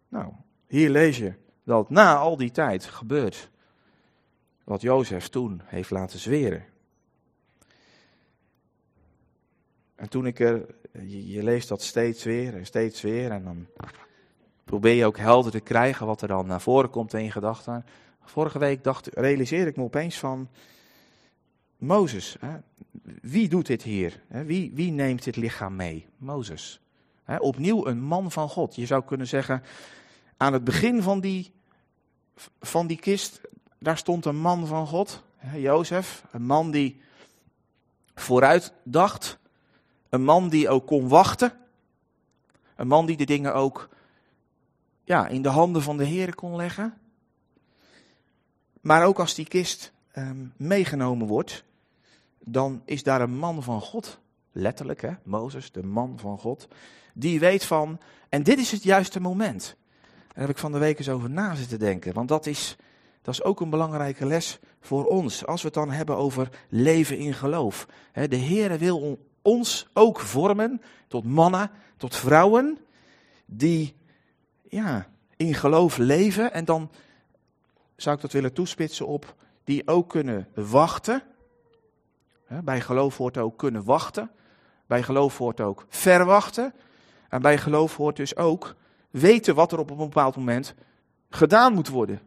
Nou, 0.09 0.33
hier 0.67 0.91
lees 0.91 1.19
je 1.19 1.33
dat 1.65 1.91
na 1.91 2.17
al 2.17 2.37
die 2.37 2.51
tijd 2.51 2.85
gebeurt 2.85 3.51
wat 4.65 4.81
Jozef 4.81 5.29
toen 5.29 5.61
heeft 5.65 5.91
laten 5.91 6.19
zweren. 6.19 6.65
En 10.01 10.09
toen 10.09 10.27
ik 10.27 10.41
er, 10.41 10.67
je, 11.07 11.43
leest 11.43 11.69
dat 11.69 11.83
steeds 11.83 12.25
weer 12.25 12.57
en 12.57 12.67
steeds 12.67 13.01
weer 13.01 13.31
en 13.31 13.45
dan 13.45 13.67
probeer 14.65 14.95
je 14.95 15.07
ook 15.07 15.19
helder 15.19 15.53
te 15.53 15.61
krijgen 15.61 16.07
wat 16.07 16.23
er 16.23 16.29
dan 16.29 16.47
naar 16.47 16.61
voren 16.61 16.91
komt 16.91 17.15
in 17.15 17.25
je 17.25 17.31
gedachten. 17.31 17.85
Vorige 18.25 18.59
week 18.59 18.85
dacht, 18.85 19.07
realiseerde 19.15 19.71
ik 19.71 19.77
me 19.77 19.83
opeens 19.83 20.19
van 20.19 20.49
Mozes. 21.77 22.37
Hè? 22.41 22.57
Wie 23.23 23.49
doet 23.49 23.67
dit 23.67 23.83
hier? 23.83 24.23
Wie, 24.29 24.73
wie 24.75 24.91
neemt 24.91 25.25
dit 25.25 25.37
lichaam 25.37 25.77
mee? 25.77 26.07
Mozes. 26.17 26.81
Opnieuw 27.39 27.87
een 27.87 28.03
man 28.03 28.31
van 28.31 28.49
God. 28.49 28.75
Je 28.75 28.87
zou 28.87 29.05
kunnen 29.05 29.27
zeggen, 29.27 29.63
aan 30.37 30.53
het 30.53 30.65
begin 30.65 31.03
van 31.03 31.21
die, 31.21 31.53
van 32.61 32.87
die 32.87 32.99
kist, 32.99 33.41
daar 33.79 33.99
stond 33.99 34.25
een 34.25 34.41
man 34.41 34.67
van 34.67 34.87
God, 34.87 35.23
Jozef. 35.55 36.25
Een 36.31 36.47
man 36.47 36.71
die 36.71 37.01
vooruit 38.15 38.73
dacht. 38.85 39.40
Een 40.11 40.25
man 40.25 40.49
die 40.49 40.69
ook 40.69 40.87
kon 40.87 41.09
wachten. 41.09 41.53
Een 42.77 42.87
man 42.87 43.07
die 43.07 43.17
de 43.17 43.25
dingen 43.25 43.55
ook 43.55 43.89
ja, 45.05 45.27
in 45.27 45.43
de 45.43 45.49
handen 45.49 45.83
van 45.83 45.97
de 45.97 46.05
Heer 46.05 46.35
kon 46.35 46.57
leggen. 46.57 46.95
Maar 48.81 49.05
ook 49.05 49.19
als 49.19 49.35
die 49.35 49.49
kist 49.49 49.93
ehm, 50.13 50.47
meegenomen 50.57 51.27
wordt, 51.27 51.65
dan 52.39 52.83
is 52.85 53.03
daar 53.03 53.21
een 53.21 53.37
man 53.37 53.63
van 53.63 53.81
God. 53.81 54.19
Letterlijk, 54.53 55.01
hè? 55.01 55.13
Mozes, 55.23 55.73
de 55.73 55.83
man 55.83 56.19
van 56.19 56.39
God 56.39 56.69
die 57.15 57.41
weet 57.41 57.65
van, 57.65 58.01
en 58.29 58.43
dit 58.43 58.59
is 58.59 58.71
het 58.71 58.83
juiste 58.83 59.21
moment. 59.21 59.77
Daar 60.29 60.47
heb 60.47 60.49
ik 60.49 60.59
van 60.59 60.73
de 60.73 60.79
week 60.79 60.99
eens 60.99 61.09
over 61.09 61.31
na 61.31 61.55
zitten 61.55 61.79
denken, 61.79 62.15
want 62.15 62.29
dat 62.29 62.47
is, 62.47 62.77
dat 63.23 63.35
is 63.35 63.43
ook 63.43 63.61
een 63.61 63.71
belangrijke 63.71 64.27
les 64.27 64.59
voor 64.81 65.05
ons. 65.05 65.47
Als 65.47 65.61
we 65.61 65.67
het 65.67 65.77
dan 65.77 65.91
hebben 65.91 66.17
over 66.17 66.49
leven 66.69 67.19
in 67.19 67.35
geloof. 67.35 67.87
De 68.13 68.37
Heer 68.37 68.79
wil 68.79 69.30
ons 69.43 69.89
ook 69.93 70.21
vormen 70.21 70.83
tot 71.09 71.25
mannen, 71.25 71.71
tot 71.97 72.17
vrouwen, 72.17 72.79
die 73.47 73.97
ja, 74.69 75.07
in 75.37 75.55
geloof 75.55 75.97
leven. 75.97 76.53
En 76.53 76.65
dan 76.65 76.91
zou 77.97 78.17
ik 78.17 78.23
dat 78.23 78.33
willen 78.33 78.53
toespitsen 78.53 79.07
op 79.07 79.35
die 79.65 79.89
ook 79.89 80.09
kunnen 80.09 80.49
wachten. 80.55 81.23
Bij 82.65 82.81
geloof 82.81 83.17
hoort 83.17 83.39
ook 83.39 83.59
kunnen 83.59 83.85
wachten. 83.85 84.31
Bij 84.87 85.03
geloof 85.03 85.39
hoort 85.39 85.61
ook 85.61 85.87
verwachten. 85.89 86.75
En 87.29 87.43
bij 87.43 87.59
geloof 87.59 87.97
hoort 87.97 88.17
dus 88.17 88.37
ook 88.37 88.77
weten 89.11 89.55
wat 89.55 89.73
er 89.73 89.79
op 89.79 89.91
een 89.91 89.97
bepaald 89.97 90.37
moment 90.37 90.75
gedaan 91.31 91.73
moet 91.73 91.89
worden. 91.89 92.21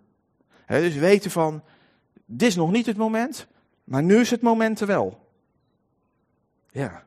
dus 0.67 0.95
weten 0.95 1.31
van, 1.31 1.63
dit 2.25 2.47
is 2.47 2.55
nog 2.55 2.71
niet 2.71 2.85
het 2.85 2.97
moment, 2.97 3.47
maar 3.83 4.03
nu 4.03 4.19
is 4.19 4.31
het 4.31 4.41
moment 4.41 4.79
er 4.79 4.87
wel. 4.87 5.22
Ja. 6.73 7.05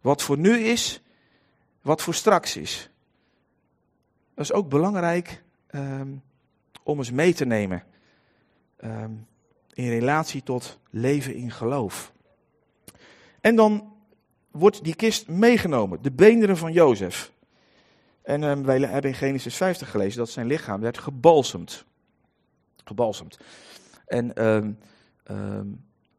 Wat 0.00 0.22
voor 0.22 0.38
nu 0.38 0.58
is, 0.58 1.02
wat 1.80 2.02
voor 2.02 2.14
straks 2.14 2.56
is. 2.56 2.90
Dat 4.34 4.44
is 4.44 4.52
ook 4.52 4.68
belangrijk 4.68 5.42
um, 5.70 6.22
om 6.82 6.98
eens 6.98 7.10
mee 7.10 7.34
te 7.34 7.44
nemen. 7.44 7.84
Um, 8.84 9.26
in 9.72 9.88
relatie 9.88 10.42
tot 10.42 10.78
leven 10.90 11.34
in 11.34 11.50
geloof. 11.50 12.12
En 13.40 13.56
dan 13.56 13.92
wordt 14.50 14.84
die 14.84 14.96
kist 14.96 15.28
meegenomen, 15.28 16.02
de 16.02 16.12
beenderen 16.12 16.56
van 16.56 16.72
Jozef. 16.72 17.32
En 18.22 18.42
um, 18.42 18.64
wij 18.64 18.78
hebben 18.78 19.10
in 19.10 19.16
Genesis 19.16 19.56
50 19.56 19.90
gelezen 19.90 20.18
dat 20.18 20.30
zijn 20.30 20.46
lichaam 20.46 20.80
werd 20.80 20.98
gebalsemd. 20.98 21.84
Gebalsemd. 22.84 23.38
En 24.06 24.32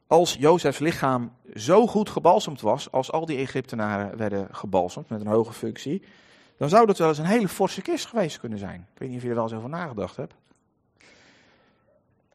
als 0.07 0.35
Jozefs 0.39 0.79
lichaam 0.79 1.31
zo 1.53 1.87
goed 1.87 2.09
gebalsemd 2.09 2.61
was, 2.61 2.91
als 2.91 3.11
al 3.11 3.25
die 3.25 3.37
Egyptenaren 3.37 4.17
werden 4.17 4.47
gebalsemd 4.51 5.09
met 5.09 5.21
een 5.21 5.27
hoge 5.27 5.53
functie, 5.53 6.03
dan 6.57 6.69
zou 6.69 6.85
dat 6.85 6.97
wel 6.97 7.07
eens 7.07 7.17
een 7.17 7.25
hele 7.25 7.47
forse 7.47 7.81
kist 7.81 8.05
geweest 8.05 8.39
kunnen 8.39 8.59
zijn. 8.59 8.87
Ik 8.93 8.99
weet 8.99 9.09
niet 9.09 9.17
of 9.17 9.23
je 9.23 9.29
er 9.29 9.35
wel 9.35 9.43
eens 9.43 9.53
over 9.53 9.69
nagedacht 9.69 10.15
hebt. 10.15 10.33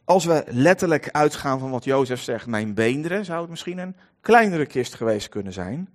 Als 0.05 0.25
we 0.25 0.45
letterlijk 0.47 1.11
uitgaan 1.11 1.59
van 1.59 1.70
wat 1.70 1.85
Jozef 1.85 2.23
zegt, 2.23 2.47
mijn 2.47 2.75
beenderen, 2.75 3.25
zou 3.25 3.41
het 3.41 3.51
misschien 3.51 3.79
een 3.79 3.97
kleinere 4.20 4.66
kist 4.66 4.95
geweest 4.95 5.29
kunnen 5.29 5.53
zijn. 5.53 5.89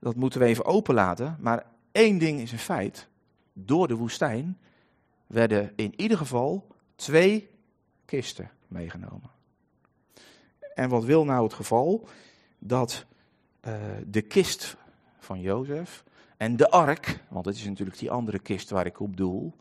Dat 0.00 0.16
moeten 0.16 0.40
we 0.40 0.46
even 0.46 0.64
openlaten. 0.64 1.36
Maar 1.40 1.66
één 1.92 2.18
ding 2.18 2.40
is 2.40 2.52
een 2.52 2.58
feit. 2.58 3.08
Door 3.52 3.88
de 3.88 3.94
woestijn 3.94 4.58
werden 5.26 5.72
in 5.76 5.92
ieder 5.96 6.18
geval 6.18 6.66
twee 6.96 7.48
kisten 8.04 8.50
meegenomen. 8.68 9.35
En 10.76 10.88
wat 10.88 11.04
wil 11.04 11.24
nou 11.24 11.44
het 11.44 11.54
geval? 11.54 12.08
Dat 12.58 13.04
uh, 13.66 13.74
de 14.06 14.22
kist 14.22 14.76
van 15.18 15.40
Jozef 15.40 16.04
en 16.36 16.56
de 16.56 16.70
ark, 16.70 17.20
want 17.28 17.44
het 17.44 17.54
is 17.54 17.64
natuurlijk 17.64 17.98
die 17.98 18.10
andere 18.10 18.38
kist 18.38 18.70
waar 18.70 18.86
ik 18.86 19.00
op 19.00 19.16
doel, 19.16 19.56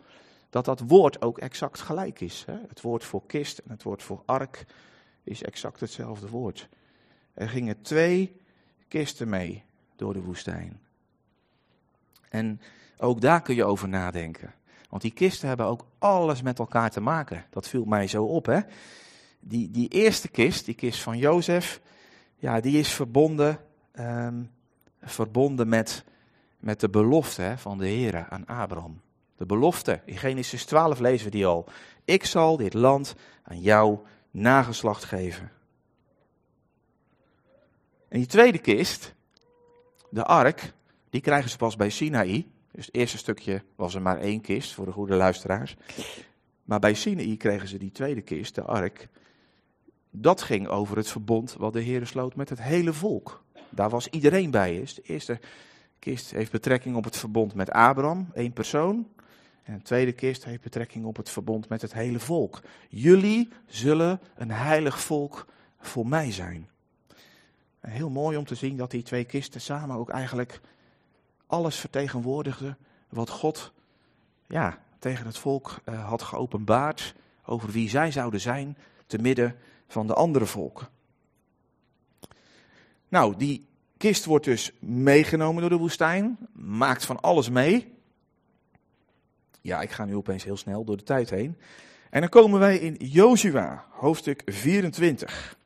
dat 0.49 0.65
dat 0.65 0.79
woord 0.79 1.21
ook 1.21 1.37
exact 1.37 1.79
gelijk 1.79 2.19
is. 2.19 2.43
Hè? 2.45 2.57
Het 2.67 2.81
woord 2.81 3.03
voor 3.03 3.25
kist 3.25 3.57
en 3.57 3.71
het 3.71 3.83
woord 3.83 4.03
voor 4.03 4.23
ark 4.25 4.65
is 5.23 5.43
exact 5.43 5.79
hetzelfde 5.79 6.29
woord. 6.29 6.69
Er 7.33 7.49
gingen 7.49 7.81
twee 7.81 8.41
kisten 8.87 9.29
mee 9.29 9.63
door 9.95 10.13
de 10.13 10.21
woestijn. 10.21 10.79
En 12.29 12.61
ook 12.97 13.21
daar 13.21 13.41
kun 13.41 13.55
je 13.55 13.65
over 13.65 13.87
nadenken. 13.87 14.53
Want 14.89 15.01
die 15.01 15.13
kisten 15.13 15.47
hebben 15.47 15.65
ook 15.65 15.85
alles 15.99 16.41
met 16.41 16.59
elkaar 16.59 16.91
te 16.91 17.01
maken. 17.01 17.45
Dat 17.49 17.67
viel 17.67 17.85
mij 17.85 18.07
zo 18.07 18.23
op. 18.23 18.45
Hè? 18.45 18.59
Die, 19.47 19.71
die 19.71 19.87
eerste 19.87 20.27
kist, 20.27 20.65
die 20.65 20.73
kist 20.75 21.01
van 21.01 21.17
Jozef, 21.17 21.81
ja, 22.35 22.59
die 22.59 22.79
is 22.79 22.93
verbonden, 22.93 23.59
um, 23.99 24.51
verbonden 25.01 25.69
met, 25.69 26.03
met 26.59 26.79
de 26.79 26.89
belofte 26.89 27.53
van 27.57 27.77
de 27.77 27.87
Heer 27.87 28.27
aan 28.29 28.45
Abraham. 28.45 29.01
De 29.37 29.45
belofte, 29.45 30.01
in 30.05 30.17
Genesis 30.17 30.65
12 30.65 30.99
lezen 30.99 31.25
we 31.25 31.31
die 31.31 31.45
al. 31.45 31.67
Ik 32.05 32.25
zal 32.25 32.57
dit 32.57 32.73
land 32.73 33.15
aan 33.43 33.61
jouw 33.61 34.03
nageslacht 34.31 35.03
geven. 35.03 35.51
En 38.07 38.17
die 38.17 38.27
tweede 38.27 38.57
kist, 38.57 39.13
de 40.09 40.23
ark, 40.23 40.73
die 41.09 41.21
krijgen 41.21 41.49
ze 41.49 41.57
pas 41.57 41.75
bij 41.75 41.89
Sinaï. 41.89 42.47
Dus 42.71 42.85
het 42.85 42.95
eerste 42.95 43.17
stukje 43.17 43.63
was 43.75 43.95
er 43.95 44.01
maar 44.01 44.19
één 44.19 44.41
kist 44.41 44.73
voor 44.73 44.85
de 44.85 44.91
goede 44.91 45.15
luisteraars. 45.15 45.75
Maar 46.63 46.79
bij 46.79 46.93
Sinaï 46.93 47.37
kregen 47.37 47.67
ze 47.67 47.77
die 47.77 47.91
tweede 47.91 48.21
kist, 48.21 48.55
de 48.55 48.63
ark. 48.63 49.07
Dat 50.17 50.41
ging 50.41 50.67
over 50.67 50.97
het 50.97 51.09
verbond 51.09 51.53
wat 51.53 51.73
de 51.73 51.81
Heer 51.81 52.07
sloot 52.07 52.35
met 52.35 52.49
het 52.49 52.61
hele 52.61 52.93
volk. 52.93 53.43
Daar 53.69 53.89
was 53.89 54.07
iedereen 54.07 54.51
bij. 54.51 54.85
De 54.95 55.01
eerste 55.03 55.39
kist 55.99 56.31
heeft 56.31 56.51
betrekking 56.51 56.95
op 56.95 57.03
het 57.03 57.17
verbond 57.17 57.53
met 57.53 57.71
Abraham, 57.71 58.27
één 58.33 58.53
persoon. 58.53 59.07
En 59.63 59.77
de 59.77 59.83
tweede 59.83 60.11
kist 60.11 60.45
heeft 60.45 60.61
betrekking 60.61 61.05
op 61.05 61.15
het 61.17 61.29
verbond 61.29 61.69
met 61.69 61.81
het 61.81 61.93
hele 61.93 62.19
volk. 62.19 62.61
Jullie 62.89 63.49
zullen 63.67 64.19
een 64.35 64.51
heilig 64.51 64.99
volk 64.99 65.45
voor 65.79 66.07
mij 66.07 66.31
zijn. 66.31 66.69
Heel 67.79 68.09
mooi 68.09 68.37
om 68.37 68.45
te 68.45 68.55
zien 68.55 68.77
dat 68.77 68.91
die 68.91 69.03
twee 69.03 69.25
kisten 69.25 69.61
samen 69.61 69.95
ook 69.95 70.09
eigenlijk 70.09 70.61
alles 71.47 71.75
vertegenwoordigden 71.75 72.77
wat 73.09 73.29
God 73.29 73.71
ja, 74.47 74.79
tegen 74.99 75.25
het 75.25 75.37
volk 75.37 75.79
uh, 75.85 76.07
had 76.07 76.21
geopenbaard 76.21 77.15
over 77.45 77.69
wie 77.69 77.89
zij 77.89 78.11
zouden 78.11 78.41
zijn 78.41 78.77
te 79.05 79.17
midden 79.17 79.55
van 79.87 80.07
de 80.07 80.13
andere 80.13 80.45
volken. 80.45 80.87
Nou, 83.07 83.35
die 83.37 83.65
kist 83.97 84.25
wordt 84.25 84.45
dus 84.45 84.71
meegenomen 84.79 85.61
door 85.61 85.69
de 85.69 85.77
woestijn, 85.77 86.37
maakt 86.53 87.05
van 87.05 87.19
alles 87.21 87.49
mee. 87.49 87.93
Ja, 89.61 89.81
ik 89.81 89.91
ga 89.91 90.05
nu 90.05 90.15
opeens 90.15 90.43
heel 90.43 90.57
snel 90.57 90.83
door 90.83 90.97
de 90.97 91.03
tijd 91.03 91.29
heen. 91.29 91.57
En 92.09 92.19
dan 92.19 92.29
komen 92.29 92.59
wij 92.59 92.77
in 92.77 92.95
Jozua, 92.99 93.85
hoofdstuk 93.89 94.41
24. 94.45 95.57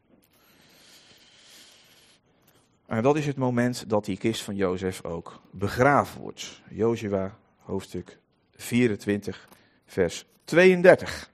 En 2.86 3.04
dat 3.04 3.18
is 3.18 3.26
het 3.26 3.38
moment 3.38 3.90
dat 3.90 4.06
die 4.06 4.18
kist 4.18 4.42
van 4.42 4.56
Jozef 4.56 5.04
ook 5.04 5.42
begraven 5.52 6.22
wordt. 6.22 6.62
Jozua, 6.70 7.38
hoofdstuk 7.58 8.20
24, 8.56 9.48
vers 9.86 10.26
32. 10.44 11.32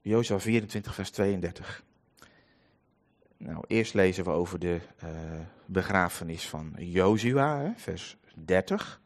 Jozua 0.00 0.40
24, 0.40 0.94
vers 0.94 1.10
32. 1.10 1.84
Nou, 3.36 3.64
eerst 3.66 3.94
lezen 3.94 4.24
we 4.24 4.30
over 4.30 4.58
de 4.58 4.80
uh, 5.04 5.10
begrafenis 5.66 6.48
van 6.48 6.74
Jozua, 6.78 7.72
vers 7.76 8.16
30. 8.34 9.00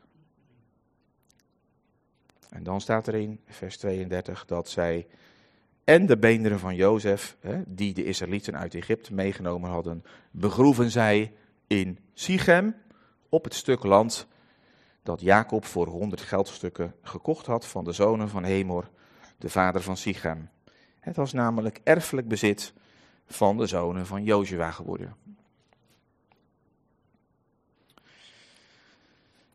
En 2.49 2.63
dan 2.63 2.81
staat 2.81 3.07
er 3.07 3.15
in 3.15 3.41
vers 3.47 3.77
32 3.77 4.45
dat 4.45 4.69
zij 4.69 5.07
en 5.85 6.07
de 6.07 6.19
beenderen 6.19 6.59
van 6.59 6.75
Jozef, 6.75 7.37
die 7.67 7.95
de 7.95 8.05
Israëlieten 8.05 8.59
uit 8.59 8.75
Egypte 8.75 9.15
meegenomen 9.15 9.71
hadden, 9.71 10.05
begroeven 10.31 10.91
zij 10.91 11.33
in 11.67 11.99
Sichem, 12.13 12.77
op 13.29 13.45
het 13.45 13.55
stuk 13.55 13.83
land 13.83 14.27
dat 15.03 15.21
Jacob 15.21 15.65
voor 15.65 15.87
100 15.87 16.21
geldstukken 16.21 16.95
gekocht 17.03 17.47
had 17.47 17.67
van 17.67 17.85
de 17.85 17.93
zonen 17.93 18.29
van 18.29 18.45
Hemor, 18.45 18.91
de 19.39 19.49
vader 19.49 19.83
van 19.83 19.97
Sichem. 19.97 20.49
Het 21.05 21.17
was 21.17 21.33
namelijk 21.33 21.81
erfelijk 21.83 22.29
bezit 22.29 22.73
van 23.27 23.57
de 23.57 23.67
zonen 23.67 24.07
van 24.07 24.25
Jozua 24.25 24.71
geworden. 24.71 25.17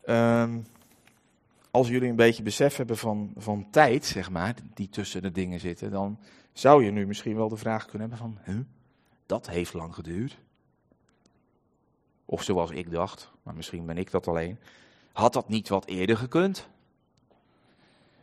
Um, 0.06 0.66
als 1.72 1.88
jullie 1.88 2.10
een 2.10 2.16
beetje 2.16 2.44
besef 2.44 2.76
hebben 2.76 2.98
van, 2.98 3.34
van 3.38 3.68
tijd, 3.70 4.06
zeg 4.06 4.30
maar, 4.30 4.56
die 4.74 4.90
tussen 4.90 5.22
de 5.22 5.32
dingen 5.32 5.60
zitten, 5.60 5.92
dan 5.92 6.20
zou 6.54 6.84
je 6.84 6.92
nu 6.92 7.08
misschien 7.08 7.36
wel 7.36 7.50
de 7.50 7.58
vraag 7.58 7.86
kunnen 7.86 8.10
hebben 8.10 8.28
van, 8.28 8.38
huh, 8.46 8.66
dat 9.26 9.50
heeft 9.50 9.74
lang 9.74 9.94
geduurd. 9.94 10.38
Of 12.26 12.44
zoals 12.44 12.72
ik 12.72 12.92
dacht, 12.92 13.32
maar 13.44 13.56
misschien 13.56 13.86
ben 13.86 13.98
ik 13.98 14.12
dat 14.12 14.28
alleen, 14.28 14.60
had 15.12 15.34
dat 15.34 15.50
niet 15.50 15.70
wat 15.70 15.86
eerder 15.86 16.18
gekund? 16.18 16.68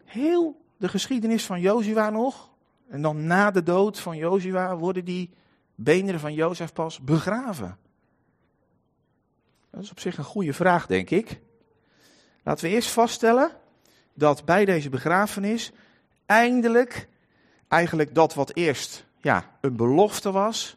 Heel 0.04 0.60
de 0.76 0.88
geschiedenis 0.88 1.44
van 1.44 1.60
Jozua 1.60 2.10
nog, 2.10 2.54
en 2.88 3.02
dan 3.02 3.26
na 3.26 3.50
de 3.50 3.62
dood 3.62 3.98
van 3.98 4.16
Jozua 4.16 4.76
worden 4.76 5.04
die 5.04 5.30
beenderen 5.74 6.20
van 6.20 6.34
Jozef 6.34 6.72
pas 6.72 7.00
begraven. 7.00 7.78
Dat 9.70 9.82
is 9.82 9.90
op 9.90 10.00
zich 10.00 10.18
een 10.18 10.24
goede 10.24 10.52
vraag, 10.52 10.86
denk 10.86 11.10
ik. 11.10 11.40
Laten 12.42 12.64
we 12.64 12.70
eerst 12.70 12.90
vaststellen 12.90 13.50
dat 14.14 14.44
bij 14.44 14.64
deze 14.64 14.88
begrafenis 14.88 15.72
eindelijk 16.26 17.08
eigenlijk 17.68 18.14
dat 18.14 18.34
wat 18.34 18.54
eerst 18.54 19.06
ja, 19.20 19.56
een 19.60 19.76
belofte 19.76 20.30
was, 20.30 20.76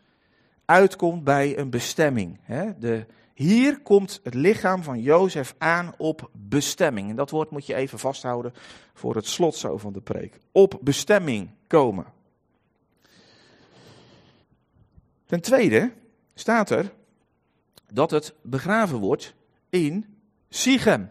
uitkomt 0.66 1.24
bij 1.24 1.57
een 1.57 1.70
bestemming. 1.70 2.39
De, 2.80 3.05
hier 3.34 3.82
komt 3.82 4.20
het 4.24 4.34
lichaam 4.34 4.84
van 4.84 5.01
Jozef 5.01 5.55
aan 5.57 5.93
op 5.97 6.30
bestemming. 6.34 7.10
En 7.10 7.16
dat 7.16 7.30
woord 7.30 7.51
moet 7.51 7.66
je 7.66 7.76
even 7.76 7.99
vasthouden 7.99 8.53
voor 8.93 9.16
het 9.16 9.28
slot 9.28 9.55
zo 9.55 9.78
van 9.78 9.93
de 9.93 10.01
preek. 10.01 10.39
Op 10.51 10.78
bestemming 10.82 11.49
komen. 11.70 12.05
Ten 15.26 15.41
tweede 15.41 15.93
staat 16.34 16.70
er 16.70 16.93
dat 17.91 18.11
het 18.11 18.34
begraven 18.41 18.97
wordt 18.97 19.34
in 19.70 20.17
Sichem 20.49 21.09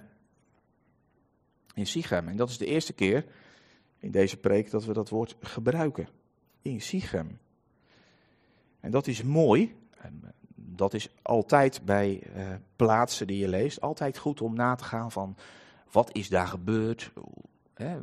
in 1.78 1.86
Sichem. 1.86 2.28
En 2.28 2.36
dat 2.36 2.48
is 2.48 2.58
de 2.58 2.66
eerste 2.66 2.92
keer 2.92 3.24
in 3.98 4.10
deze 4.10 4.36
preek 4.36 4.70
dat 4.70 4.84
we 4.84 4.92
dat 4.92 5.08
woord 5.08 5.36
gebruiken. 5.40 6.08
In 6.62 6.80
Sichem. 6.80 7.38
En 8.80 8.90
dat 8.90 9.06
is 9.06 9.22
mooi. 9.22 9.76
Eh, 9.98 10.10
dat 10.54 10.94
is 10.94 11.08
altijd 11.22 11.84
bij 11.84 12.22
uh, 12.36 12.46
plaatsen 12.76 13.26
die 13.26 13.38
je 13.38 13.48
leest, 13.48 13.80
altijd 13.80 14.18
goed 14.18 14.40
om 14.40 14.54
na 14.54 14.74
te 14.74 14.84
gaan 14.84 15.12
van 15.12 15.36
wat 15.90 16.10
is 16.12 16.28
daar 16.28 16.46
gebeurd? 16.46 17.10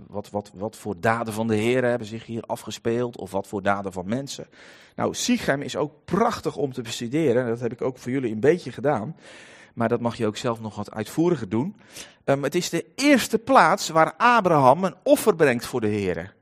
Wat, 0.07 0.29
wat, 0.29 0.51
wat 0.53 0.75
voor 0.75 0.99
daden 0.99 1.33
van 1.33 1.47
de 1.47 1.55
Heer 1.55 1.83
hebben 1.83 2.07
zich 2.07 2.25
hier 2.25 2.43
afgespeeld? 2.43 3.17
Of 3.17 3.31
wat 3.31 3.47
voor 3.47 3.61
daden 3.61 3.93
van 3.93 4.07
mensen? 4.07 4.47
Nou, 4.95 5.13
Sichem 5.13 5.61
is 5.61 5.75
ook 5.75 5.93
prachtig 6.05 6.55
om 6.55 6.73
te 6.73 6.81
bestuderen. 6.81 7.47
Dat 7.47 7.59
heb 7.59 7.71
ik 7.71 7.81
ook 7.81 7.97
voor 7.97 8.11
jullie 8.11 8.31
een 8.31 8.39
beetje 8.39 8.71
gedaan 8.71 9.15
maar 9.75 9.89
dat 9.89 9.99
mag 9.99 10.15
je 10.15 10.25
ook 10.25 10.37
zelf 10.37 10.61
nog 10.61 10.75
wat 10.75 10.91
uitvoeriger 10.91 11.49
doen. 11.49 11.75
Um, 12.25 12.43
het 12.43 12.55
is 12.55 12.69
de 12.69 12.85
eerste 12.95 13.39
plaats 13.39 13.89
waar 13.89 14.13
Abraham 14.17 14.83
een 14.83 14.95
offer 15.03 15.35
brengt 15.35 15.65
voor 15.65 15.81
de 15.81 15.87
Heer. 15.87 16.35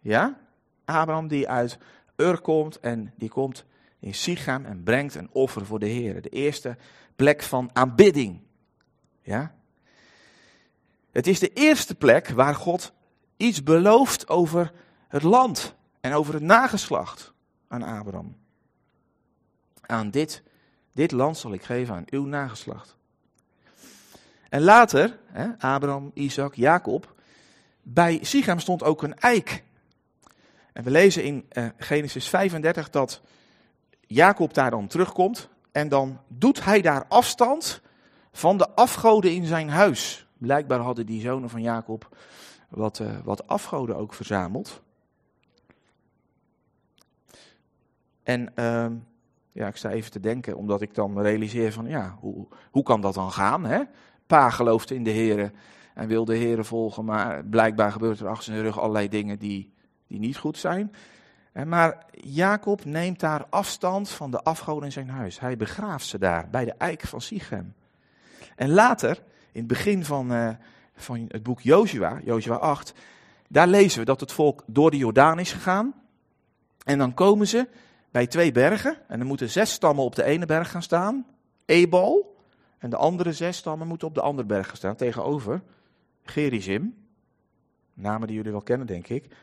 Ja? 0.00 0.38
Abraham 0.84 1.28
die 1.28 1.48
uit 1.48 1.78
Ur 2.16 2.40
komt 2.40 2.80
en 2.80 3.12
die 3.16 3.28
komt 3.28 3.64
in 3.98 4.14
Sichem 4.14 4.64
en 4.64 4.82
brengt 4.82 5.14
een 5.14 5.28
offer 5.32 5.66
voor 5.66 5.78
de 5.78 5.86
Heer. 5.86 6.22
De 6.22 6.28
eerste 6.28 6.76
plek 7.16 7.42
van 7.42 7.70
aanbidding. 7.72 8.40
Ja? 9.22 9.54
Het 11.12 11.26
is 11.26 11.38
de 11.38 11.52
eerste 11.52 11.94
plek 11.94 12.28
waar 12.28 12.54
God 12.54 12.92
iets 13.36 13.62
belooft 13.62 14.28
over 14.28 14.72
het 15.08 15.22
land 15.22 15.74
en 16.00 16.12
over 16.12 16.34
het 16.34 16.42
nageslacht 16.42 17.32
aan 17.68 17.82
Abraham. 17.82 18.36
Aan 19.80 20.10
dit 20.10 20.42
dit 20.92 21.12
land 21.12 21.38
zal 21.38 21.52
ik 21.52 21.62
geven 21.62 21.94
aan 21.94 22.04
uw 22.06 22.24
nageslacht. 22.24 22.96
En 24.48 24.62
later, 24.62 25.18
hè, 25.26 25.48
Abraham, 25.58 26.10
Isaac, 26.14 26.54
Jacob, 26.54 27.14
bij 27.82 28.18
Sichem 28.22 28.60
stond 28.60 28.82
ook 28.82 29.02
een 29.02 29.18
eik. 29.18 29.62
En 30.72 30.84
we 30.84 30.90
lezen 30.90 31.24
in 31.24 31.48
uh, 31.52 31.66
Genesis 31.76 32.28
35 32.28 32.90
dat 32.90 33.20
Jacob 34.06 34.54
daar 34.54 34.70
dan 34.70 34.86
terugkomt 34.86 35.48
en 35.72 35.88
dan 35.88 36.20
doet 36.28 36.64
hij 36.64 36.80
daar 36.80 37.04
afstand 37.08 37.80
van 38.32 38.58
de 38.58 38.70
afgoden 38.70 39.32
in 39.32 39.44
zijn 39.44 39.68
huis. 39.68 40.26
Blijkbaar 40.40 40.80
hadden 40.80 41.06
die 41.06 41.20
zonen 41.20 41.50
van 41.50 41.62
Jacob 41.62 42.16
wat, 42.68 42.98
uh, 42.98 43.18
wat 43.24 43.46
afgoden 43.46 43.96
ook 43.96 44.14
verzameld. 44.14 44.82
En 48.22 48.52
uh, 48.54 48.86
ja, 49.52 49.66
ik 49.66 49.76
sta 49.76 49.90
even 49.90 50.10
te 50.10 50.20
denken, 50.20 50.56
omdat 50.56 50.80
ik 50.80 50.94
dan 50.94 51.20
realiseer 51.20 51.72
van, 51.72 51.86
ja, 51.86 52.16
hoe, 52.20 52.46
hoe 52.70 52.82
kan 52.82 53.00
dat 53.00 53.14
dan 53.14 53.32
gaan? 53.32 53.64
Hè? 53.64 53.82
Pa 54.26 54.50
gelooft 54.50 54.90
in 54.90 55.04
de 55.04 55.10
Heer 55.10 55.52
en 55.94 56.08
wil 56.08 56.24
de 56.24 56.36
Heer 56.36 56.64
volgen, 56.64 57.04
maar 57.04 57.44
blijkbaar 57.44 57.92
gebeurt 57.92 58.20
er 58.20 58.28
achter 58.28 58.52
zijn 58.52 58.62
rug 58.62 58.78
allerlei 58.78 59.08
dingen 59.08 59.38
die, 59.38 59.72
die 60.06 60.18
niet 60.18 60.36
goed 60.36 60.58
zijn. 60.58 60.94
Maar 61.66 62.06
Jacob 62.12 62.84
neemt 62.84 63.20
daar 63.20 63.46
afstand 63.50 64.08
van 64.08 64.30
de 64.30 64.42
afgoden 64.42 64.84
in 64.84 64.92
zijn 64.92 65.08
huis. 65.08 65.40
Hij 65.40 65.56
begraaft 65.56 66.06
ze 66.06 66.18
daar, 66.18 66.48
bij 66.50 66.64
de 66.64 66.74
eik 66.78 67.06
van 67.06 67.20
Sichem. 67.20 67.74
En 68.56 68.70
later, 68.70 69.22
in 69.52 69.58
het 69.58 69.66
begin 69.66 70.04
van, 70.04 70.32
uh, 70.32 70.50
van 70.94 71.24
het 71.28 71.42
boek 71.42 71.60
Jozua, 71.60 72.20
Jozua 72.24 72.54
8, 72.54 72.94
daar 73.48 73.68
lezen 73.68 73.98
we 73.98 74.04
dat 74.04 74.20
het 74.20 74.32
volk 74.32 74.62
door 74.66 74.90
de 74.90 74.96
Jordaan 74.96 75.38
is 75.38 75.52
gegaan. 75.52 75.94
En 76.84 76.98
dan 76.98 77.14
komen 77.14 77.48
ze 77.48 77.68
bij 78.10 78.26
twee 78.26 78.52
bergen. 78.52 78.96
En 79.08 79.20
er 79.20 79.26
moeten 79.26 79.50
zes 79.50 79.72
stammen 79.72 80.04
op 80.04 80.14
de 80.14 80.24
ene 80.24 80.46
berg 80.46 80.70
gaan 80.70 80.82
staan. 80.82 81.26
Ebal. 81.64 82.36
En 82.78 82.90
de 82.90 82.96
andere 82.96 83.32
zes 83.32 83.56
stammen 83.56 83.86
moeten 83.86 84.08
op 84.08 84.14
de 84.14 84.20
andere 84.20 84.48
berg 84.48 84.66
gaan 84.66 84.76
staan. 84.76 84.96
Tegenover 84.96 85.62
Gerizim. 86.22 86.94
Namen 87.94 88.26
die 88.26 88.36
jullie 88.36 88.52
wel 88.52 88.62
kennen, 88.62 88.86
denk 88.86 89.08
ik. 89.08 89.34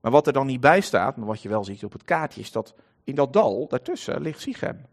Maar 0.00 0.12
wat 0.12 0.26
er 0.26 0.32
dan 0.32 0.46
niet 0.46 0.60
bij 0.60 0.80
staat, 0.80 1.16
maar 1.16 1.26
wat 1.26 1.42
je 1.42 1.48
wel 1.48 1.64
ziet 1.64 1.84
op 1.84 1.92
het 1.92 2.04
kaartje, 2.04 2.40
is 2.40 2.52
dat 2.52 2.74
in 3.04 3.14
dat 3.14 3.32
dal 3.32 3.68
daartussen 3.68 4.20
ligt 4.20 4.40
Sichem. 4.40 4.84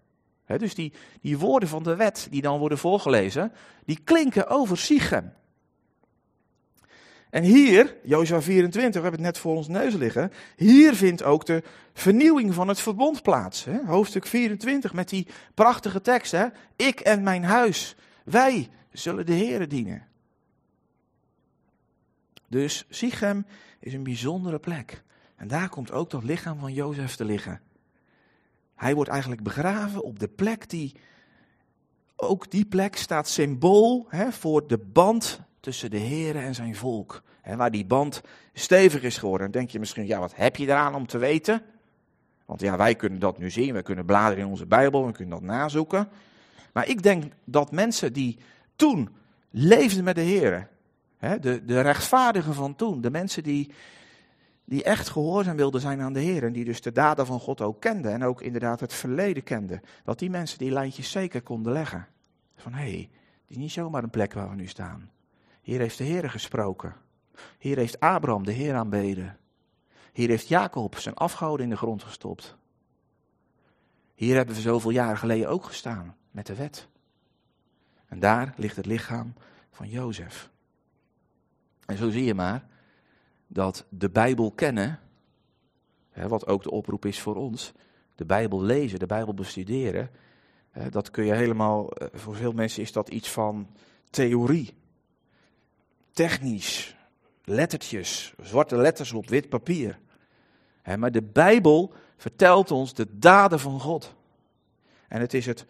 Dus 0.45 0.75
die, 0.75 0.93
die 1.21 1.37
woorden 1.37 1.69
van 1.69 1.83
de 1.83 1.95
wet 1.95 2.27
die 2.29 2.41
dan 2.41 2.59
worden 2.59 2.77
voorgelezen, 2.77 3.51
die 3.85 3.99
klinken 4.03 4.47
over 4.47 4.77
Sichem. 4.77 5.33
En 7.29 7.43
hier, 7.43 7.95
Jozua 8.03 8.41
24, 8.41 9.01
we 9.01 9.07
hebben 9.07 9.25
het 9.25 9.33
net 9.33 9.43
voor 9.43 9.55
ons 9.55 9.67
neus 9.67 9.93
liggen. 9.93 10.31
Hier 10.55 10.95
vindt 10.95 11.23
ook 11.23 11.45
de 11.45 11.63
vernieuwing 11.93 12.53
van 12.53 12.67
het 12.67 12.79
verbond 12.79 13.21
plaats. 13.21 13.65
Hoofdstuk 13.85 14.25
24 14.25 14.93
met 14.93 15.09
die 15.09 15.27
prachtige 15.53 16.01
tekst. 16.01 16.35
Ik 16.75 16.99
en 16.99 17.23
mijn 17.23 17.43
huis, 17.43 17.95
wij 18.23 18.69
zullen 18.91 19.25
de 19.25 19.33
Here 19.33 19.67
dienen. 19.67 20.07
Dus 22.47 22.85
Sichem 22.89 23.45
is 23.79 23.93
een 23.93 24.03
bijzondere 24.03 24.59
plek. 24.59 25.03
En 25.35 25.47
daar 25.47 25.69
komt 25.69 25.91
ook 25.91 26.09
dat 26.09 26.23
lichaam 26.23 26.59
van 26.59 26.73
Jozef 26.73 27.15
te 27.15 27.25
liggen. 27.25 27.61
Hij 28.75 28.95
wordt 28.95 29.09
eigenlijk 29.09 29.43
begraven 29.43 30.03
op 30.03 30.19
de 30.19 30.27
plek 30.27 30.69
die, 30.69 30.95
ook 32.15 32.51
die 32.51 32.65
plek 32.65 32.95
staat 32.95 33.27
symbool 33.27 34.05
hè, 34.09 34.31
voor 34.31 34.67
de 34.67 34.77
band 34.77 35.41
tussen 35.59 35.89
de 35.89 35.97
Heer 35.97 36.35
en 36.35 36.55
zijn 36.55 36.75
volk. 36.75 37.23
En 37.41 37.57
waar 37.57 37.71
die 37.71 37.85
band 37.85 38.21
stevig 38.53 39.03
is 39.03 39.17
geworden. 39.17 39.51
Dan 39.51 39.59
denk 39.59 39.71
je 39.71 39.79
misschien, 39.79 40.07
ja, 40.07 40.19
wat 40.19 40.35
heb 40.35 40.55
je 40.55 40.65
eraan 40.65 40.95
om 40.95 41.07
te 41.07 41.17
weten? 41.17 41.61
Want 42.45 42.61
ja, 42.61 42.77
wij 42.77 42.95
kunnen 42.95 43.19
dat 43.19 43.37
nu 43.37 43.49
zien, 43.49 43.73
we 43.73 43.81
kunnen 43.81 44.05
bladeren 44.05 44.43
in 44.43 44.49
onze 44.49 44.65
Bijbel, 44.65 45.05
we 45.05 45.11
kunnen 45.11 45.39
dat 45.39 45.49
nazoeken. 45.49 46.07
Maar 46.73 46.87
ik 46.87 47.03
denk 47.03 47.23
dat 47.43 47.71
mensen 47.71 48.13
die 48.13 48.37
toen 48.75 49.09
leefden 49.49 50.03
met 50.03 50.15
de 50.15 50.21
Heer, 50.21 50.67
de, 51.19 51.65
de 51.65 51.81
rechtvaardigen 51.81 52.53
van 52.53 52.75
toen, 52.75 53.01
de 53.01 53.11
mensen 53.11 53.43
die, 53.43 53.71
die 54.65 54.83
echt 54.83 55.09
gehoorzaam 55.09 55.55
wilden 55.55 55.81
zijn 55.81 56.01
aan 56.01 56.13
de 56.13 56.19
Heer 56.19 56.43
en 56.43 56.53
die 56.53 56.65
dus 56.65 56.81
de 56.81 56.91
daden 56.91 57.25
van 57.25 57.39
God 57.39 57.61
ook 57.61 57.81
kenden 57.81 58.11
en 58.11 58.23
ook 58.23 58.41
inderdaad 58.41 58.79
het 58.79 58.93
verleden 58.93 59.43
kenden, 59.43 59.81
dat 60.03 60.19
die 60.19 60.29
mensen 60.29 60.57
die 60.57 60.71
lijntjes 60.71 61.11
zeker 61.11 61.41
konden 61.41 61.73
leggen. 61.73 62.07
Van 62.55 62.73
hé, 62.73 62.89
hey, 62.89 63.09
dit 63.09 63.09
is 63.47 63.57
niet 63.57 63.71
zomaar 63.71 64.03
een 64.03 64.09
plek 64.09 64.33
waar 64.33 64.49
we 64.49 64.55
nu 64.55 64.67
staan. 64.67 65.11
Hier 65.61 65.79
heeft 65.79 65.97
de 65.97 66.03
Heer 66.03 66.29
gesproken. 66.29 66.95
Hier 67.57 67.77
heeft 67.77 67.99
Abraham 67.99 68.45
de 68.45 68.51
Heer 68.51 68.75
aanbeden. 68.75 69.37
Hier 70.13 70.29
heeft 70.29 70.47
Jacob 70.47 70.97
zijn 70.97 71.15
afgoden 71.15 71.63
in 71.63 71.69
de 71.69 71.77
grond 71.77 72.03
gestopt. 72.03 72.55
Hier 74.15 74.35
hebben 74.35 74.55
we 74.55 74.61
zoveel 74.61 74.91
jaren 74.91 75.17
geleden 75.17 75.49
ook 75.49 75.65
gestaan 75.65 76.15
met 76.31 76.45
de 76.45 76.55
wet. 76.55 76.87
En 78.07 78.19
daar 78.19 78.53
ligt 78.57 78.75
het 78.75 78.85
lichaam 78.85 79.33
van 79.71 79.89
Jozef. 79.89 80.49
En 81.85 81.97
zo 81.97 82.09
zie 82.09 82.23
je 82.23 82.33
maar 82.33 82.67
dat 83.55 83.85
de 83.89 84.09
Bijbel 84.09 84.51
kennen, 84.51 84.99
hè, 86.09 86.27
wat 86.27 86.47
ook 86.47 86.63
de 86.63 86.71
oproep 86.71 87.05
is 87.05 87.19
voor 87.19 87.35
ons, 87.35 87.71
de 88.15 88.25
Bijbel 88.25 88.61
lezen, 88.61 88.99
de 88.99 89.05
Bijbel 89.05 89.33
bestuderen, 89.33 90.09
dat 90.89 91.11
kun 91.11 91.25
je 91.25 91.33
helemaal, 91.33 91.91
eh, 91.91 92.07
voor 92.13 92.35
veel 92.35 92.51
mensen 92.51 92.81
is 92.81 92.91
dat 92.91 93.09
iets 93.09 93.29
van 93.29 93.67
theorie, 94.09 94.73
technisch, 96.11 96.95
lettertjes, 97.43 98.33
zwarte 98.41 98.77
letters 98.77 99.13
op 99.13 99.29
wit 99.29 99.49
papier. 99.49 99.99
Hè, 100.81 100.97
maar 100.97 101.11
de 101.11 101.23
Bijbel 101.23 101.93
vertelt 102.17 102.71
ons 102.71 102.93
de 102.93 103.17
daden 103.17 103.59
van 103.59 103.79
God. 103.79 104.15
En 105.07 105.21
het 105.21 105.33
is 105.33 105.45
het 105.45 105.65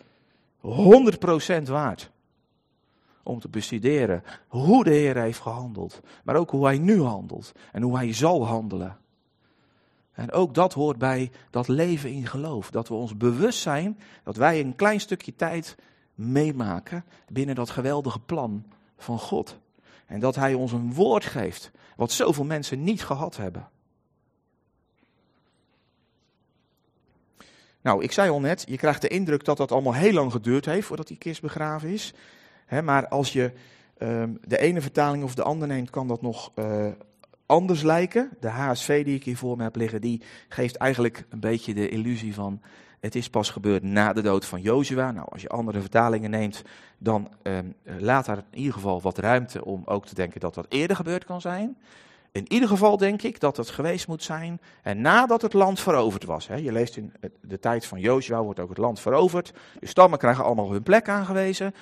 100% 0.59 1.67
waard 1.67 2.11
om 3.25 3.39
te 3.39 3.49
bestuderen 3.49 4.23
hoe 4.47 4.83
de 4.83 4.89
Heer 4.89 5.17
heeft 5.17 5.39
gehandeld, 5.39 6.01
maar 6.23 6.35
ook 6.35 6.49
hoe 6.49 6.65
hij 6.65 6.77
nu 6.77 7.01
handelt 7.01 7.51
en 7.71 7.81
hoe 7.81 7.97
hij 7.97 8.13
zal 8.13 8.45
handelen. 8.45 8.97
En 10.11 10.31
ook 10.31 10.53
dat 10.53 10.73
hoort 10.73 10.97
bij 10.97 11.31
dat 11.49 11.67
leven 11.67 12.11
in 12.11 12.27
geloof, 12.27 12.71
dat 12.71 12.87
we 12.87 12.93
ons 12.93 13.17
bewust 13.17 13.59
zijn 13.59 13.99
dat 14.23 14.35
wij 14.35 14.59
een 14.59 14.75
klein 14.75 14.99
stukje 14.99 15.35
tijd 15.35 15.75
meemaken 16.13 17.05
binnen 17.27 17.55
dat 17.55 17.69
geweldige 17.69 18.19
plan 18.19 18.65
van 18.97 19.19
God. 19.19 19.57
En 20.05 20.19
dat 20.19 20.35
hij 20.35 20.53
ons 20.53 20.71
een 20.71 20.93
woord 20.93 21.25
geeft, 21.25 21.71
wat 21.95 22.11
zoveel 22.11 22.45
mensen 22.45 22.83
niet 22.83 23.03
gehad 23.03 23.37
hebben. 23.37 23.69
Nou, 27.81 28.03
ik 28.03 28.11
zei 28.11 28.29
al 28.29 28.39
net, 28.39 28.65
je 28.67 28.77
krijgt 28.77 29.01
de 29.01 29.07
indruk 29.07 29.45
dat 29.45 29.57
dat 29.57 29.71
allemaal 29.71 29.93
heel 29.93 30.13
lang 30.13 30.31
geduurd 30.31 30.65
heeft 30.65 30.87
voordat 30.87 31.07
die 31.07 31.17
kist 31.17 31.41
begraven 31.41 31.89
is 31.89 32.13
maar 32.83 33.07
als 33.07 33.33
je 33.33 33.51
ehm, 33.97 34.29
de 34.41 34.57
ene 34.57 34.81
vertaling 34.81 35.23
of 35.23 35.35
de 35.35 35.43
andere 35.43 35.73
neemt, 35.73 35.89
kan 35.89 36.07
dat 36.07 36.21
nog 36.21 36.51
uh, 36.55 36.87
anders 37.45 37.81
lijken. 37.81 38.29
De 38.39 38.49
HSV 38.49 39.05
die 39.05 39.15
ik 39.15 39.23
hier 39.23 39.37
voor 39.37 39.57
me 39.57 39.63
heb 39.63 39.75
liggen, 39.75 40.01
die 40.01 40.21
geeft 40.49 40.75
eigenlijk 40.75 41.25
een 41.29 41.39
beetje 41.39 41.73
de 41.73 41.89
illusie 41.89 42.33
van 42.33 42.61
het 42.99 43.15
is 43.15 43.29
pas 43.29 43.49
gebeurd 43.49 43.83
na 43.83 44.13
de 44.13 44.21
dood 44.21 44.45
van 44.45 44.61
Jozua. 44.61 45.11
Nou, 45.11 45.27
als 45.29 45.41
je 45.41 45.49
andere 45.49 45.79
vertalingen 45.79 46.29
neemt, 46.29 46.61
dan 46.97 47.29
um, 47.43 47.75
laat 47.83 48.25
daar 48.25 48.37
in 48.37 48.57
ieder 48.57 48.73
geval 48.73 49.01
wat 49.01 49.17
ruimte 49.17 49.65
om 49.65 49.81
ook 49.85 50.05
te 50.05 50.15
denken 50.15 50.39
dat 50.39 50.53
dat 50.53 50.65
eerder 50.69 50.95
gebeurd 50.95 51.25
kan 51.25 51.41
zijn. 51.41 51.77
In 52.31 52.51
ieder 52.51 52.67
geval 52.67 52.97
denk 52.97 53.21
ik 53.21 53.39
dat 53.39 53.57
het 53.57 53.69
geweest 53.69 54.07
moet 54.07 54.23
zijn 54.23 54.61
en 54.81 55.01
nadat 55.01 55.41
het 55.41 55.53
land 55.53 55.79
veroverd 55.79 56.23
was. 56.23 56.45
Je 56.45 56.71
leest 56.71 56.97
in 56.97 57.13
de 57.41 57.59
tijd 57.59 57.85
van 57.85 57.99
Jozua 57.99 58.43
wordt 58.43 58.59
ook 58.59 58.69
het 58.69 58.77
land 58.77 58.99
veroverd. 58.99 59.53
De 59.79 59.87
stammen 59.87 60.19
krijgen 60.19 60.43
allemaal 60.43 60.71
hun 60.71 60.83
plek 60.83 61.09
aangewezen. 61.09 61.73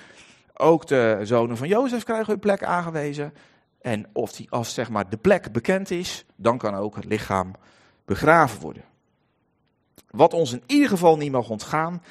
Ook 0.53 0.87
de 0.87 1.19
zonen 1.21 1.57
van 1.57 1.67
Jozef 1.67 2.03
krijgen 2.03 2.31
hun 2.31 2.39
plek 2.39 2.63
aangewezen. 2.63 3.33
En 3.81 4.07
of 4.13 4.31
die, 4.31 4.51
als 4.51 4.73
zeg 4.73 4.89
maar, 4.89 5.09
de 5.09 5.17
plek 5.17 5.51
bekend 5.51 5.91
is, 5.91 6.25
dan 6.35 6.57
kan 6.57 6.75
ook 6.75 6.95
het 6.95 7.05
lichaam 7.05 7.51
begraven 8.05 8.61
worden. 8.61 8.83
Wat 10.09 10.33
ons 10.33 10.53
in 10.53 10.63
ieder 10.65 10.89
geval 10.89 11.17
niet 11.17 11.31
mag 11.31 11.49
ontgaan. 11.49 12.01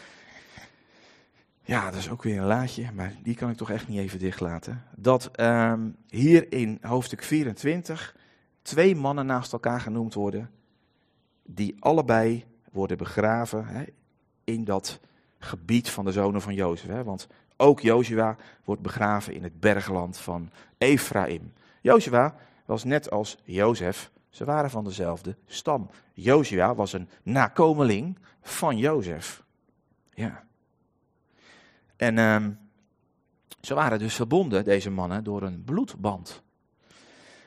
Ja, 1.64 1.90
dat 1.90 1.98
is 1.98 2.10
ook 2.10 2.22
weer 2.22 2.38
een 2.38 2.46
laadje, 2.46 2.92
maar 2.92 3.14
die 3.22 3.34
kan 3.34 3.50
ik 3.50 3.56
toch 3.56 3.70
echt 3.70 3.88
niet 3.88 3.98
even 3.98 4.18
dichtlaten. 4.18 4.84
Dat 4.96 5.30
ehm, 5.32 5.90
hier 6.08 6.52
in 6.52 6.78
hoofdstuk 6.80 7.22
24 7.22 8.16
twee 8.62 8.96
mannen 8.96 9.26
naast 9.26 9.52
elkaar 9.52 9.80
genoemd 9.80 10.14
worden. 10.14 10.50
Die 11.42 11.76
allebei 11.78 12.44
worden 12.72 12.96
begraven 12.96 13.66
hè, 13.66 13.84
in 14.44 14.64
dat 14.64 15.00
gebied 15.38 15.90
van 15.90 16.04
de 16.04 16.12
zonen 16.12 16.42
van 16.42 16.54
Jozef. 16.54 16.88
Hè. 16.88 17.04
Want 17.04 17.28
ook 17.62 17.80
Jozua 17.80 18.36
wordt 18.64 18.82
begraven 18.82 19.34
in 19.34 19.42
het 19.42 19.60
bergland 19.60 20.18
van 20.18 20.50
Ephraim. 20.78 21.52
Jozua 21.80 22.34
was 22.64 22.84
net 22.84 23.10
als 23.10 23.38
Jozef, 23.44 24.10
ze 24.28 24.44
waren 24.44 24.70
van 24.70 24.84
dezelfde 24.84 25.36
stam. 25.46 25.90
Jozua 26.12 26.74
was 26.74 26.92
een 26.92 27.08
nakomeling 27.22 28.18
van 28.40 28.78
Jozef. 28.78 29.42
Ja. 30.14 30.44
En 31.96 32.16
uh, 32.16 32.46
ze 33.60 33.74
waren 33.74 33.98
dus 33.98 34.14
verbonden, 34.14 34.64
deze 34.64 34.90
mannen, 34.90 35.24
door 35.24 35.42
een 35.42 35.64
bloedband. 35.64 36.42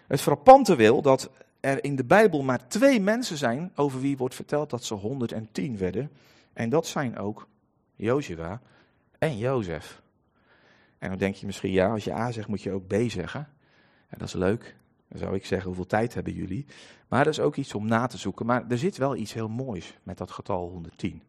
Het 0.08 0.22
frappante 0.22 0.76
wil 0.76 1.02
dat 1.02 1.30
er 1.60 1.84
in 1.84 1.96
de 1.96 2.06
Bijbel 2.06 2.44
maar 2.44 2.68
twee 2.68 3.02
mensen 3.02 3.38
zijn 3.38 3.72
over 3.76 4.02
wie 4.02 4.18
wordt 4.18 4.36
verteld 4.36 4.70
dat 4.70 4.84
ze 4.84 4.94
110 4.94 5.78
werden. 5.78 6.12
En 6.54 6.70
dat 6.70 6.88
zijn 6.88 7.18
ook 7.18 7.48
Jozua 7.96 8.62
en 9.18 9.38
Jozef. 9.38 10.04
En 11.06 11.12
dan 11.12 11.20
denk 11.20 11.36
je 11.36 11.46
misschien, 11.46 11.72
ja, 11.72 11.90
als 11.90 12.04
je 12.04 12.14
A 12.14 12.32
zegt, 12.32 12.48
moet 12.48 12.62
je 12.62 12.72
ook 12.72 12.88
B 12.88 12.96
zeggen. 13.08 13.48
En 14.08 14.18
dat 14.18 14.28
is 14.28 14.34
leuk. 14.34 14.76
Dan 15.08 15.20
zou 15.20 15.36
ik 15.36 15.46
zeggen, 15.46 15.68
hoeveel 15.68 15.86
tijd 15.86 16.14
hebben 16.14 16.34
jullie? 16.34 16.66
Maar 17.08 17.24
dat 17.24 17.34
is 17.34 17.40
ook 17.40 17.56
iets 17.56 17.74
om 17.74 17.88
na 17.88 18.08
te 18.08 18.18
zoeken. 18.18 18.46
Maar 18.46 18.66
er 18.70 18.78
zit 18.78 18.98
wel 18.98 19.16
iets 19.16 19.34
heel 19.34 19.50
moois 19.50 19.98
met 20.04 20.18
dat 20.18 20.32
getal 20.32 20.70
110. 20.70 21.24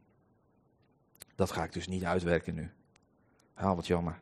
Dat 1.35 1.51
ga 1.51 1.65
ik 1.65 1.73
dus 1.73 1.89
niet 1.89 2.05
uitwerken 2.05 2.55
nu. 2.55 2.71
Haal 3.55 3.77
wat 3.77 3.87
jammer. 3.87 4.21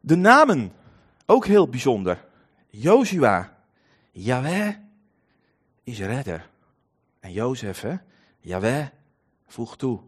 De 0.00 0.16
namen, 0.16 0.72
ook 1.26 1.46
heel 1.46 1.68
bijzonder. 1.68 2.24
Joshua, 2.66 3.56
Yahweh 4.10 4.74
is 5.82 6.00
redder. 6.00 6.50
En 7.20 7.32
Jozef, 7.32 7.80
hè? 7.80 7.96
Yahweh, 8.40 8.86
voeg 9.46 9.76
toe. 9.76 10.00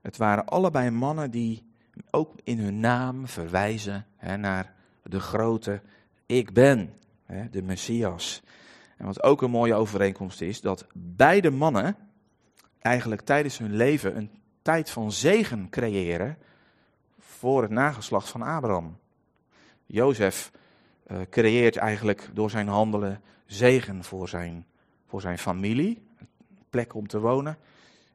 Het 0.00 0.16
waren 0.16 0.46
allebei 0.46 0.90
mannen 0.90 1.30
die 1.30 1.67
ook 2.10 2.34
in 2.44 2.58
hun 2.58 2.80
naam 2.80 3.26
verwijzen 3.26 4.06
hè, 4.16 4.36
naar 4.36 4.74
de 5.02 5.20
grote 5.20 5.80
ik 6.26 6.52
ben, 6.52 6.94
hè, 7.24 7.50
de 7.50 7.62
Messias. 7.62 8.42
En 8.96 9.06
wat 9.06 9.22
ook 9.22 9.42
een 9.42 9.50
mooie 9.50 9.74
overeenkomst 9.74 10.40
is, 10.40 10.60
dat 10.60 10.86
beide 10.94 11.50
mannen 11.50 11.96
eigenlijk 12.80 13.20
tijdens 13.20 13.58
hun 13.58 13.76
leven 13.76 14.16
een 14.16 14.30
tijd 14.62 14.90
van 14.90 15.12
zegen 15.12 15.68
creëren 15.68 16.38
voor 17.18 17.62
het 17.62 17.70
nageslacht 17.70 18.28
van 18.28 18.42
Abraham. 18.42 18.98
Jozef 19.86 20.50
uh, 21.06 21.18
creëert 21.30 21.76
eigenlijk 21.76 22.30
door 22.32 22.50
zijn 22.50 22.68
handelen 22.68 23.22
zegen 23.46 24.04
voor 24.04 24.28
zijn, 24.28 24.66
voor 25.06 25.20
zijn 25.20 25.38
familie, 25.38 26.02
een 26.18 26.28
plek 26.70 26.94
om 26.94 27.06
te 27.06 27.20
wonen. 27.20 27.58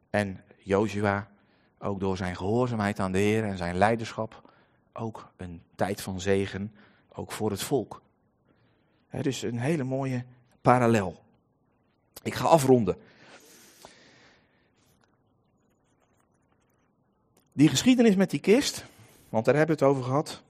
En 0.09 0.41
Jozua 0.57 1.27
ook 1.83 1.99
door 1.99 2.17
zijn 2.17 2.35
gehoorzaamheid 2.35 2.99
aan 2.99 3.11
de 3.11 3.17
Heer 3.17 3.43
en 3.43 3.57
zijn 3.57 3.75
leiderschap, 3.75 4.49
ook 4.93 5.31
een 5.37 5.61
tijd 5.75 6.01
van 6.01 6.19
zegen, 6.21 6.75
ook 7.13 7.31
voor 7.31 7.51
het 7.51 7.63
volk. 7.63 8.01
He, 9.07 9.21
dus 9.21 9.41
een 9.41 9.59
hele 9.59 9.83
mooie 9.83 10.25
parallel. 10.61 11.23
Ik 12.23 12.33
ga 12.33 12.45
afronden. 12.45 12.97
Die 17.53 17.69
geschiedenis 17.69 18.15
met 18.15 18.29
die 18.29 18.39
kist, 18.39 18.85
want 19.29 19.45
daar 19.45 19.55
hebben 19.55 19.77
we 19.77 19.85
het 19.85 19.91
over 19.91 20.03
gehad. 20.03 20.43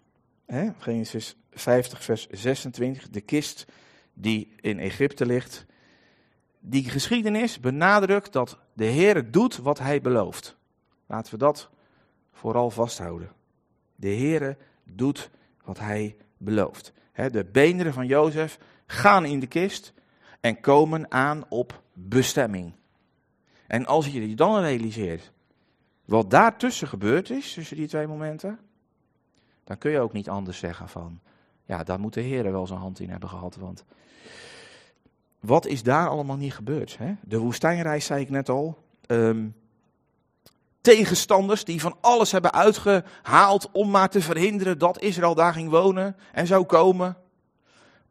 Genesis 0.78 1.36
50, 1.52 2.04
vers 2.04 2.28
26, 2.30 3.10
de 3.10 3.22
kist 3.22 3.66
die 4.14 4.54
in 4.62 4.80
Egypte 4.80 5.26
ligt. 5.26 5.66
Die 6.60 6.90
geschiedenis 6.90 7.60
benadrukt 7.60 8.34
dat 8.34 8.58
de 8.74 8.86
Heer 8.86 9.32
doet 9.32 9.58
wat 9.58 9.80
hij 9.80 10.02
belooft. 10.02 10.58
Laten 11.06 11.32
we 11.32 11.38
dat 11.38 11.70
vooral 12.32 12.70
vasthouden. 12.70 13.32
De 13.96 14.08
Heere 14.08 14.58
doet 14.84 15.30
wat 15.64 15.80
hij 15.80 16.18
belooft. 16.38 16.94
de 17.14 17.46
beenderen 17.52 17.94
van 17.94 18.08
Jozef 18.08 18.60
gaan 18.86 19.26
in 19.26 19.40
de 19.40 19.48
kist 19.48 19.94
en 20.40 20.60
komen 20.60 21.12
aan 21.12 21.44
op 21.50 21.82
bestemming. 21.94 22.74
En 23.68 23.86
als 23.86 24.08
je 24.08 24.30
je 24.30 24.36
dan 24.36 24.62
realiseert 24.62 25.32
wat 26.06 26.30
daartussen 26.30 26.88
gebeurd 26.88 27.30
is, 27.30 27.54
tussen 27.54 27.78
die 27.78 27.88
twee 27.88 28.08
momenten, 28.08 28.60
dan 29.64 29.78
kun 29.78 29.92
je 29.92 30.00
ook 30.00 30.14
niet 30.14 30.30
anders 30.30 30.58
zeggen 30.58 30.90
van, 30.90 31.20
ja, 31.66 31.84
daar 31.84 32.00
moet 32.00 32.14
de 32.14 32.22
Heer 32.22 32.52
wel 32.52 32.68
zijn 32.68 32.80
hand 32.80 33.00
in 33.00 33.10
hebben 33.10 33.30
gehad, 33.30 33.56
want 33.56 33.86
wat 35.40 35.66
is 35.66 35.84
daar 35.84 36.10
allemaal 36.10 36.38
niet 36.38 36.54
gebeurd? 36.54 36.98
Hè? 36.98 37.14
De 37.22 37.38
woestijnreis 37.38 38.06
zei 38.06 38.22
ik 38.22 38.30
net 38.30 38.50
al. 38.50 38.78
Ehm, 39.06 39.48
tegenstanders 40.84 41.64
die 41.64 41.82
van 41.82 41.98
alles 42.02 42.32
hebben 42.32 42.54
uitgehaald 42.54 43.72
om 43.72 43.90
maar 43.90 44.10
te 44.10 44.22
verhinderen 44.22 44.78
dat 44.78 45.02
Israël 45.02 45.36
daar 45.36 45.54
ging 45.54 45.70
wonen 45.70 46.16
en 46.32 46.48
zou 46.48 46.66
komen. 46.66 47.18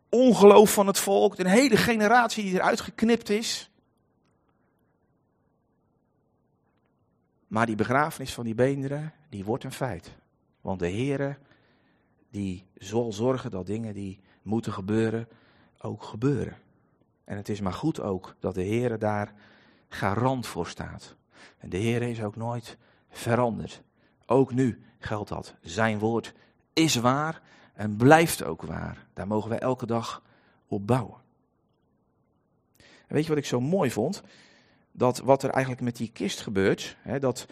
Ongeloof 0.09 0.73
van 0.73 0.87
het 0.87 0.99
volk, 0.99 1.39
een 1.39 1.47
hele 1.47 1.77
generatie 1.77 2.45
die 2.45 2.55
eruit 2.55 2.81
geknipt 2.81 3.31
is. 3.31 3.71
Maar 7.47 7.67
die 7.67 7.77
begrafenis 7.77 8.35
van 8.35 8.45
die 8.45 8.55
beenderen, 8.55 9.13
die 9.29 9.45
wordt 9.45 9.65
een 9.65 9.73
feit. 9.73 10.11
Want 10.61 10.79
de 10.79 10.91
Heere, 10.91 11.37
die 12.31 12.65
zal 12.79 13.13
zorgen 13.13 13.51
dat 13.51 13.67
dingen 13.67 13.95
die 13.95 14.21
moeten 14.43 14.73
gebeuren, 14.73 15.29
ook 15.79 16.03
gebeuren. 16.03 16.57
En 17.25 17.37
het 17.37 17.49
is 17.49 17.61
maar 17.61 17.73
goed 17.73 18.01
ook 18.01 18.37
dat 18.41 18.55
de 18.55 18.65
Heere 18.65 18.99
daar 18.99 19.33
garant 19.89 20.47
voor 20.47 20.67
staat. 20.67 21.17
En 21.59 21.69
de 21.69 21.77
Heer 21.77 22.03
is 22.03 22.23
ook 22.23 22.37
nooit 22.37 22.77
veranderd. 23.11 23.83
Ook 24.27 24.53
nu 24.53 24.83
geldt 24.99 25.29
dat. 25.29 25.55
Zijn 25.61 25.99
woord 25.99 26.35
is 26.73 26.95
waar 26.95 27.41
en 27.75 27.97
blijft 27.97 28.45
ook 28.45 28.63
waar. 28.63 29.07
Daar 29.15 29.27
mogen 29.27 29.51
wij 29.51 29.59
elke 29.59 29.87
dag 29.87 30.23
op 30.67 30.87
bouwen. 30.87 31.21
En 32.79 33.19
weet 33.19 33.23
je 33.23 33.29
wat 33.29 33.39
ik 33.39 33.47
zo 33.47 33.61
mooi 33.61 33.91
vond? 33.91 34.23
Dat 34.93 35.19
wat 35.19 35.43
er 35.43 35.51
eigenlijk 35.51 35.85
met 35.85 35.97
die 35.97 36.11
kist 36.13 36.41
gebeurt, 36.41 36.97
hè, 37.01 37.19
dat, 37.19 37.47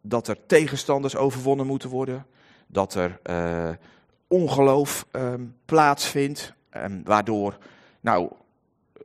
dat 0.00 0.28
er 0.28 0.46
tegenstanders 0.46 1.16
overwonnen 1.16 1.66
moeten 1.66 1.90
worden, 1.90 2.26
dat 2.66 2.94
er 2.94 3.20
uh, 3.24 3.70
ongeloof 4.26 5.06
uh, 5.12 5.34
plaatsvindt, 5.64 6.54
um, 6.76 7.02
waardoor 7.04 7.58
nou, 8.00 8.32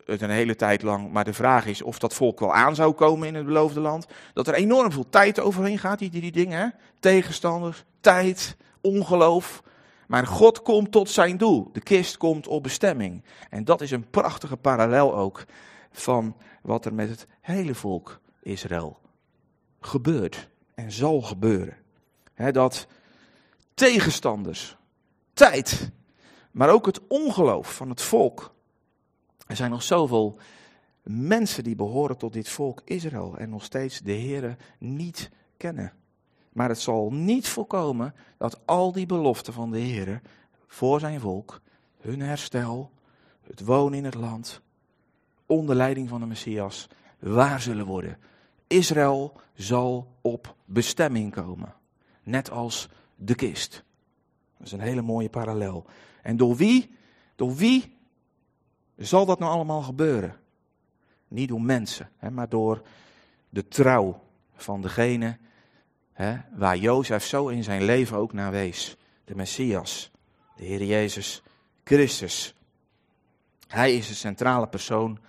het 0.05 0.21
een 0.21 0.29
hele 0.29 0.55
tijd 0.55 0.81
lang, 0.81 1.11
maar 1.11 1.23
de 1.23 1.33
vraag 1.33 1.65
is 1.65 1.81
of 1.81 1.99
dat 1.99 2.13
volk 2.13 2.39
wel 2.39 2.53
aan 2.53 2.75
zou 2.75 2.93
komen 2.93 3.27
in 3.27 3.35
het 3.35 3.45
beloofde 3.45 3.79
land. 3.79 4.07
Dat 4.33 4.47
er 4.47 4.53
enorm 4.53 4.91
veel 4.91 5.09
tijd 5.09 5.39
overheen 5.39 5.79
gaat, 5.79 5.99
die, 5.99 6.09
die 6.09 6.31
dingen. 6.31 6.75
Tegenstanders, 6.99 7.83
tijd, 8.01 8.57
ongeloof. 8.81 9.63
Maar 10.07 10.27
God 10.27 10.61
komt 10.61 10.91
tot 10.91 11.09
zijn 11.09 11.37
doel. 11.37 11.69
De 11.71 11.81
kist 11.81 12.17
komt 12.17 12.47
op 12.47 12.63
bestemming. 12.63 13.23
En 13.49 13.63
dat 13.63 13.81
is 13.81 13.91
een 13.91 14.09
prachtige 14.09 14.57
parallel 14.57 15.15
ook 15.15 15.45
van 15.91 16.35
wat 16.61 16.85
er 16.85 16.93
met 16.93 17.09
het 17.09 17.27
hele 17.41 17.75
volk 17.75 18.19
Israël 18.41 18.99
gebeurt 19.79 20.49
en 20.75 20.91
zal 20.91 21.21
gebeuren. 21.21 21.77
dat 22.51 22.87
tegenstanders, 23.73 24.77
tijd, 25.33 25.91
maar 26.51 26.69
ook 26.69 26.85
het 26.85 26.99
ongeloof 27.07 27.75
van 27.75 27.89
het 27.89 28.01
volk 28.01 28.53
er 29.53 29.59
zijn 29.59 29.71
nog 29.71 29.83
zoveel 29.83 30.37
mensen 31.03 31.63
die 31.63 31.75
behoren 31.75 32.17
tot 32.17 32.33
dit 32.33 32.49
volk 32.49 32.81
Israël 32.85 33.37
en 33.37 33.49
nog 33.49 33.63
steeds 33.63 33.99
de 33.99 34.11
Heere 34.11 34.57
niet 34.79 35.31
kennen. 35.57 35.93
Maar 36.51 36.69
het 36.69 36.79
zal 36.79 37.11
niet 37.11 37.47
voorkomen 37.47 38.13
dat 38.37 38.59
al 38.65 38.91
die 38.91 39.05
beloften 39.05 39.53
van 39.53 39.71
de 39.71 39.79
Heere 39.79 40.21
voor 40.67 40.99
zijn 40.99 41.19
volk, 41.19 41.61
hun 41.99 42.21
herstel, 42.21 42.91
het 43.41 43.65
wonen 43.65 43.97
in 43.97 44.03
het 44.03 44.13
land, 44.13 44.61
onder 45.45 45.75
leiding 45.75 46.09
van 46.09 46.19
de 46.19 46.25
Messias, 46.25 46.87
waar 47.19 47.61
zullen 47.61 47.85
worden. 47.85 48.17
Israël 48.67 49.33
zal 49.55 50.11
op 50.21 50.55
bestemming 50.65 51.31
komen, 51.31 51.73
net 52.23 52.51
als 52.51 52.89
de 53.15 53.35
kist. 53.35 53.83
Dat 54.57 54.67
is 54.67 54.73
een 54.73 54.79
hele 54.79 55.01
mooie 55.01 55.29
parallel. 55.29 55.85
En 56.21 56.37
door 56.37 56.55
wie, 56.55 56.95
door 57.35 57.55
wie 57.55 58.01
zal 59.05 59.25
dat 59.25 59.39
nou 59.39 59.51
allemaal 59.51 59.81
gebeuren? 59.81 60.35
Niet 61.27 61.47
door 61.47 61.61
mensen, 61.61 62.09
hè, 62.17 62.31
maar 62.31 62.49
door 62.49 62.81
de 63.49 63.67
trouw 63.67 64.21
van 64.55 64.81
degene 64.81 65.37
hè, 66.13 66.37
waar 66.55 66.77
Jozef 66.77 67.25
zo 67.25 67.47
in 67.47 67.63
zijn 67.63 67.83
leven 67.83 68.17
ook 68.17 68.33
naar 68.33 68.51
wees. 68.51 68.97
De 69.25 69.35
Messias, 69.35 70.11
de 70.55 70.63
Heer 70.63 70.83
Jezus 70.83 71.43
Christus. 71.83 72.55
Hij 73.67 73.95
is 73.95 74.07
de 74.07 74.13
centrale 74.13 74.67
persoon 74.67 75.19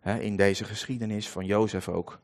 hè, 0.00 0.18
in 0.20 0.36
deze 0.36 0.64
geschiedenis 0.64 1.28
van 1.28 1.46
Jozef 1.46 1.88
ook. 1.88 2.20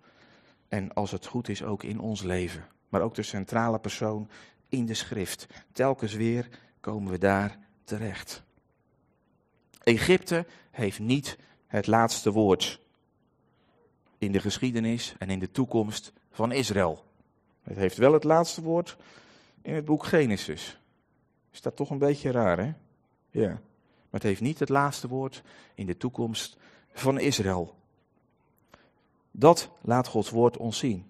En 0.68 0.94
als 0.94 1.10
het 1.10 1.26
goed 1.26 1.48
is 1.48 1.62
ook 1.62 1.82
in 1.82 2.00
ons 2.00 2.22
leven. 2.22 2.66
Maar 2.88 3.00
ook 3.00 3.14
de 3.14 3.22
centrale 3.22 3.78
persoon 3.78 4.28
in 4.68 4.86
de 4.86 4.94
schrift. 4.94 5.46
Telkens 5.72 6.14
weer 6.14 6.48
komen 6.80 7.12
we 7.12 7.18
daar 7.18 7.58
terecht. 7.84 8.42
Egypte 9.90 10.46
heeft 10.70 10.98
niet 10.98 11.38
het 11.66 11.86
laatste 11.86 12.32
woord 12.32 12.80
in 14.18 14.32
de 14.32 14.40
geschiedenis 14.40 15.14
en 15.18 15.30
in 15.30 15.38
de 15.38 15.50
toekomst 15.50 16.12
van 16.30 16.52
Israël. 16.52 17.04
Het 17.62 17.76
heeft 17.76 17.96
wel 17.96 18.12
het 18.12 18.24
laatste 18.24 18.62
woord 18.62 18.96
in 19.62 19.74
het 19.74 19.84
boek 19.84 20.04
Genesis. 20.04 20.80
Is 21.52 21.60
dat 21.60 21.76
toch 21.76 21.90
een 21.90 21.98
beetje 21.98 22.30
raar, 22.30 22.58
hè? 22.58 22.72
Ja. 23.30 23.48
Maar 23.48 24.20
het 24.20 24.22
heeft 24.22 24.40
niet 24.40 24.58
het 24.58 24.68
laatste 24.68 25.08
woord 25.08 25.42
in 25.74 25.86
de 25.86 25.96
toekomst 25.96 26.56
van 26.92 27.18
Israël. 27.18 27.74
Dat 29.30 29.70
laat 29.80 30.06
Gods 30.06 30.30
woord 30.30 30.56
ons 30.56 30.78
zien. 30.78 31.04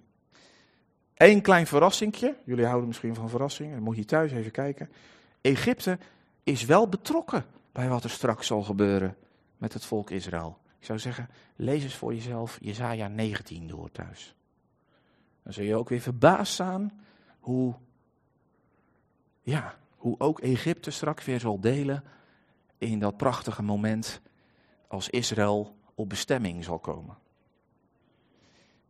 Eén 1.15 1.43
klein 1.43 1.67
verrassingje. 1.67 2.37
Jullie 2.45 2.67
houden 2.67 2.89
misschien 2.89 3.15
van 3.15 3.29
verrassingen. 3.29 3.75
Dan 3.75 3.83
moet 3.83 3.97
je 3.97 4.05
thuis 4.05 4.33
even 4.33 4.51
kijken. 4.51 4.91
Egypte 5.41 5.99
is 6.43 6.65
wel 6.65 6.89
betrokken 6.89 7.45
bij 7.73 7.89
wat 7.89 8.05
er 8.05 8.11
straks 8.11 8.47
zal 8.47 8.63
gebeuren 8.63 9.17
met 9.59 9.73
het 9.73 9.85
volk 9.85 10.11
Israël. 10.11 10.59
Ik 10.79 10.87
zou 10.87 10.99
zeggen, 10.99 11.29
lees 11.57 11.83
eens 11.83 11.95
voor 11.95 12.15
jezelf 12.15 12.59
Jezaja 12.61 13.09
19 13.09 13.67
door 13.67 13.91
thuis. 13.91 14.35
Dan 15.43 15.53
zul 15.53 15.65
je 15.65 15.77
ook 15.77 15.89
weer 15.89 16.01
verbaasd 16.01 16.53
staan 16.53 17.05
hoe, 17.41 17.75
ja, 19.43 19.75
hoe 19.97 20.19
ook 20.19 20.41
Egypte 20.41 20.91
straks 20.91 21.25
weer 21.25 21.41
zal 21.41 21.61
delen 21.61 22.05
in 22.79 22.99
dat 22.99 23.17
prachtige 23.17 23.63
moment 23.63 24.21
als 24.89 25.09
Israël 25.09 25.77
op 25.95 26.09
bestemming 26.09 26.65
zal 26.65 26.79
komen. 26.79 27.19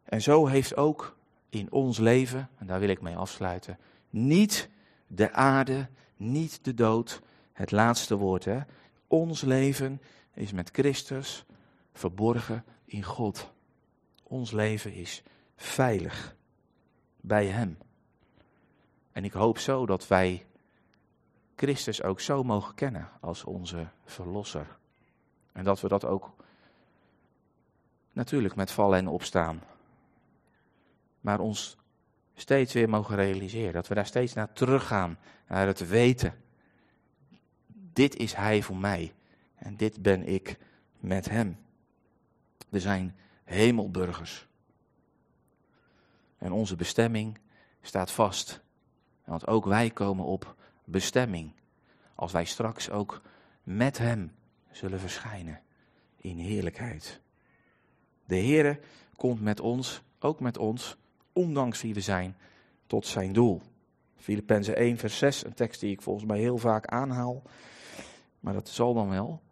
En 0.04 0.22
zo 0.22 0.46
heeft 0.46 0.76
ook 0.76 1.16
in 1.48 1.72
ons 1.72 1.98
leven, 1.98 2.48
en 2.58 2.66
daar 2.66 2.80
wil 2.80 2.88
ik 2.88 3.00
mee 3.00 3.16
afsluiten, 3.16 3.78
niet 4.10 4.68
de 5.06 5.32
aarde, 5.32 5.88
niet 6.16 6.64
de 6.64 6.74
dood, 6.74 7.22
het 7.60 7.70
laatste 7.70 8.16
woord. 8.16 8.44
Hè? 8.44 8.60
Ons 9.06 9.42
leven 9.42 10.00
is 10.34 10.52
met 10.52 10.70
Christus 10.72 11.44
verborgen 11.92 12.64
in 12.84 13.02
God. 13.02 13.50
Ons 14.22 14.50
leven 14.50 14.92
is 14.92 15.22
veilig 15.56 16.36
bij 17.20 17.46
Hem. 17.46 17.78
En 19.12 19.24
ik 19.24 19.32
hoop 19.32 19.58
zo 19.58 19.86
dat 19.86 20.08
wij 20.08 20.46
Christus 21.56 22.02
ook 22.02 22.20
zo 22.20 22.42
mogen 22.42 22.74
kennen 22.74 23.08
als 23.20 23.44
onze 23.44 23.86
Verlosser. 24.04 24.78
En 25.52 25.64
dat 25.64 25.80
we 25.80 25.88
dat 25.88 26.04
ook 26.04 26.34
natuurlijk 28.12 28.54
met 28.54 28.70
vallen 28.70 28.98
en 28.98 29.08
opstaan. 29.08 29.62
Maar 31.20 31.40
ons 31.40 31.76
steeds 32.34 32.72
weer 32.72 32.88
mogen 32.88 33.16
realiseren. 33.16 33.72
Dat 33.72 33.88
we 33.88 33.94
daar 33.94 34.06
steeds 34.06 34.34
naar 34.34 34.52
teruggaan. 34.52 35.18
Naar 35.48 35.66
het 35.66 35.88
weten 35.88 36.34
dit 38.00 38.16
is 38.16 38.34
Hij 38.34 38.62
voor 38.62 38.76
mij 38.76 39.12
en 39.56 39.76
dit 39.76 40.02
ben 40.02 40.26
ik 40.26 40.58
met 41.00 41.28
Hem. 41.28 41.56
We 42.68 42.80
zijn 42.80 43.16
hemelburgers. 43.44 44.48
En 46.38 46.52
onze 46.52 46.76
bestemming 46.76 47.38
staat 47.80 48.10
vast. 48.10 48.60
Want 49.24 49.46
ook 49.46 49.64
wij 49.64 49.90
komen 49.90 50.24
op 50.24 50.54
bestemming. 50.84 51.52
Als 52.14 52.32
wij 52.32 52.44
straks 52.44 52.90
ook 52.90 53.22
met 53.62 53.98
Hem 53.98 54.32
zullen 54.70 55.00
verschijnen 55.00 55.60
in 56.16 56.38
heerlijkheid. 56.38 57.20
De 58.24 58.36
Heere 58.36 58.80
komt 59.16 59.40
met 59.40 59.60
ons, 59.60 60.02
ook 60.18 60.40
met 60.40 60.58
ons, 60.58 60.96
ondanks 61.32 61.82
wie 61.82 61.94
we 61.94 62.00
zijn, 62.00 62.36
tot 62.86 63.06
zijn 63.06 63.32
doel. 63.32 63.62
Filippenzen 64.16 64.76
1, 64.76 64.96
vers 64.96 65.18
6, 65.18 65.44
een 65.44 65.54
tekst 65.54 65.80
die 65.80 65.92
ik 65.92 66.02
volgens 66.02 66.26
mij 66.26 66.38
heel 66.38 66.58
vaak 66.58 66.86
aanhaal. 66.86 67.42
Maar 68.40 68.52
dat 68.52 68.68
zal 68.68 68.94
dan 68.94 69.08
wel, 69.08 69.42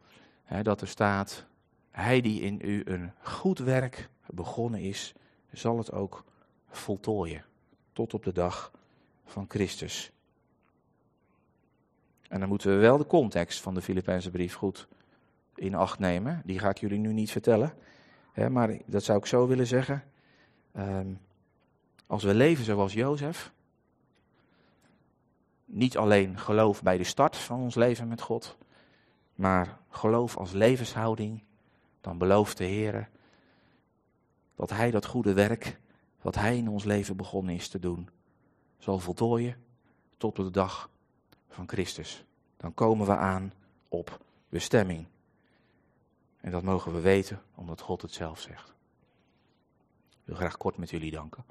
hè, 0.44 0.62
dat 0.62 0.80
er 0.80 0.88
staat, 0.88 1.46
hij 1.90 2.20
die 2.20 2.40
in 2.40 2.60
u 2.62 2.82
een 2.84 3.12
goed 3.22 3.58
werk 3.58 4.08
begonnen 4.26 4.80
is, 4.80 5.14
zal 5.52 5.78
het 5.78 5.92
ook 5.92 6.24
voltooien. 6.68 7.44
Tot 7.92 8.14
op 8.14 8.24
de 8.24 8.32
dag 8.32 8.72
van 9.24 9.44
Christus. 9.48 10.12
En 12.28 12.40
dan 12.40 12.48
moeten 12.48 12.70
we 12.70 12.76
wel 12.76 12.98
de 12.98 13.06
context 13.06 13.60
van 13.60 13.74
de 13.74 13.82
Filipijnse 13.82 14.30
brief 14.30 14.54
goed 14.54 14.88
in 15.54 15.74
acht 15.74 15.98
nemen. 15.98 16.42
Die 16.44 16.58
ga 16.58 16.68
ik 16.68 16.78
jullie 16.78 16.98
nu 16.98 17.12
niet 17.12 17.30
vertellen. 17.30 17.74
Hè, 18.32 18.50
maar 18.50 18.78
dat 18.86 19.02
zou 19.02 19.18
ik 19.18 19.26
zo 19.26 19.46
willen 19.46 19.66
zeggen. 19.66 20.04
Ehm, 20.72 21.08
als 22.06 22.22
we 22.22 22.34
leven 22.34 22.64
zoals 22.64 22.92
Jozef, 22.92 23.52
niet 25.64 25.96
alleen 25.96 26.38
geloof 26.38 26.82
bij 26.82 26.96
de 26.96 27.04
start 27.04 27.36
van 27.36 27.60
ons 27.60 27.74
leven 27.74 28.08
met 28.08 28.20
God, 28.20 28.56
maar 29.38 29.78
geloof 29.88 30.36
als 30.36 30.52
levenshouding 30.52 31.42
dan 32.00 32.18
belooft 32.18 32.56
de 32.56 32.64
Heer 32.64 33.08
dat 34.54 34.70
Hij 34.70 34.90
dat 34.90 35.06
goede 35.06 35.32
werk, 35.32 35.80
wat 36.20 36.34
Hij 36.34 36.56
in 36.56 36.68
ons 36.68 36.84
leven 36.84 37.16
begonnen 37.16 37.54
is 37.54 37.68
te 37.68 37.78
doen, 37.78 38.08
zal 38.78 38.98
voltooien 38.98 39.56
tot 40.16 40.36
de 40.36 40.50
dag 40.50 40.90
van 41.48 41.68
Christus. 41.68 42.24
Dan 42.56 42.74
komen 42.74 43.06
we 43.06 43.16
aan 43.16 43.52
op 43.88 44.24
bestemming. 44.48 45.06
En 46.40 46.50
dat 46.50 46.62
mogen 46.62 46.92
we 46.92 47.00
weten, 47.00 47.42
omdat 47.54 47.80
God 47.80 48.02
het 48.02 48.12
zelf 48.12 48.40
zegt. 48.40 48.68
Ik 50.10 50.24
wil 50.24 50.36
graag 50.36 50.56
kort 50.56 50.76
met 50.76 50.90
jullie 50.90 51.10
danken. 51.10 51.44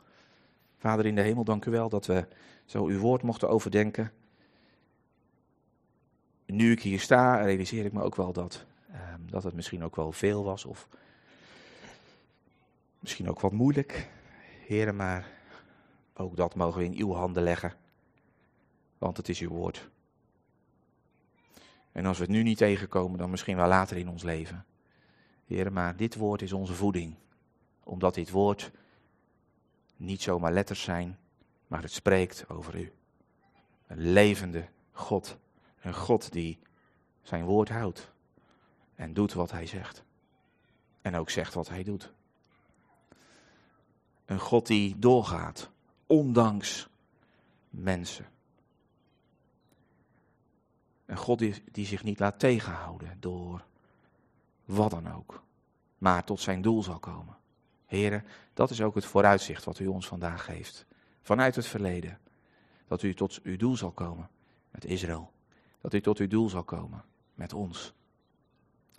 Vader 0.77 1.05
in 1.05 1.15
de 1.15 1.21
hemel, 1.21 1.43
dank 1.43 1.65
u 1.65 1.71
wel 1.71 1.89
dat 1.89 2.05
we 2.05 2.27
zo 2.65 2.85
uw 2.85 2.99
woord 2.99 3.21
mochten 3.21 3.49
overdenken. 3.49 4.11
Nu 6.47 6.71
ik 6.71 6.81
hier 6.81 6.99
sta, 6.99 7.41
realiseer 7.41 7.85
ik 7.85 7.93
me 7.93 8.01
ook 8.01 8.15
wel 8.15 8.33
dat, 8.33 8.65
ehm, 8.91 9.19
dat 9.25 9.43
het 9.43 9.53
misschien 9.53 9.83
ook 9.83 9.95
wel 9.95 10.11
veel 10.11 10.43
was 10.43 10.65
of 10.65 10.87
misschien 12.99 13.29
ook 13.29 13.39
wat 13.39 13.51
moeilijk. 13.51 14.09
Heren, 14.65 14.95
maar 14.95 15.27
ook 16.13 16.35
dat 16.35 16.55
mogen 16.55 16.79
we 16.79 16.85
in 16.85 16.97
uw 16.97 17.13
handen 17.13 17.43
leggen, 17.43 17.73
want 18.97 19.17
het 19.17 19.29
is 19.29 19.39
uw 19.39 19.49
woord. 19.49 19.89
En 21.91 22.05
als 22.05 22.17
we 22.17 22.23
het 22.23 22.33
nu 22.33 22.43
niet 22.43 22.57
tegenkomen, 22.57 23.17
dan 23.17 23.29
misschien 23.29 23.55
wel 23.55 23.67
later 23.67 23.97
in 23.97 24.09
ons 24.09 24.23
leven. 24.23 24.65
Heren, 25.45 25.73
maar 25.73 25.95
dit 25.95 26.15
woord 26.15 26.41
is 26.41 26.53
onze 26.53 26.73
voeding, 26.73 27.15
omdat 27.83 28.13
dit 28.13 28.29
woord 28.29 28.71
niet 29.95 30.21
zomaar 30.21 30.51
letters 30.51 30.81
zijn, 30.81 31.17
maar 31.67 31.81
het 31.81 31.91
spreekt 31.91 32.49
over 32.49 32.75
u. 32.75 32.91
Een 33.87 34.11
levende 34.11 34.67
God. 34.91 35.37
Een 35.87 35.93
God 35.93 36.31
die 36.31 36.59
zijn 37.21 37.45
woord 37.45 37.69
houdt 37.69 38.11
en 38.95 39.13
doet 39.13 39.33
wat 39.33 39.51
hij 39.51 39.65
zegt. 39.65 40.03
En 41.01 41.15
ook 41.15 41.29
zegt 41.29 41.53
wat 41.53 41.69
hij 41.69 41.83
doet. 41.83 42.11
Een 44.25 44.39
God 44.39 44.67
die 44.67 44.99
doorgaat, 44.99 45.69
ondanks 46.05 46.87
mensen. 47.69 48.25
Een 51.05 51.17
God 51.17 51.39
die, 51.71 51.85
zich 51.85 52.03
niet 52.03 52.19
laat 52.19 52.39
tegenhouden 52.39 53.17
door 53.19 53.65
wat 54.65 54.91
dan 54.91 55.13
ook, 55.13 55.43
maar 55.97 56.23
tot 56.23 56.39
zijn 56.39 56.61
doel 56.61 56.83
zal 56.83 56.99
komen. 56.99 57.37
Heren, 57.85 58.25
dat 58.53 58.69
is 58.69 58.81
ook 58.81 58.95
het 58.95 59.05
vooruitzicht 59.05 59.63
wat 59.63 59.79
u 59.79 59.87
ons 59.87 60.07
vandaag 60.07 60.45
geeft. 60.45 60.85
Vanuit 61.21 61.55
het 61.55 61.67
verleden. 61.67 62.19
Dat 62.87 63.03
u 63.03 63.13
tot 63.13 63.41
uw 63.43 63.57
doel 63.57 63.75
zal 63.75 63.91
komen 63.91 64.29
met 64.71 64.85
Israël. 64.85 65.35
Dat 65.81 65.93
u 65.93 66.01
tot 66.01 66.17
uw 66.17 66.27
doel 66.27 66.49
zal 66.49 66.63
komen 66.63 67.03
met 67.33 67.53
ons. 67.53 67.93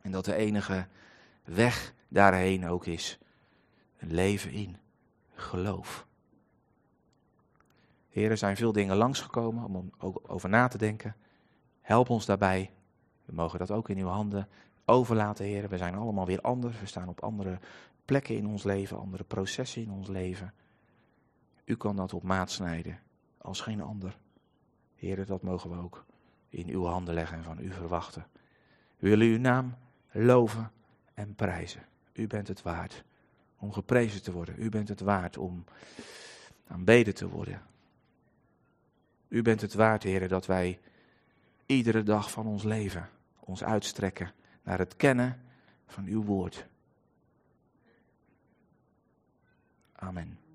En 0.00 0.10
dat 0.10 0.24
de 0.24 0.34
enige 0.34 0.86
weg 1.44 1.94
daarheen 2.08 2.68
ook 2.68 2.86
is 2.86 3.18
een 3.98 4.14
leven 4.14 4.50
in 4.50 4.76
geloof. 5.32 6.06
Heren, 8.08 8.30
er 8.30 8.36
zijn 8.36 8.56
veel 8.56 8.72
dingen 8.72 8.96
langsgekomen 8.96 9.64
om 9.64 9.90
ook 9.98 10.20
over 10.26 10.48
na 10.48 10.68
te 10.68 10.78
denken. 10.78 11.16
Help 11.80 12.10
ons 12.10 12.26
daarbij. 12.26 12.70
We 13.24 13.32
mogen 13.34 13.58
dat 13.58 13.70
ook 13.70 13.88
in 13.88 13.98
uw 13.98 14.06
handen 14.06 14.48
overlaten, 14.84 15.44
heren. 15.44 15.70
We 15.70 15.76
zijn 15.76 15.94
allemaal 15.94 16.26
weer 16.26 16.40
anders. 16.40 16.80
We 16.80 16.86
staan 16.86 17.08
op 17.08 17.22
andere 17.22 17.58
plekken 18.04 18.36
in 18.36 18.46
ons 18.46 18.62
leven, 18.62 18.98
andere 18.98 19.24
processen 19.24 19.82
in 19.82 19.90
ons 19.90 20.08
leven. 20.08 20.54
U 21.64 21.76
kan 21.76 21.96
dat 21.96 22.12
op 22.12 22.22
maat 22.22 22.50
snijden 22.50 23.00
als 23.38 23.60
geen 23.60 23.80
ander. 23.80 24.18
Heren, 24.94 25.26
dat 25.26 25.42
mogen 25.42 25.70
we 25.70 25.76
ook 25.76 26.04
in 26.48 26.68
uw 26.68 26.84
handen 26.84 27.14
leggen 27.14 27.36
en 27.36 27.44
van 27.44 27.58
u 27.58 27.72
verwachten. 27.72 28.26
We 28.96 29.08
willen 29.08 29.26
uw 29.26 29.38
naam 29.38 29.76
loven 30.10 30.70
en 31.14 31.34
prijzen. 31.34 31.86
U 32.12 32.26
bent 32.26 32.48
het 32.48 32.62
waard 32.62 33.04
om 33.58 33.72
geprezen 33.72 34.22
te 34.22 34.32
worden. 34.32 34.54
U 34.58 34.68
bent 34.68 34.88
het 34.88 35.00
waard 35.00 35.36
om 35.36 35.64
aanbeden 36.66 37.14
te 37.14 37.28
worden. 37.28 37.62
U 39.28 39.42
bent 39.42 39.60
het 39.60 39.74
waard, 39.74 40.02
heren, 40.02 40.28
dat 40.28 40.46
wij 40.46 40.80
iedere 41.66 42.02
dag 42.02 42.30
van 42.30 42.46
ons 42.46 42.62
leven 42.62 43.08
ons 43.38 43.64
uitstrekken 43.64 44.32
naar 44.62 44.78
het 44.78 44.96
kennen 44.96 45.40
van 45.86 46.04
uw 46.04 46.24
woord. 46.24 46.66
Amen. 49.92 50.47